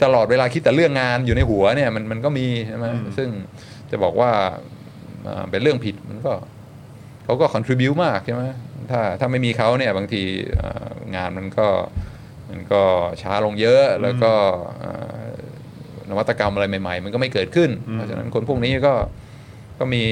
[0.05, 2.86] ตลอดเวลาคิดแต่เรื่องงานอยู่ในหัวเนี่ย มันมันก็มีใช่ไหม
[3.16, 3.28] ซึ่ง
[3.90, 4.30] จะบอกว่า
[5.24, 6.32] เอ่อเป็นเรื่องผิดมันก็
[7.24, 8.45] เขาก็ contribu มากใช่ไหม
[8.90, 10.22] ถ้าถ้าไม่มีเขาเนี่ยบางที
[10.59, 11.68] เอ่องานมันก็
[12.51, 12.82] มันก็
[13.22, 14.32] ช้าลงเยอะแล้วก็
[14.80, 14.93] เอ่
[15.24, 15.26] อ
[16.11, 18.95] นวัตกรรมอะไรใหม่ ๆ มันก็ไม่เกิดขึ้น เพราะฉะนั้นคนพวกนี้ก็
[19.78, 20.03] ก็มี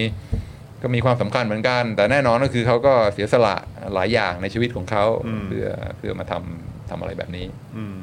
[0.83, 3.57] ก็มีความสำคัญเหมือนกัน แต่แน่นอนก็คือเขาก็เสียสละ
[3.95, 5.67] หลายอย่างในชีวิตของเขาอืมเพื่อ
[5.99, 7.99] เพื่อมาทำทำอะไรแบบนี้ อืม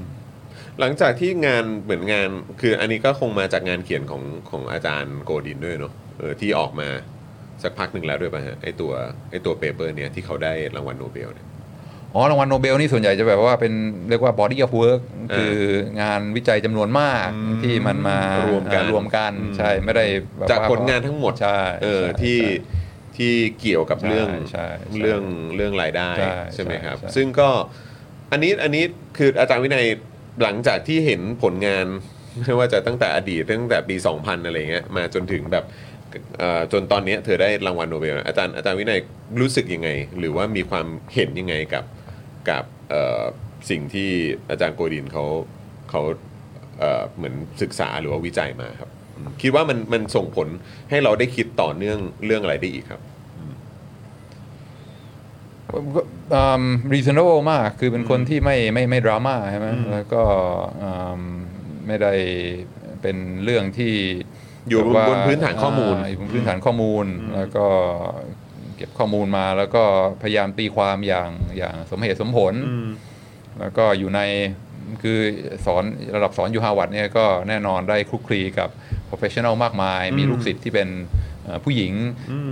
[0.80, 2.28] หลังจากที่งานเหมือนงาน
[2.62, 6.88] คืออันนี้ก็คงมาจากงานเขียนของของอาจารย์โกดินด้วยเนาะเออที่ออกมา
[7.64, 8.92] สักพักหนึ่งแล้วด้วยป่ะฮะไอตัว
[9.32, 11.48] ไอตัว paper เนี่ยที่เขาได้รางวัลโนเบลเนี่ย
[12.18, 13.74] อ๋อรางวัลโนเบลนี่ส่วนใหญ่จะแบบว่าเป็น
[14.10, 15.02] เรียกว่า body of work
[15.32, 15.56] เออคือ
[16.02, 20.06] งานวิจัยจำนวนมากอืมที่มันมารวมกันรวมกันอืมใช่ไม่ได้
[20.38, 22.52] แบบจากว่ผลงานทั้งหมดใช่เออใช่ที่ใช่
[23.18, 25.22] ที่เกี่ยวกับใช่เรื่องใช่ใช่เรื่อง
[25.56, 27.50] เรื่องรายได้ใช่ใช่ไหมครับใช่ซึ่งก็
[28.32, 28.84] อันนี้อันนี้
[29.18, 29.86] คืออาจารย์วินัย
[30.44, 31.86] หลังจากที่เห็นผลงาน
[32.44, 35.66] ไม่ว่าจะตั้งแต่อดีตตั้งแต่ปี 2000 อะไรเงี้ยมาจนถึงแบบ
[36.38, 39.00] เอ่อจนตอนเนี้ยเธอได้รางวัลโนเบลอาจารย์อาจารย์วินัย
[39.42, 39.90] รู้สึกยังไง
[40.20, 41.84] หรือว่ามีความเห็นยังไงกับ
[42.50, 43.24] กับเอ่อ
[43.70, 44.10] สิ่งที่
[44.50, 45.26] อาจารย์โกดินเขา
[45.90, 46.02] เขา
[46.80, 50.48] เอ่อเหมือนศึกษาหรือว่าวิจัยมาครับอืมคิดว่ามันมันส่งผล
[50.90, 53.02] ให้เราได้คิดต่อเนื่องเรื่องอะไรได้อีกครับ
[53.38, 53.44] อื
[56.62, 60.24] ม reasonable มากคือเป็นคนที่ไม่ไม่ไม่ดราม่าใช่ไหมแล้วก็
[60.84, 61.22] อืม
[61.88, 62.14] ไม่ได้
[63.02, 63.94] เป็นเรื่องที่
[64.70, 67.68] อยู่บนแบบว่าบนพื้นฐานข้อมูลาอยู่บนพื้นฐานข้อมูล แล้วก็
[68.78, 69.84] เก็บข้อมูลมาแล้วก็
[70.22, 72.54] พยายามตีความอย่างอย่างสมเหตุสมผล
[73.60, 74.22] แล้วก็อยู่ใน
[75.02, 75.20] คือ
[75.66, 75.84] สอน
[76.16, 78.70] ระดับสอนอยู่ฮาร์วาร์ดเนี่ยก็แน่นอนได้คลุกคลีกับ
[79.10, 80.90] professional มากมาย มีลูกศิษย์ที่เป็น
[81.44, 81.94] เอ่อผู้หญิง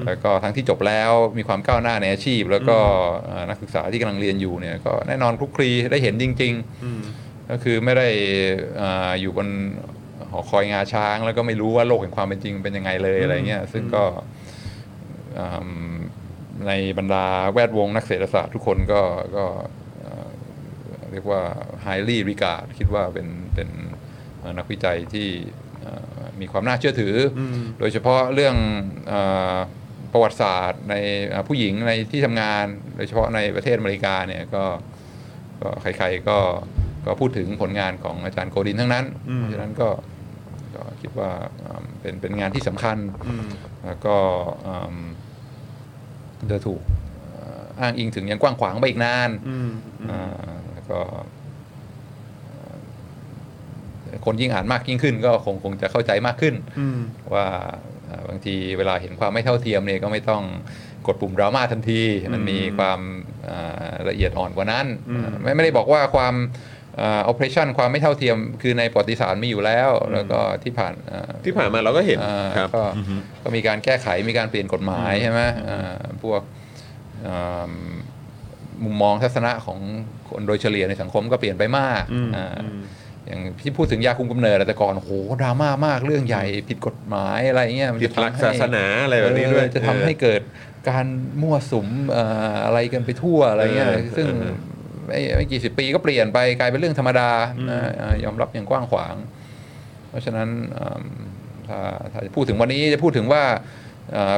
[0.06, 2.77] แล้วก็ทั้งที่จบแล้วมีความก้าวหน้าในอาชีพ แล้วก็
[3.26, 6.53] เอ่อนักศึกษาที่กำลังเรียนอยู่เนี่ยก็แน่นอนคลุกคลีได้เห็นจริง
[7.03, 8.07] ๆ ก็คือไม่ได้
[8.81, 9.47] อ่าอยู่บน
[10.31, 14.03] หอคอยงาช้าง แล้วก็ไม่รู้ว่าโลกแห่งความเป็นจริงเป็นยังไงเลยอะไรเงี้ยซึ่งก็
[15.39, 15.45] อื
[15.91, 15.95] ม
[16.68, 19.02] ในบรรดาแวดวงนักเศรษฐศาสตร์ทุกคนก็
[19.38, 19.45] ก็
[20.02, 20.30] เอ่อ
[21.11, 21.41] เรียกว่า
[21.86, 23.69] highly regard คิดว่าเป็นเป็น
[24.40, 25.27] เอ่อนักวิจัยที่
[25.82, 27.41] เอ่อมีความน่าเชื่อถืออ
[27.80, 28.56] โดยเฉพาะเรื่อง
[29.07, 29.22] เอ่
[29.53, 29.57] อ
[30.11, 30.95] ประวัติศาสตร์ใน
[31.30, 32.65] เอ่อผู้หญิงในที่ทำงาน
[32.95, 34.64] โดยเฉพาะในประเทศอเมริกาเนี่ยก็
[35.61, 36.40] ก็ใครๆก็
[37.06, 39.06] ก็พูดถึงผลงานของอาจารย์โกดินทั้งนั้น
[39.38, 39.90] เพราะฉะนั้นก็
[40.76, 42.98] ก็คิดว่าอืมเป็นเป็นงานที่สำคัญ
[43.86, 44.15] แล้วก็
[44.68, 44.98] อืม
[46.51, 46.81] จะถูก
[47.34, 49.30] เอ่ออ้างอิงถึงยังกว้างขวางไปอีกนาน
[50.09, 50.99] อ่าแล้วก็
[52.41, 56.55] เอ่อคนยิ่งอ่านมากยิ่งขึ้น ก็คงคงจะเข้าใจมากขึ้น
[57.34, 57.47] ว่า
[58.09, 60.43] อ่าบางทีเวลาเห็นความไม่เท่าเทียมเนี่ยก็ไม่ต้อง
[61.07, 62.01] กดปุ่มดราม่าทันที
[62.34, 62.99] มันมีความ
[63.49, 64.85] อ่าละเอียดอ่อนกว่านั้น
[65.41, 66.74] ไม่ไม่ได้บอกว่าความเอ่อ
[67.31, 72.84] operation ความไม่เท่าเทียมคือในประวัติศาสตร์มีอยู่แล้ว แล้วก็ที่ผ่านอ่าที่ผ่านมาเราก็เห็นอ่าครับก็
[73.43, 76.41] ก็มีการแก้ไขมีการเปลี่ยนกฎหมายใช่ไหมอ่าพวก
[77.27, 77.72] อ่า
[78.84, 79.80] มุมมองทัศนะของ
[80.30, 82.03] คนโดยเฉลี่ยในสังคมก็เปลี่ยนไปมาก
[82.35, 82.57] อ่า
[83.27, 85.11] อย่างที่พูดถึงยาคุมกำเนิดอะแต่ก่อนโอ้โห
[85.41, 90.41] ดราม่ามากเรื่องใหญ่ผิดกฎหมายอะไรเงี้ยมันผิดจะหลักทำให้ศาสนาอะไรแบบนี้ด้วยเออจะทำให้เกิด
[90.89, 91.05] การ
[91.41, 94.55] มั่วสุมเอ่ออะไรกันไปทั่วอะไรเงี้ยเออซึ่งเออ
[95.07, 97.30] ไม่ไม่กี่สิบปีก็เปลี่ยนไปกลายเป็นเรื่องธรรมดา
[97.69, 99.15] นะอ่ายอมรับอย่างกว้างขวาง
[100.10, 101.06] เพราะฉะนั้นอืม
[101.68, 101.80] ถ้า
[102.11, 103.44] ถ้าจะพูดถึงวันนี้จะพูดถึงว่า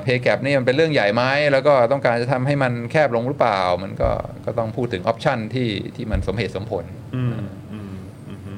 [0.04, 4.12] เพย์แกรนี่มันเป็นเรื่องใหญ่ไหมแล้วก็ต้องการจะทำให้มันแคบลงหรือเปล่า มันก็
[4.46, 6.86] ก็ต้องพูดถึงออปชันที่ที่มันสมเหตุสมผล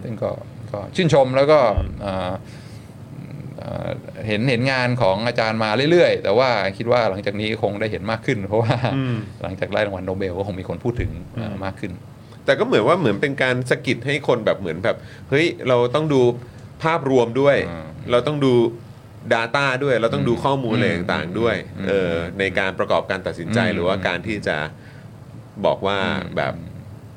[0.04, 0.32] ซึ่งก็
[0.72, 1.60] ก็ชื่นชมแล้วก็
[2.06, 2.32] อ่าอ่า
[4.28, 8.76] เห็นเห็นงานของอาจารย์มาเรื่อยๆ แต่ว่าคิดว่าหลังจากนี้คงได้เห็นมากขึ้น เพราะว่า
[9.42, 11.92] หลังจากได้รางวัลโนเบลก็คงมีคนพูดถึงอ่ามากขึ้น
[12.46, 14.96] แต่ก็เหมือนว่าเหมือนเป็นการสะกิดให้คนแบบเหมือนแบบ
[15.30, 16.22] เฮ้ยเราต้องดู
[16.84, 18.54] ภาพรวมด้วยอืมเราต้องดู
[19.34, 24.58] Data ด้วยเราต้องดูข้อมูลอะไรอืมต่างๆด้วยอืมเออในการประกอบการตัดสินใจอืมหรือว่าการที่จะ
[25.66, 26.54] บอกว่าอืมแบบ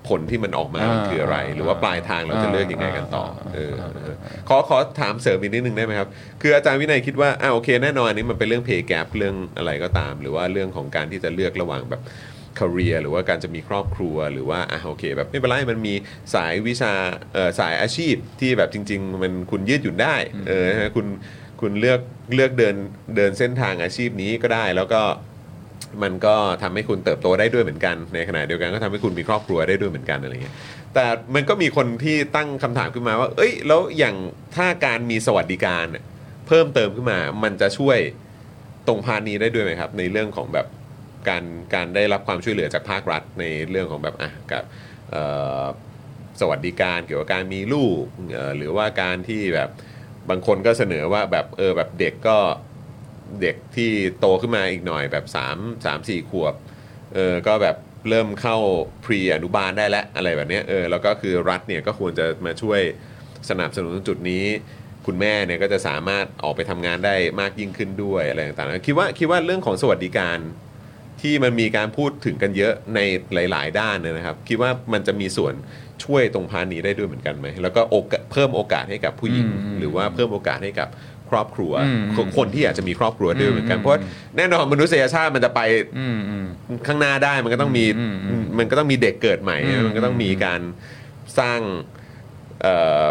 [0.09, 4.15] ผลที่มันออกมามันอ่าคืออะไร หรือว่าปลายทางเราจะเลือกยังไงกันต่ออ่าเออเออ
[4.49, 6.09] ขอขอถามเสริมอีกนิดนึงได้ไหมครับ
[6.43, 12.03] คืออาจารย์วินัยคิดว่าอ่าโอเคแน่นอนอันนี้มันเป็นเรื่อง pay gap เรื่องอะไรก็ตาม หรือว่าเรื่องของการที่จะเลือกระหว่างแบบ
[12.61, 15.95] career หรือว่าการจะมีครอบครัวหรือว่าอะโอเค แบบไม่เป็นไรมันมี
[16.35, 16.93] สายวิชา
[17.33, 20.17] เอ่อสายอาชีพที่แบบจริง ๆ มันคุณยืดหยุ่นได้
[20.49, 21.07] เออใช่ไหมคุณ
[21.61, 22.01] คุณเลือก
[22.35, 22.77] เลือกเดิน
[23.17, 25.03] เดินเส้นทางอาชีพนี้ก็ได้แล้วก็
[26.03, 30.55] มันก็ทำให้คุณเติบโตได้ด้วยเหมือนกัน ในขณะเดียวกันก็ทำให้คุณมีครอบครัวได้ด้วยเหมือนกันอะไรเงี้ย
[30.95, 34.17] แต่มันก็มีคนที่ตั้งคำถามขึ้นมาว่า เอ้ย แล้วอย่าง
[34.57, 35.87] ถ้าการมีสวัสดิการ
[36.47, 37.99] เพิ่มเติมขึ้นมา มันจะช่วย
[38.87, 40.67] ตรงพานี้ได้ด้วยไหมครับ ในเรื่องของแบบ
[41.29, 41.45] การ
[41.75, 44.65] การได้รับความช่วยเหลือจากภาครัฐในเรื่องของแบบอะกับ
[46.41, 48.03] สวัสดิการเกี่ยวกับการมีลูก
[48.57, 49.69] หรือว่าการที่แบบ
[50.31, 52.39] บางคนก็เสนอว่าแบบเออแบบเด็กก็
[53.41, 56.55] เด็กที่โตขึ้นมาอีกหน่อยแบบ 3 3 4 ขวบ
[57.15, 57.77] เออก็แบบ
[58.09, 58.57] เริ่มเข้า
[59.05, 62.81] พรีอนุบาลได้แล้วอะไรแบบเนี้ยเออแล้วก็คือรัฐเนี่ยก็ควรจะมาช่วย
[63.51, 64.45] สนับสนุนจุดนี้
[65.07, 70.39] คุณแม่เนี่ยก็จะสามารถออกไปทำงานได้มากยิ่งขึ้นด้วยอะไรต่างๆคิดว่าคิดว่าเรื่องของสวัสดิการ
[71.21, 73.01] ที่มันมีการพูดถึงกันเยอะใน
[73.51, 75.55] หลาย ๆ ด้านเนยนะครับ คิดว่ามันจะมีส่วน
[76.05, 80.89] ช่วยตรงพาร์ทนี้ได้ด้วยเหมือนกันไหมแล้วก็โอกาสเพิ่มโอกาสให้กับผู้หญิงอืมหรือว่าเพิ่มโอกาสให้กับ
[81.33, 84.01] ครอบครัวอืมคนคนที่อยากจะมีครอบครัวด้วยเหมือนกันอืมเพราะ
[84.37, 85.61] แน่นอนมนุษยชาติมันจะไป
[85.99, 86.47] อืมอืม
[86.87, 90.61] ข้างหน้าได้มันก็ต้องมีอืมอืมมันก็ต้องมีเด็กเกิดใหม่อืมมันก็ต้องมีการ
[91.39, 91.61] สร้าง
[92.63, 93.07] เอ่อ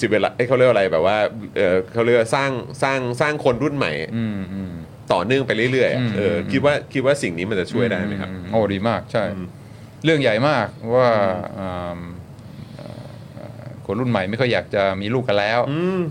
[0.00, 1.18] สิเวลเขาเรียกว่าอะไรแบบว่า
[1.56, 2.50] เอ่อเขาเรียกว่าสร้าง
[2.82, 4.72] สร้างสร้างคนรุ่นใหม่อืมอืม
[5.12, 9.24] ต่อเนื่องไปเรื่อยๆอะอืมเออคิดว่าคิดว่าสิ่งนี้มันจะช่วยได้ไหมครับอืโอ้ดีมากใช่
[10.04, 11.98] เรื่องใหญ่มากว่าอืมเอ่อ
[13.86, 15.60] คนรุ่นใหม่ไม่ค่อยอยากจะมีลูกกันแล้ว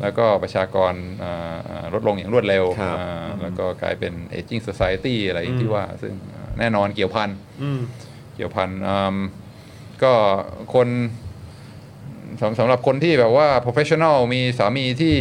[0.02, 0.94] แล้วก็ประชากร
[1.24, 7.30] อ่าอ่าลดลงอย่างรวดเร็วครับอ่าแล้วก็กลายเป็น aging society อะไรอย่างที่ว่า ซึ่งอ่าแน่นอนเกี่ยวพัน
[7.64, 7.80] อืม
[8.36, 9.16] เกี่ยวพันอืม
[10.04, 10.14] ก็
[10.76, 10.88] คน
[12.42, 15.14] สำสำหรับคนที่แบบว่า professional มีสามีที่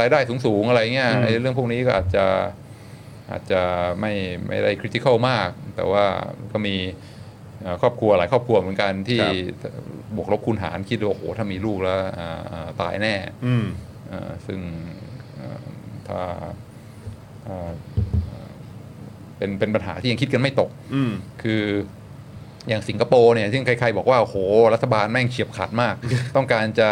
[0.00, 2.26] รายได้สูง ๆ อะไรเงี้ยไอ้เรื่องพวกนี้ก็อาจจะ
[3.30, 3.62] อาจจะ
[4.00, 4.12] ไม่
[4.46, 6.04] ไม่ได้ critical มาก แต่ว่า
[6.52, 7.19] ก็มีเอ่อ
[7.82, 9.20] ครอบครัวหลายครอบครัวเหมือนกันที่
[10.16, 13.14] บวกลบคูณหารคิดว่าโอ้โหถ้ามีลูกแล้วอ่าอ่าตายแน่
[13.46, 13.66] อืม
[14.08, 14.60] เอ่อซึ่ง
[15.36, 15.62] เอ่อ
[16.08, 16.20] ถ้า
[17.44, 17.70] เอ่อ
[19.38, 21.12] เป็นเป็นปัญหาที่ยังคิดกันไม่ตกอืม
[21.42, 21.64] คือ
[22.68, 24.36] อย่างสิงคโปร์เนี่ยซึ่งใครๆบอกว่า โอ้โห
[24.74, 25.94] รัฐบาลแม่งเฉียบขาดมาก
[26.36, 26.88] ต้องการจะ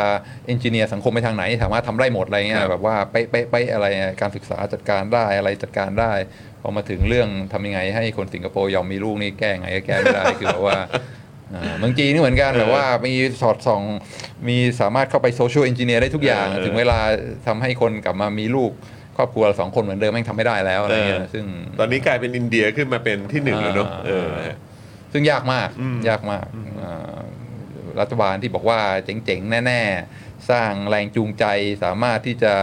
[0.46, 3.86] เอนจิเนียร์สังคมไปทางไหน สามารถทำได้หมดอะไรเงี้ครัยบแบบว่าไปไปไปอะไร
[4.20, 6.12] การศึกษาจัดการได้อะไรจัดการได้
[6.57, 10.78] พ อมาถึงเรื่องทำยังไงให้คนสิงคโปร์ยอมมีลูกนี่แก้ไงก็แก้ไม่ได้คือแบบว่า
[11.54, 13.82] อ่าเมืองจีนนี่เหมือนกันแบบว่ามีสอดส่อง
[14.48, 16.98] มีสามารถเข้าไป social engineer ได้ทุกอย่างเออถึงเวลา
[17.46, 18.70] ทำให้คนกลับมามีลูก
[19.16, 21.44] ครอบครัวสองคนเหมือนเดิมแม่งทำไม่ได้แล้วอะไรเงี้ยเออซึ่ง
[21.78, 24.28] ตอนนี้กลายเป็นอินเดียขึ้นมาเป็นที่หนึ่งแล้วเนอะอ่าเออ
[25.12, 26.46] ซึ่งยากมากอืมยากมาก
[26.82, 27.18] อ่า
[28.00, 29.80] รัฐบาลที่บอกว่าเจ๋งๆ แน่
[30.10, 31.44] ๆ สร้างแรงจูงใจ
[31.84, 32.54] สามารถที่จะ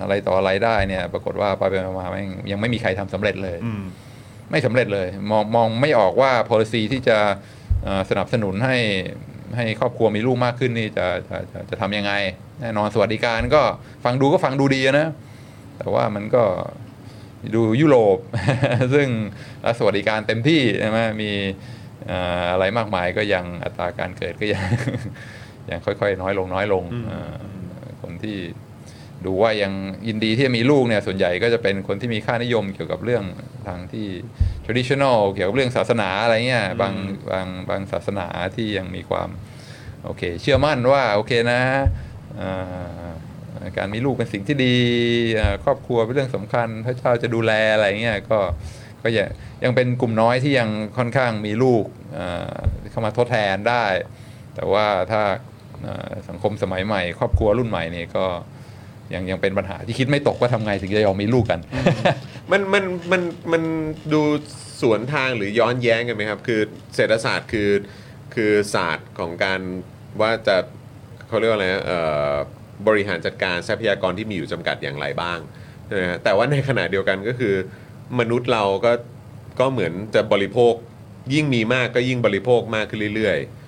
[0.00, 3.82] อะไรต่ออะไรได้เนี่ย ปรากฏว่าไปไปมาๆแม่งยังไม่มีใครทำสำเร็จเลยอืม
[4.50, 7.18] ไม่สำเร็จเลย มองมองไม่ออกว่า policy ที่จะ
[7.82, 8.78] เอ่อสนับสนุนให้
[9.56, 12.12] ให้ครอบครัวมีลูกมากขึ้นนี่จะจะจะจะทำยังไง
[12.60, 13.62] แน่นอนสวัสดิการก็
[14.04, 15.08] ฟังดูก็ฟังดูดีนะ
[15.78, 16.44] แต่ว่ามันก็
[17.54, 18.18] ดูยุโรป
[18.94, 19.08] ซึ่ง
[19.64, 21.30] รัฐสวัสดิการเต็มที่ใช่ไหมมี
[22.06, 24.64] เอ่ออะไรมากมายก็ยังอัตราการเกิดก็ยัง
[25.70, 27.32] ยังค่อยๆ น้อยลงน้อยลงเอ่อ
[28.02, 28.36] คนที่
[29.26, 29.72] ดูว่ายัง
[30.08, 33.24] ยินดีที่จะมีลูกเนี่ยส่วนใหญ่ก็จะเป็นคนที่มีค่านิยมเกี่ยวกับเรื่อง
[33.66, 34.06] ทางที่
[34.64, 36.94] traditional เกี่ยวกับเรื่องศาสนาอะไรเงี้ยบาง
[37.30, 38.26] บางบางศาสนา
[38.56, 39.28] ที่ยังมีความ
[40.04, 41.60] โอเค เชื่อมั่นว่าโอเคนะ
[42.36, 42.50] เอ่
[43.00, 43.04] อ
[43.76, 44.76] การมีลูกเป็นสิ่งที่ดี
[45.34, 48.38] เอ่อครอบครัวเป็นเรื่องสำคัญ พระเจ้าจะดูแลอะไรเงี้ยก็
[49.02, 49.28] ก็ยัง
[49.64, 50.68] ยังเป็นกลุ่มน้อยที่ยัง
[50.98, 51.84] ค่อนข้างมีลูก
[52.14, 52.54] เอ่อ
[52.90, 53.84] เข้ามาทดแทนได้
[54.54, 55.53] แต่ว่าถ้าเอ่อ
[56.28, 58.24] สังคมสมัยใหม่ ครอบครัวรุ่นใหม่นี่ก็
[59.14, 61.60] ยังยังเป็นปัญหาที่คิดไม่ตกว่าทำไงถึงจะยอมมีลูกกัน
[62.50, 63.62] มันมันมันมัน
[64.12, 64.22] ดู
[64.80, 66.60] สวนทางหรือย้อนแย้งกันไหมครับ คือ
[66.96, 67.70] เศรษฐศาสตร์คือ
[68.34, 69.60] คือศาสตร์ของการ
[70.20, 70.56] ว่าจะ
[71.28, 71.92] เขาเรียกว่าอะไรนะเอ
[72.30, 72.32] อ
[72.88, 75.38] บริหารจัดการทรัพยากรที่มีอยู่จำกัดอย่างไรบ้าง
[75.86, 77.54] ใช่ไหมฮะแต่ว่าในขณะเดียวกันก็คือ
[78.20, 78.92] มนุษย์เราก็
[79.60, 80.74] ก็เหมือนจะบริโภค
[81.34, 83.63] ยิ่งมีมากก็ยิ่งบริโภคมากขึ้นเรื่อยๆ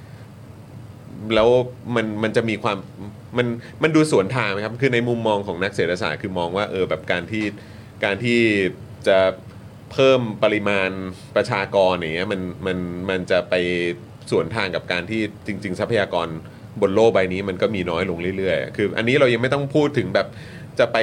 [1.35, 1.49] แล้ว
[1.95, 2.77] มันมันจะมีความ
[3.39, 3.47] มัน
[3.83, 7.45] มันดูสวนทางไหมครับ คือในมุมมองของนักเศรษฐศาสตร์คือมองว่าเออแบบการที่
[8.05, 8.41] การที่
[9.09, 9.19] จะ
[9.93, 10.91] เพิ่มปริมาณ
[11.37, 12.79] ประชากรอย่างเงี้ยมันมัน
[13.11, 13.55] มันจะไป
[14.31, 16.29] สวนทางกับการที่จริง ๆ ทรัพยากร
[16.81, 20.27] บนโลกใบนี้มันก็มีน้อยลงเรื่อยๆ คืออันนี้เรายังไม่ต้องพูดถึงแบบ
[20.79, 20.97] จะไป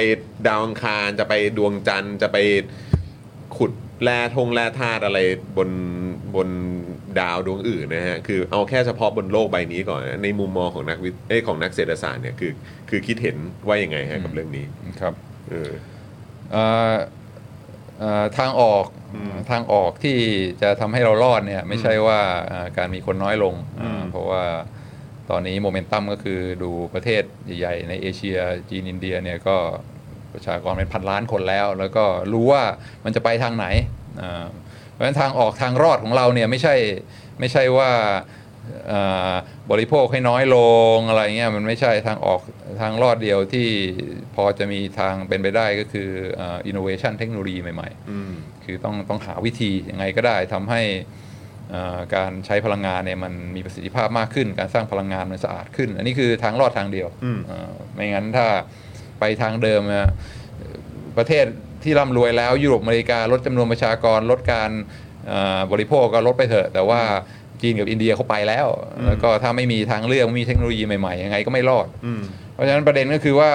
[0.46, 2.38] ดาวอังคาร จะไปดวงจันทร์ จะไป
[3.56, 3.72] ขุด
[4.02, 5.18] แร่ทงแร่ธาตุอะไร
[5.56, 5.70] บน
[6.34, 6.48] บน
[7.20, 12.52] ดาวดวงอื่นนะฮะคือเอาแค่เฉพาะบนโลกใบนี้ก่อนนะในมุมมองของนักวิทเอ้ยของนักเศรษฐศาสตร์เนี่ยคือ
[12.88, 13.36] คือคิดเห็น
[13.66, 14.64] ว่ายังไงฮะกับเรื่องนี้
[15.00, 15.14] ครับ
[15.50, 15.72] เออ
[16.52, 16.94] เอ่อ
[17.98, 18.86] เอ่อทางออก
[19.50, 20.18] ทางออกที่
[20.62, 24.44] จะทำให้เรารอดเนี่ยไม่ใช่ว่าเอ่อการมีคนน้อยลงอ่าเพราะว่า
[25.30, 27.22] ตอนนี้โมเมนตัมก็คือดูประเทศ
[27.58, 28.38] ใหญ่ๆ ในเอเชีย
[28.70, 29.56] จีนอินเดียเนี่ยก็
[30.32, 32.62] ประชากรเป็นพันล้านคนแล้ว แล้วก็รู้ว่า
[33.04, 33.66] มันจะไปทางไหน
[34.22, 34.44] อ่า
[34.94, 36.74] เพราะฉะนั้นทางออกทางรอดของเราเนี่ยไม่ใช่
[37.40, 37.90] ไม่ใช่ว่า
[38.88, 39.00] เอ่
[39.30, 39.32] อ
[39.70, 40.58] บริโภคให้น้อยล
[40.96, 42.40] งอะไรเงี้ยมันไม่ใช่ทางออก
[42.80, 43.68] ทางรอดเดียวที่
[44.34, 46.08] พอจะมีทางเป็นไปได้ก็คือ
[46.66, 48.32] อินโนเวชันเทคโนโลยีใหม่ๆอืม
[48.64, 50.82] คือต้องต้องหาวิธียังไงก็ได้ทำให้
[51.70, 58.46] เอ่อการใช้พลังงานเนี่ยมันมีประสิทธิภาพมากขึ้น การสร้างพลังงานมันสะอาดขึ้น อันนี้คือทางรอดทางเดียวอืมเอ่อไม่งั้นถ้า
[59.20, 60.10] ไปทางเดิมอะ
[61.16, 61.46] ประเทศ
[61.84, 64.70] ที่ร่ำรวยแล้วยุโรปอเมริกาลดจำนวนประชากรลดการ
[65.28, 67.00] เอ่อบริโภคก็ลดไปเถอะ แต่ว่า
[67.62, 68.66] จีนกับอินเดียเขาไปแล้ว
[69.06, 73.50] แล้วก็ถ้าไม่มีทางเลือกไม่มีเทคโนโลยีใหม่ๆยังไงก็ไม่รอดอืมเพราะฉะนั้นประเด็นก็คือว่า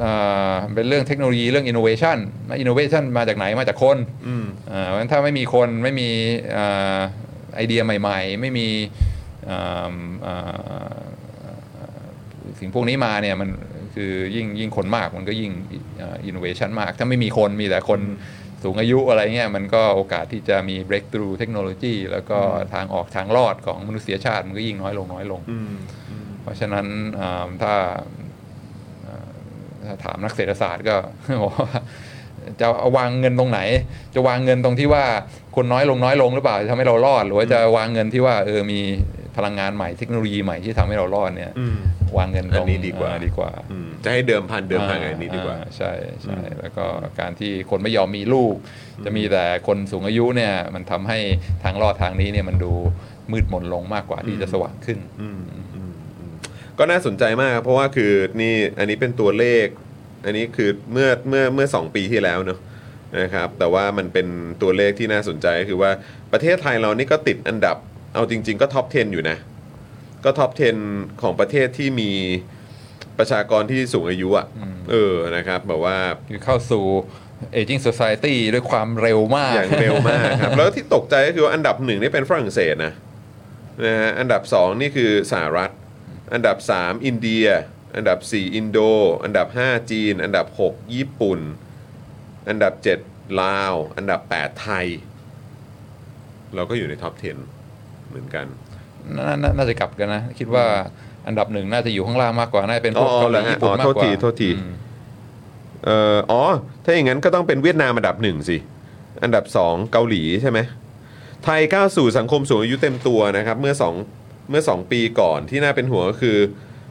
[0.00, 0.12] เอ่
[0.50, 3.98] อเป็นเรื่องเทคโนโลยีเรื่อง innovation innovation มาจากไหนมาจากคน
[4.28, 6.08] อืมอ่าเพราะฉะนั้นถ้าไม่มีคนไม่มี
[6.56, 6.98] อ่า
[7.56, 8.68] ไอเดียใหม่ ๆ ไม่มี
[9.50, 9.94] อ่า
[10.26, 10.98] อ่า
[12.60, 13.48] สิ่งพวกนี้มาเนี่ยมัน
[13.94, 15.50] คือยิ่งยิ่งคนมากมันก็ยิ่ง
[16.24, 18.00] อินโนเวชันมาก ถ้าไม่มีคนมีแต่คน
[18.64, 22.38] สูงอายุอะไรเงี้ยมันก็โอกาสที่จะมี breakthrough เทคโนโลยีแล้วก็
[22.74, 25.72] ทางออกทางรอดของมนุษยชาติมันก็ยิ่งน้อยลงน้อยลงอืม
[26.42, 26.86] เพราะฉะนั้น
[27.20, 27.74] อ่าถ้า
[29.06, 29.28] อ่า
[29.84, 30.96] ถ้าถามนักเศรษฐศาสตร์ก็
[31.42, 31.70] บอกว่า
[32.60, 33.60] จะเอาวางเงินตรงไหน
[34.14, 35.04] จะวางเงินตรงที่ว่า
[35.56, 38.80] คนน้อยลงน้อยลงหรือเปล่าจะทำให้เรารอด หรือว่าจะวางเงินที่ว่าเออมี
[39.38, 41.78] พลังงานใหม่เทคโนโลยีใหม่ที่ทำให้เรารอดเนี่ยอืม
[42.16, 45.92] วางเงินตรงอันนี้ดีกว่าอ่ดีกว่าอืมจะให้เดิมพันเดิมพันกับอันนี้ดีกว่าอ่ใช่
[46.22, 46.84] ใช่แล้วก็
[47.20, 48.54] การที่คนไม่ยอมมีลูก
[49.04, 51.18] จะมีแต่คนสูงอายุเนี่ยมันทำให้
[51.64, 52.72] ทางรอดทางนี้เนี่ยมันดู
[53.32, 56.32] มืดมนลงมากกว่าที่จะสว่างขึ้นอืมอืมอืม
[56.78, 59.66] ก็น่าสนใจมากครับเพราะว่าคือนี่อันนี้เป็นตัวเลข
[60.24, 62.58] อันนี้คือเมื่อเมื่อเมื่อสองปีที่แล้วเนอะ
[63.20, 64.26] นะครับแต่ว่ามันเป็น
[64.62, 65.90] ตัวเลขที่น่าสนใจก็คือว่า
[66.32, 67.76] ประเทศไทยเรานี่ก็ติดอันดับ
[68.18, 69.36] เอาจริง ๆ ก็ท็อป 10 อยู่นะ
[70.24, 70.50] ก็ท็อป
[70.86, 72.10] 10 ของประเทศที่มี
[73.18, 75.96] ประชากรที่สูงอายุอะอืมเออนะครับแบบว่า
[76.28, 76.84] คือเข้าสู่
[77.54, 82.92] aging society ด้วยความเร็วมาก อย่างเร็วมากครับ แล้วที่ตกใจก็คือว่าอันดับหนึ่งนี่เป็นฝรั่งเศสนะ
[83.84, 85.70] นะฮะอันดับ 2 นี่คือสหรัฐ
[86.34, 87.46] อันดับ 3 อินเดีย
[87.96, 88.78] อันดับ 4 อินโด
[89.24, 91.40] อันดับ 5 จีน อันดับ 6 ญี่ปุ่น
[92.48, 92.72] อันดับ
[93.08, 94.86] 7 ลาว อันดับ 8 ไทย
[96.54, 97.57] เราก็อยู่ในท็อป 10
[98.08, 98.46] เหมือนกัน
[99.16, 100.64] นานาน่าจะกลับกันนะ คิดว่า
[101.26, 104.74] อันดับหนึ่งน่าจะอยู่ข้างล่างมากกว่า น่าจะเป็นพวกอ๋อเกาหลีเหรอฮะญี่ปุ่นอ๋อมากกว่าโทษทีโทษทีอืม
[105.84, 106.42] เอ่ออ๋อ
[106.84, 108.56] ถ้าอย่างนั้นก็ต้องเป็นเวียดนามอันดับหนึ่งสิ
[109.22, 110.58] อันดับ2เกาหลีใช่ไหม
[111.44, 113.74] ไทยก้าวสู่สังคมสูงอายุเต็มตัวนะครับ เมื่อ
[114.12, 116.38] 2เมื่อ2ปีก่อนที่น่าเป็นห่วงก็คือ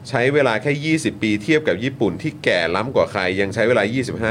[0.08, 3.82] ใช้เวลาแค่ 20 ปีเทียบกับญี่ปุ่นที่แก่ล้ำกว่าใคร ยังใช้เวลา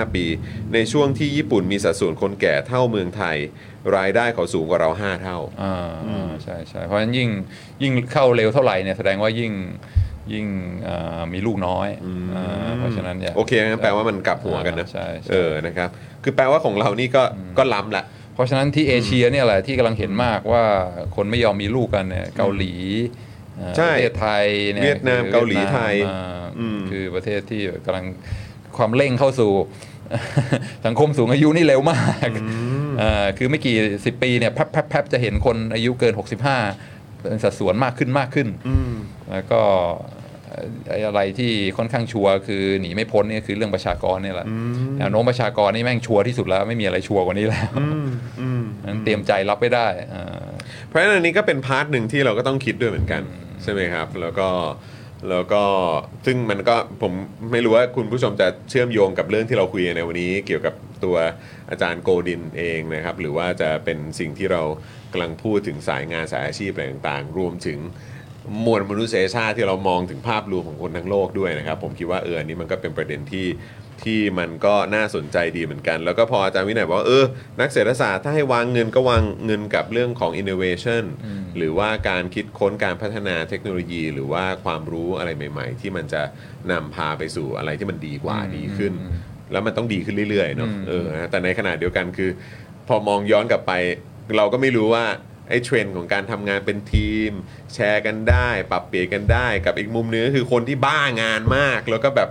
[0.07, 0.25] 25 ปี
[0.73, 3.37] ในช่วงที่ญี่ปุ่นมีสัดส่วนคนแก่เท่าเมืองไทย
[3.97, 7.29] รายได้เขาสูงกว่าเรา 5 เท่าอ่าใช่ใช่เพราะฉะนั้นยิ่ง
[7.83, 9.53] ยิ่งเข้าเร็วเท่าไหร่เนี่ยแสดงว่ายิ่ง
[10.33, 10.47] ยิ่ง
[10.87, 11.87] อ่ามีลูกน้อย
[12.35, 15.89] อ่าเพราะฉะนั้นนี่ยโอเคงั้นแปลว่ามันกลับหัวกันนะใช่ใช่เออนะครับ
[16.23, 17.23] คือแปลว่าของเรานี่ก็
[17.57, 20.63] ก็ล้ำละเพราะฉะนั้นที่เอเชียเนี่ยแหละที่กำลังเห็นมากว่า
[21.15, 23.26] คนไม่ยอมมีลูกกันเนี่ยเกาหลีเอ่อ
[23.77, 28.05] ใช่ประเทศไทยเนี่ยเวียดนามคือเกาหลีไทยอ่าอืมคือประเทศที่กำลัง
[28.77, 29.51] ความเร่งเข้าสู่
[30.85, 32.29] สังคมสูงอายุนี่เร็วมาก
[32.99, 33.75] เอ่อคือไม่กี่
[34.05, 38.47] สิบปีเนี่ยแป๊บๆๆจะเห็นคนอายุเกิน 65 เป็นสัดส่วนมากขึ้นมากขึ้น
[39.31, 39.61] แล้วก็
[40.47, 44.47] เอ่อไอ้อะไรที่ค่อนข้างชัวร์คือหนีไม่พ้นเนี่ยคือเรื่องประชากรเนี่ยแหละ
[44.99, 47.69] แนวโน้มประชากรนี่แม่งชัวร์ที่สุดแล้วไม่มีอะไรชัวร์กว่านี้แล้ว
[48.85, 50.45] นั้นเตรียมใจรับไม่ได้เอ่อ
[50.87, 53.21] เพราะฉะนั้นอันนี้ก็เป็น part หนึ่งที่เราก็ต้องคิดด้วยเหมือนกัน
[53.63, 54.49] ใช่ไหมครับ แล้วก็
[55.29, 55.63] แล้วก็
[56.25, 57.13] ซึ่งมันก็ผม
[57.51, 60.73] ไม่รู้ว่าคุณผู้ชมจะเชื่อมโยงกับเรื่องที่เราคุยในวันนี้ เกี่ยวกับ
[61.03, 61.15] ตัว
[61.69, 64.61] อาจารย์โกดินเองนะครับ หรือว่าจะเป็นสิ่งที่เรา
[65.11, 67.79] กำลังพูดถึงสายงานสายอาชีพอะไรต่างๆ รวมถึง
[68.65, 73.45] มวลมนุษยชาติที่เรามองถึงภาพรวมของคนทั้งโลกด้วยนะครับ ผมคิดว่าเอออันนี้มันก็เป็นประเด็นที่
[74.03, 77.25] ที่มันก็น่าสนใจดีเหมือนกัน แล้วก็พออาจารย์วินัยบอกว่าเออ
[77.59, 81.03] นักเศรษฐศาสตร์ถ้าให้วางเงินก็วางเงินกับเรื่องของ innovation
[81.57, 86.21] หรือว่าการคิดค้นการพัฒนาเทคโนโลยี หรือว่าความรู้อะไรใหม่ ๆ ที่มันจะ
[86.71, 88.93] นำพาไปสู่อะไรที่มันดีกว่าดีขึ้น
[89.51, 92.29] แล้วมันต้องดีขึ้นเรื่อยๆเนาะเออนะแต่ในขณะเดียวกันคือ
[92.87, 93.73] พอมองย้อนกลับไป
[94.37, 95.05] เราก็ไม่รู้ว่า
[95.49, 97.31] ไอ้เทรนด์ของการทำงานเป็นทีม
[97.73, 102.29] แชร์กันได้ ปรับเปลี่ยนกันได้ กับอีกมุมนึงก็คือคนที่บ้างานมากแล้วก็แบบ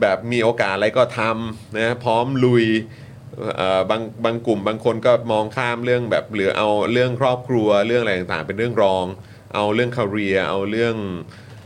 [0.00, 2.66] แบบมีโอกาสอะไรก็ทำนะพร้อมลุย
[3.56, 9.06] เอ่อบางบางกลุ่มบางคนก็มองข้ามเรื่องแบบหรือเอาเรื่องครอบครัวเรื่องอะไรต่างๆ เป็นเรื่องรอง
[9.54, 10.96] เอาเรื่อง career เอาเรื่อง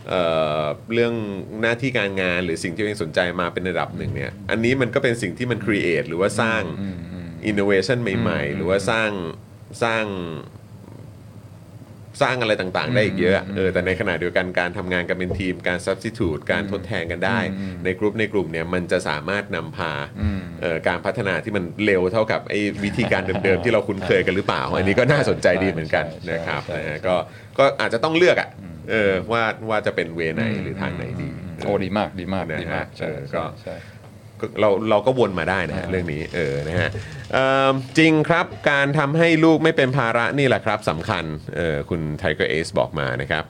[0.08, 0.22] เอ่
[0.60, 1.14] อเรื่อง
[1.60, 6.62] หน้าที่การงานหรือสิ่งที่ตัวเองสนใจมาเป็นระดับหนึ่งเนี่ยอันนี้มันก็เป็นสิ่งที่มัน create หรือว่าสร้าง
[7.50, 9.10] innovation ใหม่ ๆ หรือว่าสร้าง
[9.82, 10.04] สร้าง
[12.22, 17.38] สร้างอะไรต่างๆ ได้อีกเยอะเออแต่ในขณะเดียวกันการทำงานกันเป็นทีมการ substitute การทดแทนกันได้
[17.84, 19.92] ในกลุ่มในกลุ่มเนี่ยมันจะสามารถนำพา
[20.60, 27.14] เอ่อการพัฒนาที่มันเร็วเท่ากับไอ้วิธีการเดิมๆ ที่เราคุ้นเคยกันหรือเปล่า อันนี้ก็น่าสนใจดีเหมือนกันใช่ใช่นะครับใช่นะฮะก็
[27.58, 28.48] ก็อาจจะต้องเลือกอะ
[28.90, 31.28] เออว่าว่าจะเป็นเวไหนหรือทางไหนดี
[31.64, 33.91] โอ้ดีมากดีมากนะฮะดีมากใช่เออก็ใช่ก็
[34.60, 36.90] เราเราก็วนมาได้นะฮะเรื่องนี้เออนะฮะ
[37.32, 41.24] เอิ่มจริงครับการทำให้ลูกไม่เป็นภาระนี่แหละครับสำคัญ
[41.56, 43.44] เออคุณ Tiger Ace บอกมานะครับ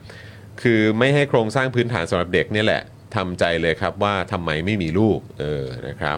[0.61, 2.81] คือไม่ให้โครงสร้างพื้นฐานสำหรับเด็กเนี่ยแหละ
[3.15, 6.17] ทำใจเลยครับว่าทำไมไม่มีลูกเออนะครับ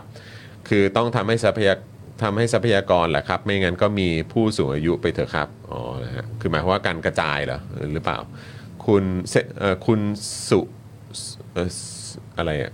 [0.70, 1.80] คือต้องทำให้ทรัพยาก
[2.24, 7.60] ทำให้ทรัพยากรแหละครับ ไม่งั้นก็มีผู้สูงอายุไปเถอะครับอ๋อนะฮะคือหมายความว่าการกระจายเหรอ
[7.94, 8.20] หรือเปล่า
[8.86, 10.00] คุณเซเอ่อคุณ
[10.50, 10.62] สุ
[11.54, 11.70] เอ่อ
[12.38, 12.72] อะไรอะ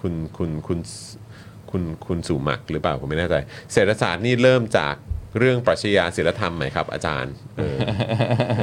[0.00, 0.78] คุณคุณคุณ
[1.74, 3.34] คุณคุณสุมักหรือเปล่าผมไม่แน่ใจ
[3.72, 4.94] เศรษฐศาสตร์นี่เริ่มจาก
[5.38, 7.76] เรื่องปรัชญาศิลธรรมไหมครับอาจารย์เออ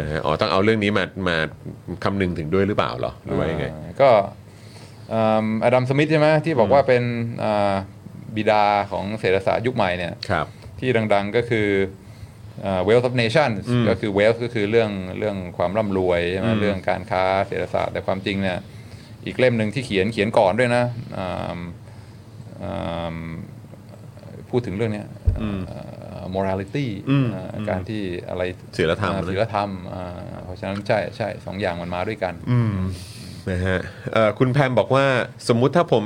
[0.06, 1.38] นะฮะอ๋อต้องเอาเรื่องนี้มามา
[2.04, 4.10] คำนึงถึงด้วยหรือเปล่าเหรอหรือว่ายังไงอ่าก็
[5.64, 7.04] อดัมสมิธใช่ไหมที่บอกว่าเป็น
[7.44, 7.74] อ่า
[8.36, 10.46] บิดาของเศรษฐศาสตร์ยุคใหม่เนี่ยครับ
[10.80, 11.68] ที่ดังๆก็คือ
[12.66, 18.58] อ่า wealth of nations อืมก็คือ wealth ก็คือเรื่องเรื่องความร่ำรวยใช่ไหมอืมเรื่องการค้าเศรษฐศาสตร์แต่ความจริงเนี่ย
[19.26, 20.84] อีกเล่มหนึ่งที่เขียนเขียนก่อนด้วยนะ
[21.18, 21.60] อ่าอ่า
[24.50, 25.08] พูดถึงเรื่องเนี้ย
[25.42, 28.44] อ่า morality อืมอ่าการที่อะไร
[28.78, 32.76] ศีลธรรมอ่านะศีลธรรมอ่าเพราะฉะนั้นใช่ใช่สองอย่างมันมาด้วยกันอืม
[33.50, 33.80] นะฮะ
[34.14, 35.06] เอ่อคุณแพมบอกว่า
[35.48, 36.04] สมมุติถ้าผม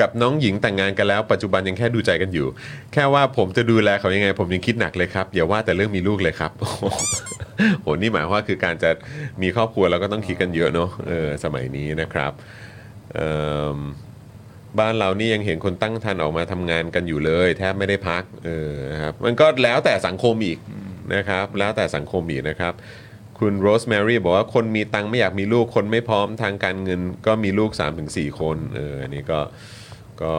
[0.00, 2.46] กับน้องหญิงแต่งงานกันแล้ว ปัจจุบันยังแค่ดูใจกันอยู่
[2.92, 6.82] แค่ว่าผมจะดูแลเขายังไง ผมยังคิดหนักเลยครับอย่าว่าแต่เรื่องมีลูกเลยครับโอ้โห
[7.80, 8.90] โหนี่หมายความว่าคือการจะ
[9.42, 12.32] มีครอบครัวเราก็ต้องคิดกันเยอะเนาะเออสมัยนี้นะครับ
[13.14, 13.32] เอิ่
[13.76, 13.78] ม
[14.80, 20.58] บ้านเรานี่ยังเห็นคนตั้งทันออกมาทำงานกันอยู่เลย แทบไม่ได้พักเออนะครับมันก็แล้วแต่สังคมอีก
[21.14, 22.74] นะครับ แล้วแต่สังคมอีกนะครับ
[23.38, 27.70] คุณโรสแมรี่บอกว่าคนมีตังค์ไม่อยากมีลูกคนไม่พร้อมทางการเงิน ก็มีลูก
[28.04, 29.40] 3-4 คนเอออันนี้ก็
[30.22, 30.32] ก็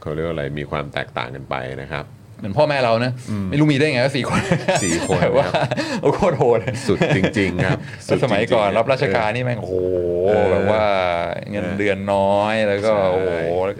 [0.00, 2.04] เขาเรียกว่าอะไรมีความแตกต่างกันไปนะครับ
[2.42, 3.12] เหมือนพ่อแม่เรานะ
[3.50, 4.40] ไม่รู้มีได้ไงว่าสี่คน
[4.84, 5.66] สี่คนแต่ว่าครับ
[6.02, 9.74] โอ้โคตรโหดสุดจริงๆครับสุดสมัยก่อนจงๆรับราชการนี่แม่งโอ้โห
[10.28, 10.84] เออแบบว่า
[11.50, 13.30] เงินเออเดือนน้อยแล้วก็ใช่โอ้โห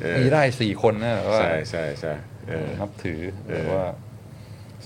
[0.03, 2.13] เออมีได้สี่คนนะแบบว่าใช่ใช่ใช่
[2.49, 3.85] เออนับถือเออแบบว่า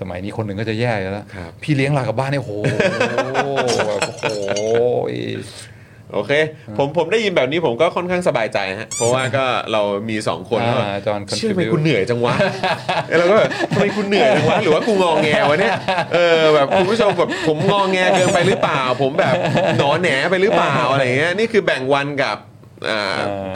[0.00, 2.52] สมัยนี้คนหนึ่งก็จะแย่อยู่แล้วครับพี่เลี้ยงหลานกลับบ้านเนี่ยโอ้โห
[3.88, 4.24] แบบโอ้โห
[6.12, 6.32] โอเค
[6.78, 12.34] ผมผมได้ยินแบบนี้ผมก็ค่อนข้างสบายใจฮะ เพราะว่าก็เรามี 2 คนแล้วอ่าจอห์นเชื่อไหม contribute คุณเหนื่อยจังวะ
[13.18, 15.74] แล้วก็แบบทำไมคุณเหนื่อยจังวะหรือว่ากูงองแงวะเนี่ย
[16.14, 19.34] เออแบบคุณผู้ชมแบบผมงองแงเกินไปหรือเปล่า ผมแบบ
[19.78, 22.36] หนอแหนไปหรือเปล่าอะไรเงี้ยนี่คือแบ่งวันกับ
[22.88, 23.00] อ่า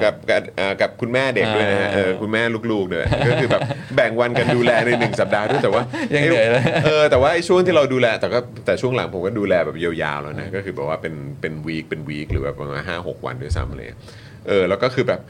[0.03, 2.43] กับกับอ่ากับคุณแม่เด็กด้วยนะฮะเออคุณแม่
[2.73, 3.61] ลูกๆด้วยก็คือแบบ
[3.97, 5.83] แบ่งวันกันดูแลในหนึ่งสัปดาห์ด้วยแต่ว่า
[6.15, 13.89] ยังเหนื่อยเลย เออแต่ว่าไอ้ช่วงที่เราดูแลแต่ก็แต่ช่วงหลังผมก็ดูแลแบบยาวๆแล้วนะก็คือแบบว่าเป็นเป็นวีคเป็นวีคหรือแบบประมาณห้าหกวันด้วยซ้ำเลย
[14.49, 15.21] เออแล้วก็คือแบบ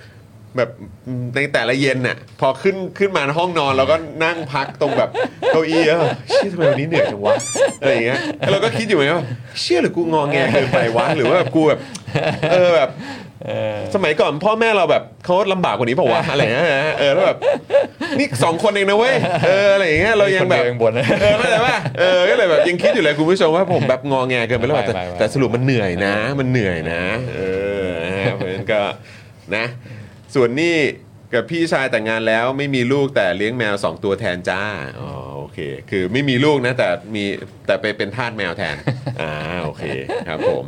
[0.57, 0.71] แบบ
[1.37, 5.11] ในแต่ละเย็นน่ะพอขึ้นขึ้นมาห้องนอนเราก็นั่งพักตรงแบบ
[5.49, 7.35] เก้าอี้เออเชี่ยทำไมวันนี้เหนื่อยจังวะ
[7.81, 9.27] อะไรอย่างเงี้ยแล้วเราก็คิดอยู่ไงว่า
[9.61, 11.81] เชี่ยหรือกูงอแงเกินไปวะหรือว่าแบบกูแบบ
[12.53, 12.91] เออแบบ
[13.95, 17.39] สมัยก่อนพ่อแม่เราแบบเขาลำบากกว่านี้เปล่าวะอะไรเงี้ยนะเออแล้วแบบ
[18.19, 19.15] นี่สองคนเองนะเว้ย
[19.47, 20.93] เอออะไรอย่างเงี้ยเรายังแบบคนเดียวยังบ่น
[21.23, 27.03] เออไม่ใช่ป่ะเออก็เลยแบบยังคิดอยู่เลยคุณผู้ชมว่าผมแบบงอแงเกินไปแล้วไม่แต่ไม่ไม่แต่สรุปมันเหนื่อยนะ มันเหนื่อยนะ
[27.37, 27.41] เอ
[27.83, 28.81] อนะฮะเพราะฉะนั้นก็
[29.57, 29.65] นะ
[30.35, 30.77] ส่วนนี่
[31.35, 34.63] กับพี่ชายแต่งงานแล้วไม่มีลูกแต่เลี้ยงแมวสองตัวแทนจ้า
[35.01, 35.59] อ๋อโอเค
[35.91, 37.25] คือไม่มีลูกนะแต่มี
[37.67, 38.77] แต่ไปเป็นทาสแมวแทน
[39.21, 39.85] อ่าโอเค
[40.29, 40.65] ครับผม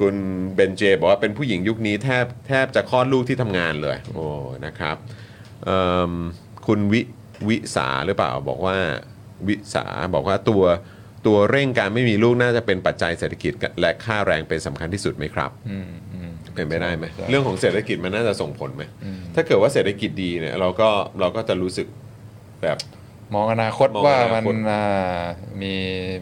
[0.00, 0.14] คุณ
[0.54, 4.26] เบนเจบอกว่าเป็นผู้หญิงยุคนี้แทบแทบจะคลอดลูกที่ทำงานเลย โอ้
[4.66, 4.96] นะครับ
[5.64, 6.12] เอิ่ม
[6.66, 7.00] คุณวิ
[7.48, 8.76] วิสาหรือเปล่าบอกว่า
[9.48, 10.62] วิสาบอกว่าตัว
[11.26, 18.82] ตัวเร่งการไม่มีลูกน่าจะเป็นปัจจัยเศรษฐกิจและค่าแรงเป็นสำคัญที่สุดไหมครับ อืมอืม เป็นไปได้ไหมใช่ เรื่องของเศรษฐกิจมันน่าจะส่งผลไหม
[19.34, 20.88] ถ้าเกิดว่าเศรษฐกิจดีเนี่ยเราก็
[21.20, 21.86] เราก็จะรู้สึก
[22.62, 22.78] แบบ
[23.34, 24.84] มองอนาคตมองว่าอนามันคตอ่า
[25.62, 25.74] มี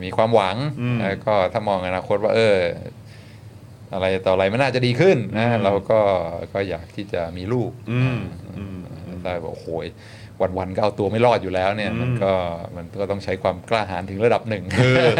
[0.03, 2.59] มีความหวังอืม แล้วก็ถ้ามองอนาคตว่าเออ
[3.95, 6.01] อะไรต่ออะไรมันน่าจะดีขึ้นนะอืมเราก็
[6.53, 8.19] ก็อยากที่จะมีลูกอืม
[8.59, 8.79] อืม
[9.25, 9.87] ได้บอกโอ้โหย
[10.43, 12.33] วันวันๆก็เอาตัวไม่รอดอยู่แล้วเนี่ยมันก็
[12.77, 15.12] มันก็ต้องใช้ความกล้าหาญถึงระดับหนึ่งเออ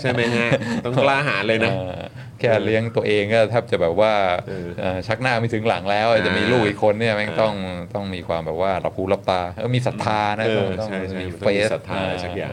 [0.00, 0.48] ใช่ไหมฮะ
[0.84, 1.92] ต้องกล้าหาญเลยนะเออ
[2.38, 4.12] แค่เลี้ยงตัวเองก็แทบจะแบบว่า
[4.48, 7.54] เออเอ่อชักหน้าไม่ถึงหลังแล้วอ่าจะมีลูกอีกคนเนี่ยแม่งอ่าต้อง
[7.94, 12.52] ต้องมีความแบบว่ารับรู้รับตาเออมีศรัทธานะเออต้องใช่ใช่มีต้องเฟมีสศรัทธาอะไรสักอย่าง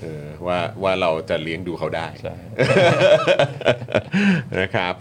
[0.00, 2.34] เเออว่าว่าเราจะเลี้ยงดูเขาได้ใช่
[4.60, 4.94] นะครับ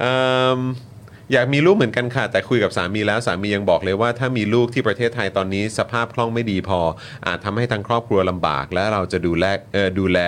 [0.00, 0.14] เอิ่
[0.58, 0.60] ม
[1.32, 6.80] อยากมีลูกเหมือนกันค่ะ แต่คุยกับสามีแล้วสามียังบอกเลยว่า ถ้ามีลูกที่ประเทศไทยตอนนี้สภาพคล่องไม่ดีพอ
[7.26, 10.18] อาจทำให้ทั้งครอบครัวลำบาก และเราจะดูแลเออดูแล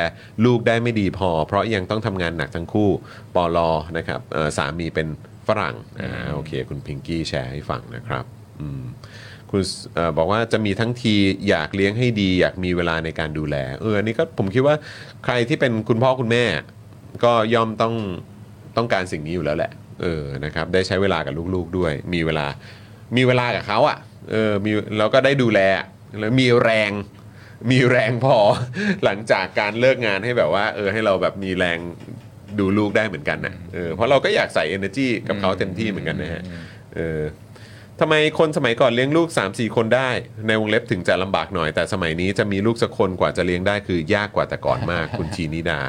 [0.45, 2.91] ลูกได้ไม่ดีพอ เพราะยังต้องทำงานหนักทั้งคู่
[3.35, 5.09] ปอลอนะครับเอ่อสามีเป็น
[5.49, 8.25] ฝรั่งอ่าโอเค คุณพิงกี้แชร์ให้ฟังนะครับ
[8.61, 8.83] อืม
[9.55, 9.65] คุณ
[9.95, 11.15] เอ่อบอกว่าจะมีทั้งที
[11.49, 14.75] อยากเลี้ยงให้ดี อยากมีเวลาในการดูแลเอออันนี้ก็ผมคิดว่า
[15.25, 16.45] ใครที่เป็นคุณพ่อคุณแม่
[17.25, 17.95] ก็ย่อมต้อง
[18.77, 19.71] ต้องการสิ่งนี้อยู่แล้วแหละ
[20.03, 22.47] เออนะครับได้ใช้เวลากับลูกๆด้วย มีเวลา
[23.17, 23.99] มีเวลากับเขาอะ
[24.31, 25.61] เออมีเราก็ได้ดูแล
[26.21, 26.91] แล้วมีแรง
[27.71, 28.37] มีแรงพอ
[29.05, 31.79] หลังจากการเลิกงานให้แบบว่า เออให้เราแบบมีแรง
[32.59, 36.43] ดูลูกได้เหมือนกันนะเออเพราะเราก็อยากใส่ energy กับเขาเต็มที่เหมือนกันนะฮะ
[36.97, 37.21] เออ
[38.01, 40.11] ทำไมคนสมัยก่อนเลี้ยงลูก 3 4 คนได้
[40.47, 45.81] ในวงเล็บถึงจะลำบากหน่อย แต่สมัยนี้จะมีลูกสักคนกว่าจะเลี้ยงได้คือยากกว่าแต่ก่อนมาก คุณทีนิดา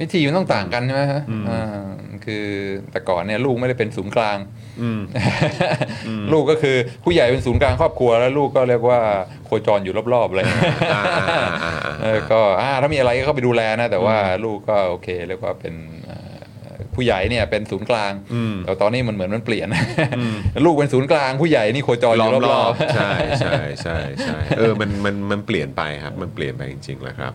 [0.00, 1.84] วิธีมันต้องต่างกันใช่ไหมฮะอ่า
[2.24, 2.46] คือ
[2.90, 4.38] แต่ก่อนเนี่ยลูกไม่ได้เป็นศูนย์กลาง
[4.82, 5.00] อืม
[6.32, 9.00] ลูกก็คือผู้ใหญ่เป็นศูนย์กลางครอบครัวแล้วลูกก็เรียกว่า
[9.44, 10.44] โคจรอยู่รอบๆเลย
[10.92, 11.72] อ่าอ่าอ่าอ่า
[12.02, 15.99] เออก็อ่าถ้ามีอะไรก็เข้าไปดูแลนะ แต่ว่าลูกก็โอเคเรียกว่าเป็นเอ่อ
[16.94, 19.68] ผู้ใหญ่เนี่ยเป็นศูนย์กลางอืมแต่ตอนนี้มันเหมือนมันเปลี่ยน
[20.64, 27.32] ลูกเป็นศูนย์กลางผู้ใหญ่นี่โคจรอล้อยู่มรรออบบใช่ใช่ใช่ใช่เออมันมันมันเปลี่ยนไปครับมันเปลี่ยนไปจริงๆแหล้วครับ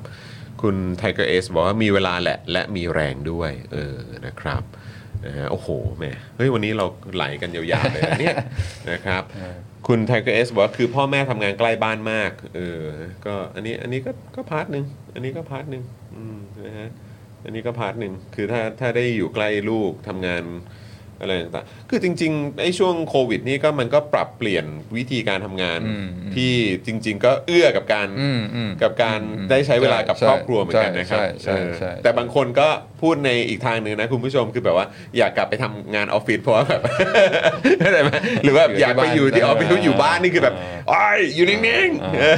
[0.61, 4.63] คุณ Tiger S บอกว่ามีเวลาแหละและมีแรงด้วยเออนะครับ
[5.25, 5.67] นะฮะโอ้โห
[5.97, 6.85] แหม่เฮ้ยวันนี้เรา
[7.15, 8.37] ไหลกันยาวๆเลยนะเนี่ย
[8.91, 9.23] นะครับ
[9.87, 12.83] คุณ Tiger S บอกว่าคือพ่อแม่ทำงานใกล้บ้านมากเออ
[13.25, 15.83] ก็อันนี้อันนี้ก็ก็ part หนึ่งอันนี้ก็ part หนึ่ง
[16.15, 16.89] อืมนะฮะ
[17.45, 20.43] อันนี้ก็ part หนึ่งคือถ้าถ้าได้อยู่ใกล้ลูกทำงาน
[21.21, 24.65] อะไรต่างๆคือจริงๆไอ้ช่วงโควิด นี่ก็มันก็ปรับเปลี่ยน
[24.97, 26.53] วิธีการทำงาน อืมอืมที่
[26.85, 29.19] จริง ๆ ก็เอื้อกับการอืมอืมกับการ
[29.49, 32.67] ได้ใช้เวลากับใช่ครอบครัวเหมือนกันนะครับใช่ใช่เออใช่แต่บางคนก็
[33.01, 34.85] พูดในอีกทางหนึ่งนะคุณผู้ชมคือแบบว่า
[35.17, 36.81] อยากกลับไปทำงานออฟฟิศเพราะว่าแบบ
[37.79, 38.09] เข้าใจไหม
[38.43, 40.55] หรือว่าอยากไปอยู่ที่ออฟฟิศอยู่บ้านนี่คือแบบ
[40.91, 42.35] อ้อยอยู่นิ่งๆเออ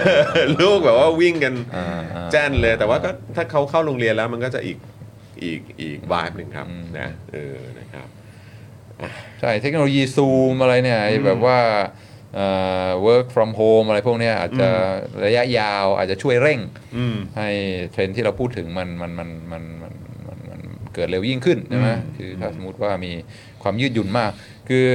[0.61, 1.85] ลูกแบบว่าวิ่งกัน อ่า
[2.15, 4.77] อ่า แจ้นเลยแต่ว่าก็ถ้าเขาเข้าโรงเรียนแล้วมันก็จะอีก
[5.43, 8.07] อีกอีกวายหนึ่งครับอืมนะเออนะครับ
[9.39, 11.59] ใช่เทคโนโลยีซูมอะไรเนี่ยไอ้แบบว่า
[12.35, 12.47] เอ่
[12.87, 14.69] อ work from home อะไรพวกเนี้ยอาจจะ
[15.25, 16.59] ระยะยาวอาจจะช่วยเร่ง
[16.97, 17.49] อืมให้
[17.91, 19.93] เทรนด์ที่เราพูดถึงมันมันมันมันมัน
[20.27, 20.61] มันมัน
[20.93, 23.11] เกิดเร็วยิ่งขึ้นใช่ไหมอืมคือถ้าสมมติว่ามี
[23.63, 24.31] ความยืดหยุ่นมาก
[24.69, 24.85] คือ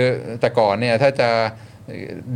[0.40, 1.31] แต่ก่อนเนี่ยถ้าจะ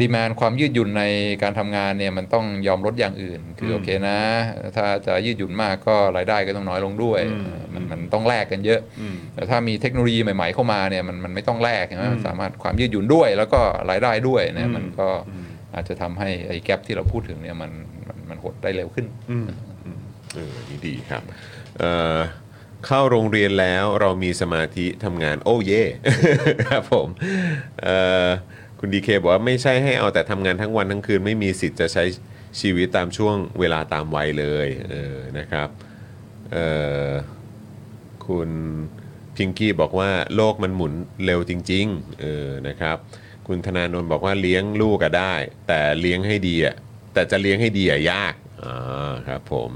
[0.00, 1.04] ดีมานความยืดหยุ่นใน
[1.42, 4.18] การทำงานเนี่ยมันต้องยอมลดอย่างอื่น คือโอเคนะ
[4.76, 7.20] ถ้าจะยืดหยุ่นมากก็รายได้ก็ต้องน้อยลงด้วย
[7.74, 13.60] มันมันต้องแลกกันเยอะอืมแต่ถ้ามีเทคโนโลยีใหม่ๆเข้ามาเนี่ยมันมันไม่ต้องแลกใช่ไหมมันสามารถความยืดหยุ่นด้วย แล้วก็
[13.90, 15.08] รายได้ด้วยเนี่ยมันก็
[15.74, 17.70] อาจจะทำให้ไอ้แกลที่เราพูดถึงเนี่ยมัน
[18.08, 19.48] มันมันหดได้เร็วขึ้นอืม
[19.84, 20.00] อืม
[20.34, 21.22] เออนี่ดีครับ
[21.78, 22.18] เอ่อ
[22.86, 25.82] เข้าโรงเรียนแล้วเรามีสมาธิทำงานโอ้เย่
[26.68, 27.08] ครับผม
[27.82, 28.28] เอ่อ
[28.80, 32.04] คุณดีเคบอกว่าไม่ใช่ให้เอาแต่ทำงานทั้งวันทั้งคืน ไม่มีสิทธิ์จะใช้
[32.60, 35.68] ชีวิตตามช่วงเวลาตามวัยเลยเออนะครับ
[36.52, 36.66] เอ่
[37.08, 37.10] อ
[38.26, 38.50] คุณ
[39.36, 40.92] พิงกี้บอกว่าโลกมันหมุน
[41.24, 42.96] เร็วจริงๆเออนะครับ
[43.46, 45.34] คุณธนาโนนบอกว่าเลี้ยงลูกอะได้
[45.68, 46.74] แต่เลี้ยงให้ดีอะ
[47.12, 48.34] แต่จะเลี้ยงให้ดีอะยาก
[48.64, 49.70] อ่าครับผม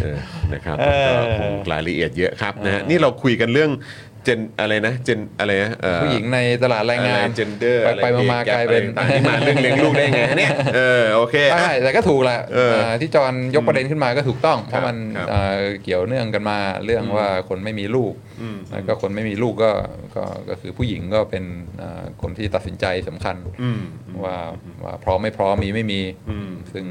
[0.00, 0.18] เออ
[0.54, 3.70] นะครับผมก็คงรายละเอียดเยอะครับนะฮะนี่เราคุยกันเรื่อง
[4.07, 19.70] เจนอะไรนะเจนอะไรนะเอ่อผู้หญิงในตลาดแรงงาน เจนเดอร์ไปไปมาๆกลายเป็น ต่างๆที่มาเรื่องเลี้ยงลูกได้ไงฮะเนี่ยเออโอเค ใช่แต่ก็ถูกแหละเออเอ่อที่จอนยกประเด็นขึ้นมาก็ถูกต้อง เพครับราะมันครับเอ่อเกี่ยวเนื่องกันมาเรื่องว่าคนไม่มีลูกอืมแล้วก็คนไม่มีลูกก็
[20.16, 21.44] ก็ก็คือผู้หญิงก็เป็น
[21.78, 23.80] เอ่อคนที่ตัดสินใจสำคัญอืม
[24.24, 24.36] ว่า
[24.84, 26.00] ว่าพร้อมไม่พร้อมมีไม่มี
[26.30, 26.84] อืม ซึ่ง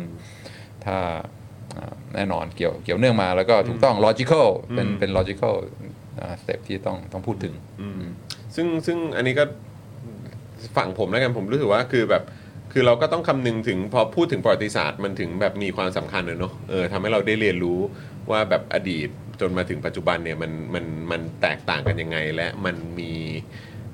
[0.86, 0.98] ถ้า
[1.78, 5.56] อ่าแน่นอนเกี่ยวเกี่ยวเนื่องมาแล้วก็ถูกต้อง logical เป็นอืมเป็น logical
[6.42, 8.02] สเต็ปที่ต้องต้องพูดถึงอืม
[8.56, 9.44] ซึ่งซึ่งอันนี้ก็
[10.78, 12.24] ฝั่งผมแล้วกันผมรู้สึกว่าคือแบบ
[12.74, 17.80] คือเราก็ต้องคำนึงถึงพอพูดถึงประวัติศาสตร์มันถึงแบบมีความสำคัญเลยเนาะเออทำให้เราได้เรียนรู้
[18.32, 19.10] ว่าแบบอดีต
[19.42, 23.12] จนมาถึงปัจจุบันเนี่ยมันมันมันแตกต่างกันยังไง และมันมี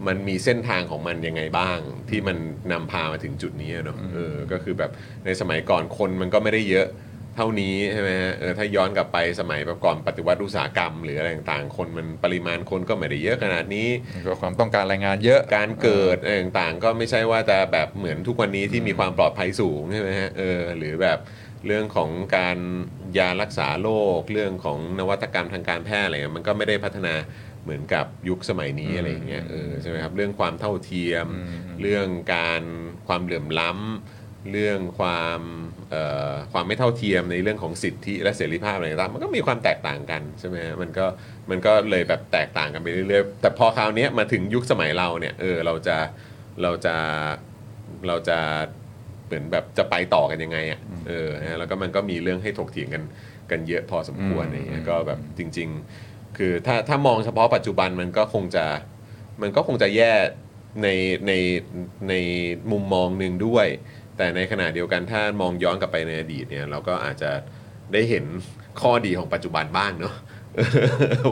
[0.08, 1.78] มันมีเส้นทางของมันยังไงบ้าง
[2.10, 2.38] ที่มัน
[2.72, 4.92] นำพามาถึงจุดนี้อะเนาะเออก็คือแบบ
[5.26, 6.88] ในสมัยก่อนคนมันก็ไม่ได้เยอะ
[7.36, 13.90] เท่านี้ใช่ไหมฮะเออถ้าย้อนกลับไปสมัยแบบก่อนปฏิวัติอุตสาหกรรม หรืออะไรต่างๆ คนมันปริมาณคนก็ไม่ได้เยอะขนาดนี้
[14.26, 21.20] ก็ความต้องการแรงงานเยอะ การเกิดอะไรต่างๆ ก็ไม่ใช่ว่าจะแบบเหมือนทุกวันนี้ที่มีความปลอดภัยสูงใช่ไหมฮะเออหรือแบบ
[21.68, 22.58] เรื่องของการ
[23.18, 23.90] ยารักษาโร
[24.20, 27.14] คเรื่องของนวัตกรรมทางการแพทย์อะไรเงี้ยมันก็ไม่ได้พัฒนา
[27.64, 31.28] เหมือนกับยุคสมัยนี้อะไรอย่างเงี้ยเออใช่ไหมครับเรื่องความเท่าเทียม
[31.82, 32.64] เรื่องการ
[33.08, 35.40] ความเหลื่อมล้ำ เรื่องความ
[35.90, 41.06] เอ่อความไม่เท่าเทียมในเรื่องของสิทธิและเสรีภาพอะไรต่างๆมันก็มีความแตกต่างกันใช่ไหมฮะมันก็
[41.50, 45.98] มันก็เลยแบบแตกต่างกันไปเรื่อยๆแต่พอคราวเนี้ยมาถึงยุคสมัยเราเนี่ยเออเราจะ
[46.62, 46.96] เราจะ
[48.08, 48.38] เราจะ
[49.26, 53.04] เหมือนแบบจะไปต่อกันยังไงอะเออนะแล้วก็มันก็มีเรื่องให้ถกเถียงกัน
[53.52, 55.70] กันเยอะพอสมควรอืมอะไรเงี้ยก็แบบจริง
[56.04, 58.66] ๆ คือถ้าถ้ามองเฉพาะปัจจุบันมันก็คงจะ
[59.42, 60.12] มันก็คงจะแย่
[60.84, 60.88] ใน
[61.28, 61.32] ใน
[62.10, 62.14] ใน
[62.72, 63.68] มุมมองหนึ่งด้วย
[64.18, 67.32] แต่ในขณะเดียวกันถ้ามองย้อนกลับไปในอดีตเนี่ยเราก็อาจจะ
[67.94, 68.26] ได้เห็น
[68.82, 70.14] ข้อดีของปัจจุบันบ้างเนาะ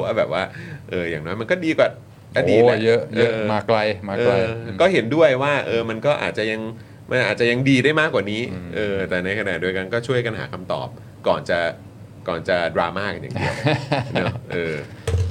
[0.02, 0.44] ว่าแบบว่า
[0.90, 1.90] เอออย่างน้อยมันก็ดีกว่า
[2.38, 3.78] อดีตโอ้แหละเยอะเยอะมาไกล
[4.10, 6.62] มาไกลเออก็เห็นด้วยว่าเออมันก็อาจจะยัง
[7.10, 8.42] มันอาจจะยังดีได้มากกว่านี้
[8.76, 10.88] เออแต่ในขณะเดียวกันก็ช่วยกันหาคำตอบ
[11.28, 11.60] ก่อนจะ
[12.28, 13.56] ก่อนจะดราม่ากันอย่างเดียว
[14.14, 14.76] เนอะเออ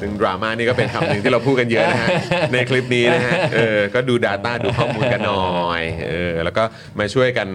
[0.01, 2.09] ซึ่งดราม่านี่ก็เป็นคำหนึ่งที่เราพูดกันเยอะนะฮะ
[2.53, 6.63] ในคลิปนี้นะฮะเออก็ดู Data ดูข้อมูลกันหน่อยเออแล้วก็
[6.99, 7.49] มาช่วยกัน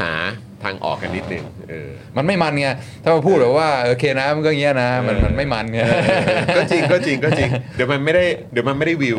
[0.00, 0.12] หา
[0.64, 2.68] ทางออกกันนิดนึงเออ มันไม่มันไง
[3.02, 5.80] ถ้ามาพูดแบบว่าโอเคนะมันก็เงี้ยนะมันมันไม่มันไง
[6.56, 9.16] ก็จริงก็จริงก็จริง เดี๋ยวมันไม่ได้เดี๋ยวมันไม่ได้วิว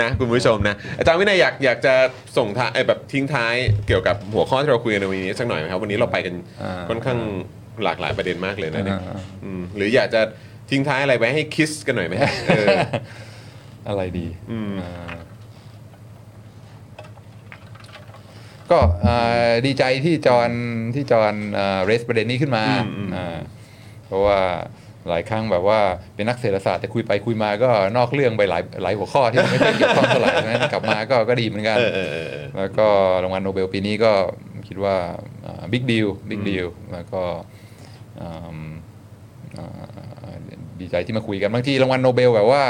[0.00, 1.94] นะคุณผู้ชมนะอาจารย์วินัยอยากอยากจะ
[2.36, 3.54] ส่งท้ายเอ้ยแบบทิ้งท้าย
[3.86, 7.18] เกี่ยวกับหัวข้อที่เราคุยกันในวันนี้สักหน่อยไหมครับวันนี้เราไปกันอ่าค่อนข้าง
[7.84, 10.20] หลากหลายประเด็นมากเลยนะเนี่ยอ่าอืมหรืออยากจะ
[10.70, 12.66] ทิ้งท้ายอะไรไว้ให้คิสกันหน่อยไหมฮะเออ
[13.88, 15.14] อะไรดีอืมอ่า
[18.70, 20.50] ก็อ่าดีใจที่จอห์น
[20.94, 21.34] ที่จอห์น
[21.84, 23.38] raise ประเด็นนี้ขึ้นมาอืมอืมอ่า
[24.06, 24.40] เพราะว่า
[25.08, 25.80] หลายครั้งแบบว่า
[26.14, 32.86] เป็นนักเศรษฐศาสตร์แต่คุยไปคุยมาก็นอกเรื่องไปหลายหลายหัวข้อที่มันไม่ได้เกี่ยวข้องเท่าไหร่นั้นกลับมาก็ก็ดีเหมือนกันเออเออเออเออแล้วก็
[33.22, 34.12] รางวัลโนเบลปีนี้ก็
[34.68, 34.96] คิดว่า
[35.72, 37.59] big deal big deal แล้วก็อืมอ่า
[40.80, 42.62] ดีใจที่มาคุยกันบางทีรางวัลโนเบลแบบว่า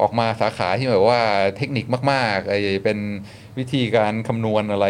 [0.00, 1.20] ออกมาสาขาที่แบบว่า
[1.56, 2.98] เทคนิคมากๆไอ้เป็น
[3.58, 4.86] วิธีการคำนวณอะไร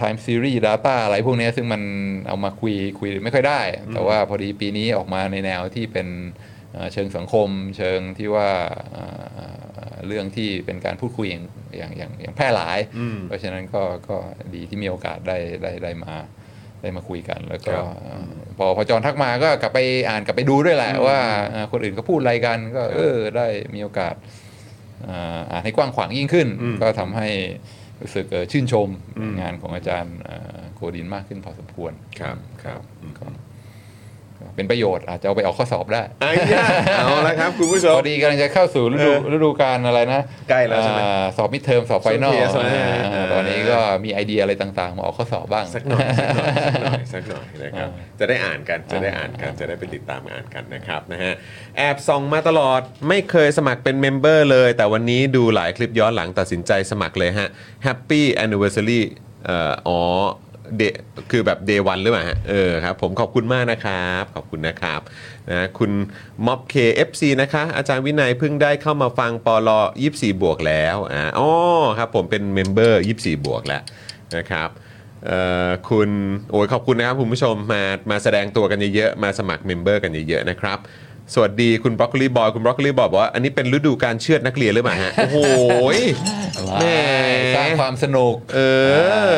[0.00, 1.82] time series data อะไรพวกเนี้ยซึ่งมัน
[2.28, 3.60] เอามาคุยคุยไม่ค่อยได้
[3.94, 6.08] แต่ว่าพอดีปีนี้ออกมาในแนวที่เป็น
[6.72, 8.48] เอ่อเชิงสังคม เชิงที่ว่า
[8.92, 9.04] เอ่
[9.90, 11.44] อเรื่องที่เป็นการพูดคุยอย่าง
[11.78, 14.16] อย่างอย่างอย่างแพร่หลายอืมเพราะฉะนั้นก็ก็
[14.54, 16.14] ดีที่มีโอกาสได้ได้ได้มา
[16.80, 18.24] ได้มาคุยกันแล้วก็ครับเอ่อ
[18.58, 19.78] พอพอจอนทักมาก็กลับไป
[20.08, 21.18] อ่านกลับไปดูด้วยแหละว่า
[21.50, 24.14] เอ่อคนอื่นเขาพูดอะไรกัน ก็เออได้มีโอกาส
[25.08, 27.28] อ่าอ่านให้กว้างขวางยิ่งขึ้นอืมก็ทำให้
[28.00, 28.88] รู้สึกเอ่อชื่นชม
[29.18, 33.26] อืมงานของอาจารย์เอ่อโกดินมากขึ้นพอสมควรครับครับก็ก็
[34.58, 36.66] เป็นประโยชน์อาจจะเอาไปออกข้อสอบได้ไอ้ยา
[36.98, 40.20] เอาละครับคุณผู้ชม พอดีกำลังจะเข้าสู่ฤดูเออฤดูกาลอะไรนะ
[40.50, 51.34] ใกล้แล้วใช่ไหม อ่าสอบมิดเทอมสอบไฟนอลสอบ PS เออตอนนี้ก็มีไอเดียอะไรต่างๆ มาออกข้อสอบบ้าง สักหน่อยสักหน่อยสักหน่อยสักหน่อยนะครับอ่าจะได้อ่านกันจะได้อ่านกันจะได้ไปติดตามอ่านกันนะครับนะฮะ
[51.76, 57.48] แอบส่องมาตลอดไม่เคยสมัครเป็น member เลย แต่วันนี้ดูหลายคลิปย้อนหลังตัดสินใจสมัครเลยฮะ
[57.86, 59.00] Happy Anniversary
[59.46, 60.00] เอ่ออ๋อ
[60.76, 60.82] เด
[61.30, 65.00] คือแบบ day one หรือเปล่าฮะเออครับผมขอบคุณมากนะครับ ขอบคุณนะครับ
[65.50, 65.90] นะคุณ
[66.46, 71.48] ม็อบ KFC นะคะ อาจารย์วินัยเพิ่งได้เข้ามาฟังปลอ24บวกแล้วอ่าอ๋อ
[71.98, 73.82] ครับผมเป็น member 24บวกแล้ว
[74.36, 74.68] นะครับ
[75.26, 76.10] เอ่อคุณ
[76.50, 80.78] โอ้ยขอบคุณนะครับคุณผู้ชมมามาแสดงตัวกันเยอะๆมาสมัคร member กันเยอะๆนะครับ
[81.34, 85.38] สวัสดีคุณ Broccoli Boy คุณ Broccoli Boy บอกว่าอันนี้เป็นฤดูกาลเชือดนักเรียนหรือเปล่าฮะ โอ้โห
[86.80, 86.84] แหม
[87.56, 88.60] สร้างความสนุกเอ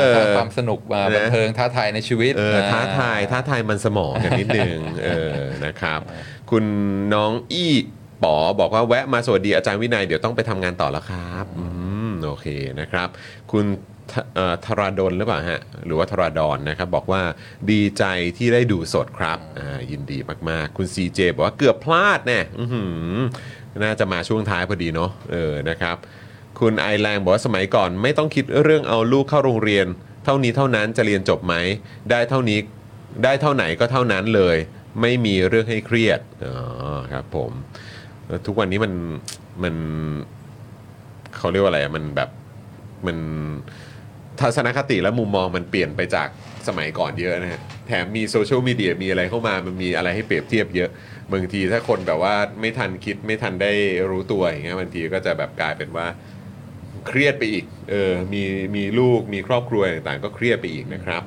[0.07, 6.01] อสร้างความสนุกมานะ บันเทิงท้าทายในชีวิตเออท้าทายอ่ท้าทายมันสมองกันนิดนึง เออนะครับ
[6.51, 6.65] คุณ
[7.15, 7.73] น้องอี้
[8.23, 11.67] ป๋อบอกว่าแวะมาสวัสดีอาจารย์วินัยเดี๋ยวต้องไปทำงานต่อแล้วครับ อื
[12.09, 12.47] มโอเค
[12.81, 13.09] นะครับ
[13.51, 13.69] คุณท
[14.00, 14.00] เอ่อ
[14.67, 17.23] ธราดลหรือเปล่าฮะหรือว่าธราดอนนะครับบอกว่า
[17.71, 18.05] ดีใจ
[18.37, 20.19] ที่ได้ดูสดครับอ่ายินดี
[20.51, 22.85] มากๆ คุณ CJ บอกว่าเกือบพลาดแน่อื้อหื
[23.17, 23.19] อ
[23.83, 25.97] น่าจะมาช่วงท้ายพอดีเนาะเออนะครับ
[26.61, 29.87] คุณไอแรงบอกว่าสมัยก่อน ไม่ต้องคิดเรื่องเอาลูกเข้าโรงเรียน
[30.25, 31.55] เท่านี้เท่านั้นจะเรียนจบไหม
[32.11, 32.59] ได้เท่านี้
[33.25, 34.57] ได้เท่าไหนก็เท่านั้นเลย
[35.01, 36.57] ไม่มีเรื่องให้เครียดอ๋อ
[37.13, 37.53] ครับผม
[38.27, 38.93] แล้วทุกวันนี้มัน
[39.63, 39.75] มัน
[41.37, 42.31] เขาเรียกว่าอะไรมันแบบ
[43.07, 43.19] มัน
[44.41, 46.29] ทัศนคติและมุมมองมันเปลี่ยนไปจาก
[46.69, 50.91] สมัยก่อนเยอะนะฮะแถมมีโซเชียลมีเดียมีอะไรเข้ามามันมีอะไรให้เปรียบเทียบเยอะ
[51.33, 53.73] บางทีถ้าคนแบบว่าไม่ทันคิดไม่ทันได้
[54.11, 56.07] รู้ตัวอย่างเงี้ยบางทีก็จะแบบกลายเป็นว่า
[57.07, 58.43] เครียดไปอีกเออมี
[58.77, 61.23] มีลูกมีครอบครัวต่างๆ ก็เครียดไปอีกนะครับ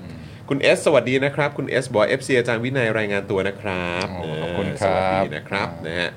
[0.50, 6.10] คุณ S สวัสดีนะครับ คุณ S บอก FC อาจารย์วินัยรายงานตัวนะครับโอ้เขอบคุณครับสวัสดีนะครับอ่านนะฮะ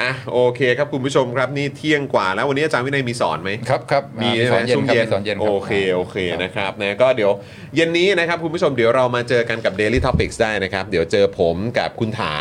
[0.00, 7.32] อะโอเคครับคุณผู้ชมครับนี่เที่ยงกว่าแล้ววันนี้อาจารย์วินัยมีสอนไหม ครับครับมีอ่าใช่ไหมสอนเย็นช่วงครับเย็นมีสอนเย็นครับ โอเคโอเคนะครับนะก็เดี๋ยว
[7.76, 12.32] เย็นนี้นะครับคุณผู้ชมเดี๋ยวเรามาเจอกันกับ Daily Topics ได้นะครับ เดี๋ยวเจอผมกับคุณถา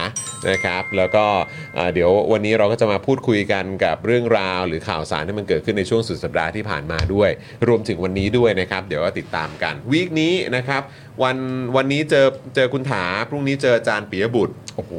[0.49, 1.25] นะครับ แล้วก็
[1.77, 7.29] อ่าเดี๋ยววันนี้เราก็จะมาพูดคุยกันกับเรื่องราว หรือข่าวสารที่มันเกิดขึ้นในช่วงสุดสัปดาห์ที่ผ่านมาด้วย
[7.67, 10.81] รวมถึงวันนี้ด้วยนะครับ เดี๋ยวก็ติดตามกันวีคนี้นะครับ
[11.23, 11.38] วัน
[11.76, 12.26] วันนี้เจอ
[12.56, 14.94] เจอคุณถาพรุ่งนี้เจออาจารย์ปิยบุตรโอ้โห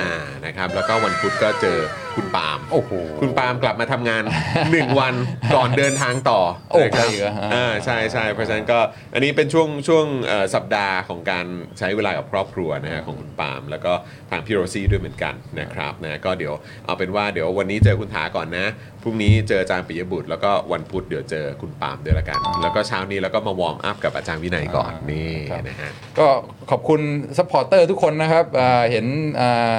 [0.00, 0.14] อ่า
[0.46, 1.78] นะครับแล้วก็วันพุธก็เจอ
[2.16, 4.22] คุณปาล์มโอ้โหคุณปาล์มกลับมาทำงาน
[4.60, 5.14] 1 วัน
[5.54, 6.40] ก่อนเดินทางต่อ
[6.70, 8.78] โอ้นะครับใช่เหรอฮะ อ่าใช่ใช่เพราะฉะนั้นก็
[9.14, 11.46] อันนี้เป็นช่วงช่วงเอ่อสัปดาห์ของการ
[11.78, 13.92] ใช้เวลากับครอบครัวนะฮะของคุณปาล์มแล้วก็
[14.30, 18.66] ทางพี่โรซี่ด้วยเหมือนกันนะครับนะก็เดี๋ยวเอาเป็นว่าเดี๋ยววันนี้เจอคุณถาก่อนนะ
[19.02, 26.26] พรุ่งนี้เจออาจารย์ปิยบุตร แล้วก็วันพุธเดี๋ยวเจอคุณปาล์มด้วยละกัน แล้วก็เช้านี้แล้วก็มา warm up กับอาจารย์วินัยก่อนนี่ครับนะฮะก็
[26.70, 27.00] ขอบคุณ
[27.38, 29.06] supporter ทุกคนนะครับอ่าเห็น
[29.40, 29.76] อ่า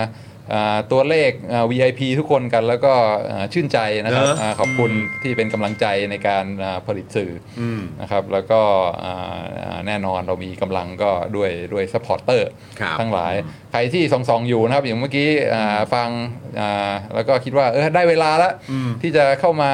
[0.53, 2.93] อ่าตัวเลขอ่า VIP ทุกคนกันแล้วก็
[3.31, 4.91] อ่าชื่นใจนะครับเนอะอ่าขอบคุณ
[5.23, 8.61] ที่เป็นกำลังใจในการอ่าผลิตสื่อออืมนะครับแล้วก็
[9.03, 12.49] อ่าอ่าแน่นอนเรามีกำลังก็ด้วยด้วย supporter
[12.79, 13.33] ครับทั้งหลาย
[13.71, 16.09] ใครที่ส่องๆอยู่นะครับ อย่างเมื่อกี้อ่าฟัง
[16.59, 18.53] อ่าแล้วก็คิดว่าเออได้เวลาแล้ว
[19.01, 19.71] ที่จะเข้ามา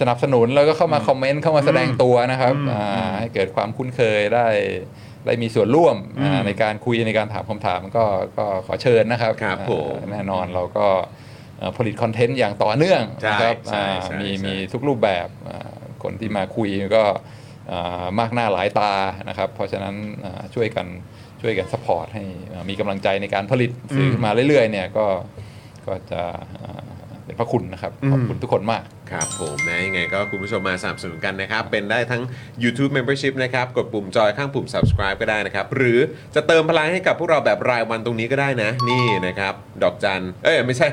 [0.00, 2.82] สนับสนุนแล้วก็เข้ามา comment เข้ามาแสดงตัวนะครับอ่า
[3.18, 4.48] ให้เกิดความคุ้นเคยได้
[5.26, 8.04] ได้มีส่วนร่วมอ่าในการคุยในการถามคำถามก็
[8.38, 10.86] ก็ขอเชิญนะครับครับผมอ่าแน่นอนเราก็
[11.58, 17.04] เอ่อผลิตคอนเทนต์อย่างต่อเนื่องใช่นะครับใช่อ่าใช่มีใช่มีทุกรูปแบบอ่าคนที่มาคุยก็
[17.72, 18.92] อ่ามากหน้าหลายตา
[19.28, 19.94] นะครับ เพราะฉะนั้น
[20.24, 20.86] อ่าช่วยกัน
[21.42, 25.06] ช่วยกันสปอร์ตให้อ่ามีกำลังใจในการผลิตสื่อมาเรื่อยๆเนี่ยก็
[25.86, 26.22] ก็จะ
[26.62, 26.84] อ่า
[27.26, 28.82] เป็นพระคุณนะครับ ขอบคุณทุกคนมาก
[29.12, 32.22] ครับผมนะยังไงก็คุณผู้ชมมาสนับสนุนกันนะครับ เป็นได้ทั้ง
[32.62, 35.98] YouTube Membership นะครับ กดปุ่มจอยข้างปุ่ม subscribe ก็ได้นะครับ หรือ
[36.34, 40.86] จะเติมพลังให้กับพวกเราแบบรายวันตรงนี้ก็ได้นะ นี่นะครับ ดอกจัน เอ้ย ไม่ใช่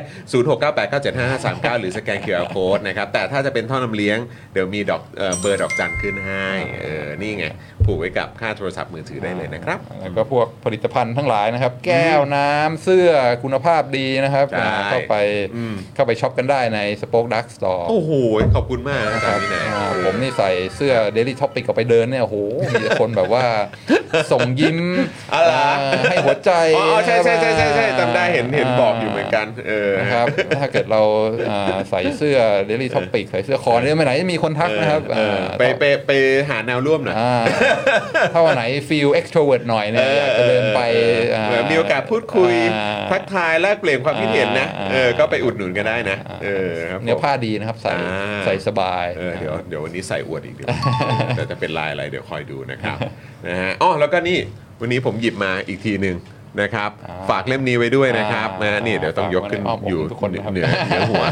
[0.74, 4.18] 0698975539 หรือสแกน QR Code นะครับ แต่ถ้าจะเป็นท่อนำเลี้ยง
[4.54, 6.48] เดี๋ยวมีดอกเอ่อเบอร์ดอกจันขึ้นให้
[6.82, 7.46] เออ นี่ไง
[7.86, 13.10] ผูกไว้กับค่าโทรศัพท์มือถือได้เลยนะครับ แล้วก็พวกผลิตภัณฑ์ทั้งหลายนะครับ แก้วน้ำเสื้อ
[13.44, 15.16] คุณภาพดีนะครับใช่อ่าเข้าไป
[15.56, 18.12] อืม เข้าไปช็อปกันได้ใน Spoke Dark Store โอ้โห
[18.56, 22.38] ขอบคุณมากอานะคจารรับย์วินัย อ่าผมนี่ใส่เสื้อ Daily Topic ออกไปเดินเนี่ยโอ้โห
[22.72, 23.46] มีแต่คนแบบว่า
[24.32, 24.80] ส่งยิ้ม
[25.34, 25.72] อะไรอ่า
[26.10, 30.28] ให้หัวใจอ๋อใช่ใช่ใช่ใช่ใช่าจำได้เห็นเห็นบอกอยู่เหมือนกันเออ นะครับ
[30.60, 31.02] ถ้าเกิดเรา
[31.50, 32.38] อ่าใส่เสื้อ
[32.70, 36.12] Daily Topic ใส่เสื้อคอเนี่ยไปไหนมีคนทักนะครับเอออ่าไปไปไป
[36.50, 37.42] หาแนวร่วมหน่อย อ่า
[38.34, 40.82] ถ้าวันไหน feel extrovert หน่อยเนี่ยอยากจะเดินไป
[41.36, 50.70] อ่าเออมีโอกาสพูดคุยอ่าทักทายแลกเปลี่ยนความคิดเห็นนะอ่าเออก็ไปอุดหนุนกันได้นะเออครับเนื้อผมผ้าดีนะครับใส่อ่าใส่สบายเออเดี๋ยวเดี๋ยววันนี้ใส่อวดอีกเดี๋ยว
[51.36, 52.98] แต่จะเป็นลายอะไรเดี๋ยวคอยดูนะครับ
[53.48, 54.38] นะฮะอ๋อแล้วก็นี่
[54.82, 56.16] วันนี้ผมหยิบมาอีกทีหนึ่ง
[56.62, 61.26] นะครับ อ่าฝากเล่มนี้ไว้ด้วยนะครับอ่านะนี่เดี๋ยวต้องยกขึ้นฝากไว้ในอ้อมอกอยู่ทุกคนนะครับ เหนือเหนือหัว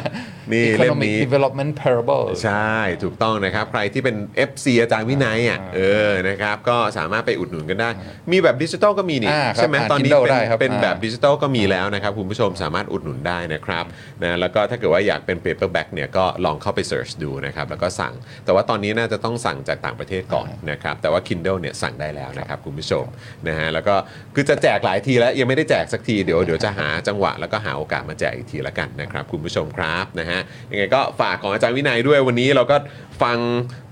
[0.54, 4.16] นี่เล่ม Economic นี้ Development Parable ใช่ถูกต้องนะครับ ใครที่เป็น
[4.50, 5.80] FC อาจารย์วินัยอะอ่าเอ
[6.10, 7.90] อนะครับก็สามารถไปอุดหนุนกันได้
[8.32, 13.86] มีแบบดิจิตอลก็มีนี่อ่าครับใช่ไหมอ่านตอนนี้ Kindle เป็นได้ครับเป็นอ่า แบบดิจิตอลก็มีแล้วนะครับ คุณผู้ชมสามารถอุดหนุนได้นะครับ
[14.24, 18.14] นะแล้วก็ถ้าเกิดว่าอยากเป็น paperback เนี่ยก็ลองเข้าไป search ดูนะครับ แล้วก็สั่ง
[18.46, 23.06] แต่ว่าตอนนี้น่าจะต้องสั่งจากต่างประเทศก่อนนะครับแต่ว่า Kindle เนี่ยสั่งได้แล้วนะครับคุณผู้ชม
[23.48, 23.96] นะฮะแล้วก็
[24.36, 30.40] คือจะแจกหลายทีแล้วยังไม่ได้แจกสักทีเดี๋ยวเดี๋ยวจะหาจังหวะแล้วก็หาโอกาสมาแจกอีกทีละกันนะครับคุณผู้ชมครับนะฮะ
[30.72, 32.78] ยังไงก็ฝากของอาจารย์วินัยด้วยวันนี้เราก็
[33.24, 33.38] ฟัง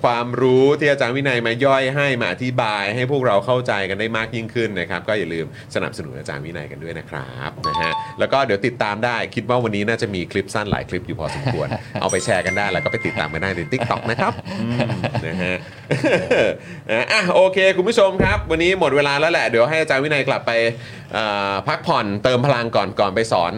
[0.03, 5.45] ความรู้ที่อาจารย์วินัยมาย่อยให้มาอธิบายให้พวกเราเข้าใจกันได้มากยิ่งขึ้นนะครับก็อย่าลืม
[5.75, 11.67] สนับสนุนอาจารย์วินัยกันด้วยนะครับนะฮะแล้วก็เดี๋ยวติดตามได้คิดว่าวันนี้น่าจะมีคลิปสั้นหลายคลิปอยู่พอสมควร
[12.01, 15.55] เอาไปแชร์กันได้แล้วก็ไปติดตามกันได้ใน Tik t o อกนะครับอืมนะฮะ
[17.11, 20.51] อะโอเค คุณผู้ชมครับ วันนี้หมดเวลาแล้วแหละ เดี๋ยวให้อาจารย์วินัยกลับไป
[21.13, 23.53] เอ่อพักผ่อนเติมพลังก่อนก่อนไปสอน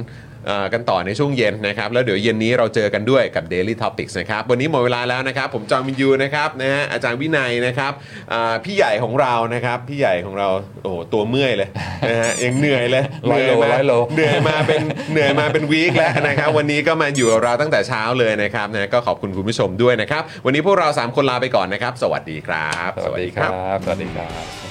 [0.73, 7.91] กันต่อในช่วงเย็นนะครับ แล้วเดี๋ยวเย็นนี้เราเจอกันด้วยกับ Daily Topics นะครับ วันนี้หมดเวลาแล้วนะครับ ผมจอห์นวินยูนะครับนะฮะอาจารย์วินัยนะครับ
[8.33, 10.47] อ่าพี่ใหญ่ของเรานะครับ พี่ใหญ่ของเรา
[10.83, 11.69] โอ้โหตัวเมื่อยเลย
[12.09, 14.81] นะฮะยังเหนื่อยเลยร้อยโลเหนื่มาร้อยโลเหนื่อยมาเป็น
[15.11, 24.70] เหนื่อยมาเป็น week แล้วนะครับ วันนี้ก็มาอยู่กับเราตั้งแต่เช้าเลยนะครับนะก็ขอบคุณคุณผู้ชมด้วยนะครับ วันนี้พวกเราสามคนลาไปก่อนนะครับ สวัสดีครับ สวัสดีครับ สวัสดีครับ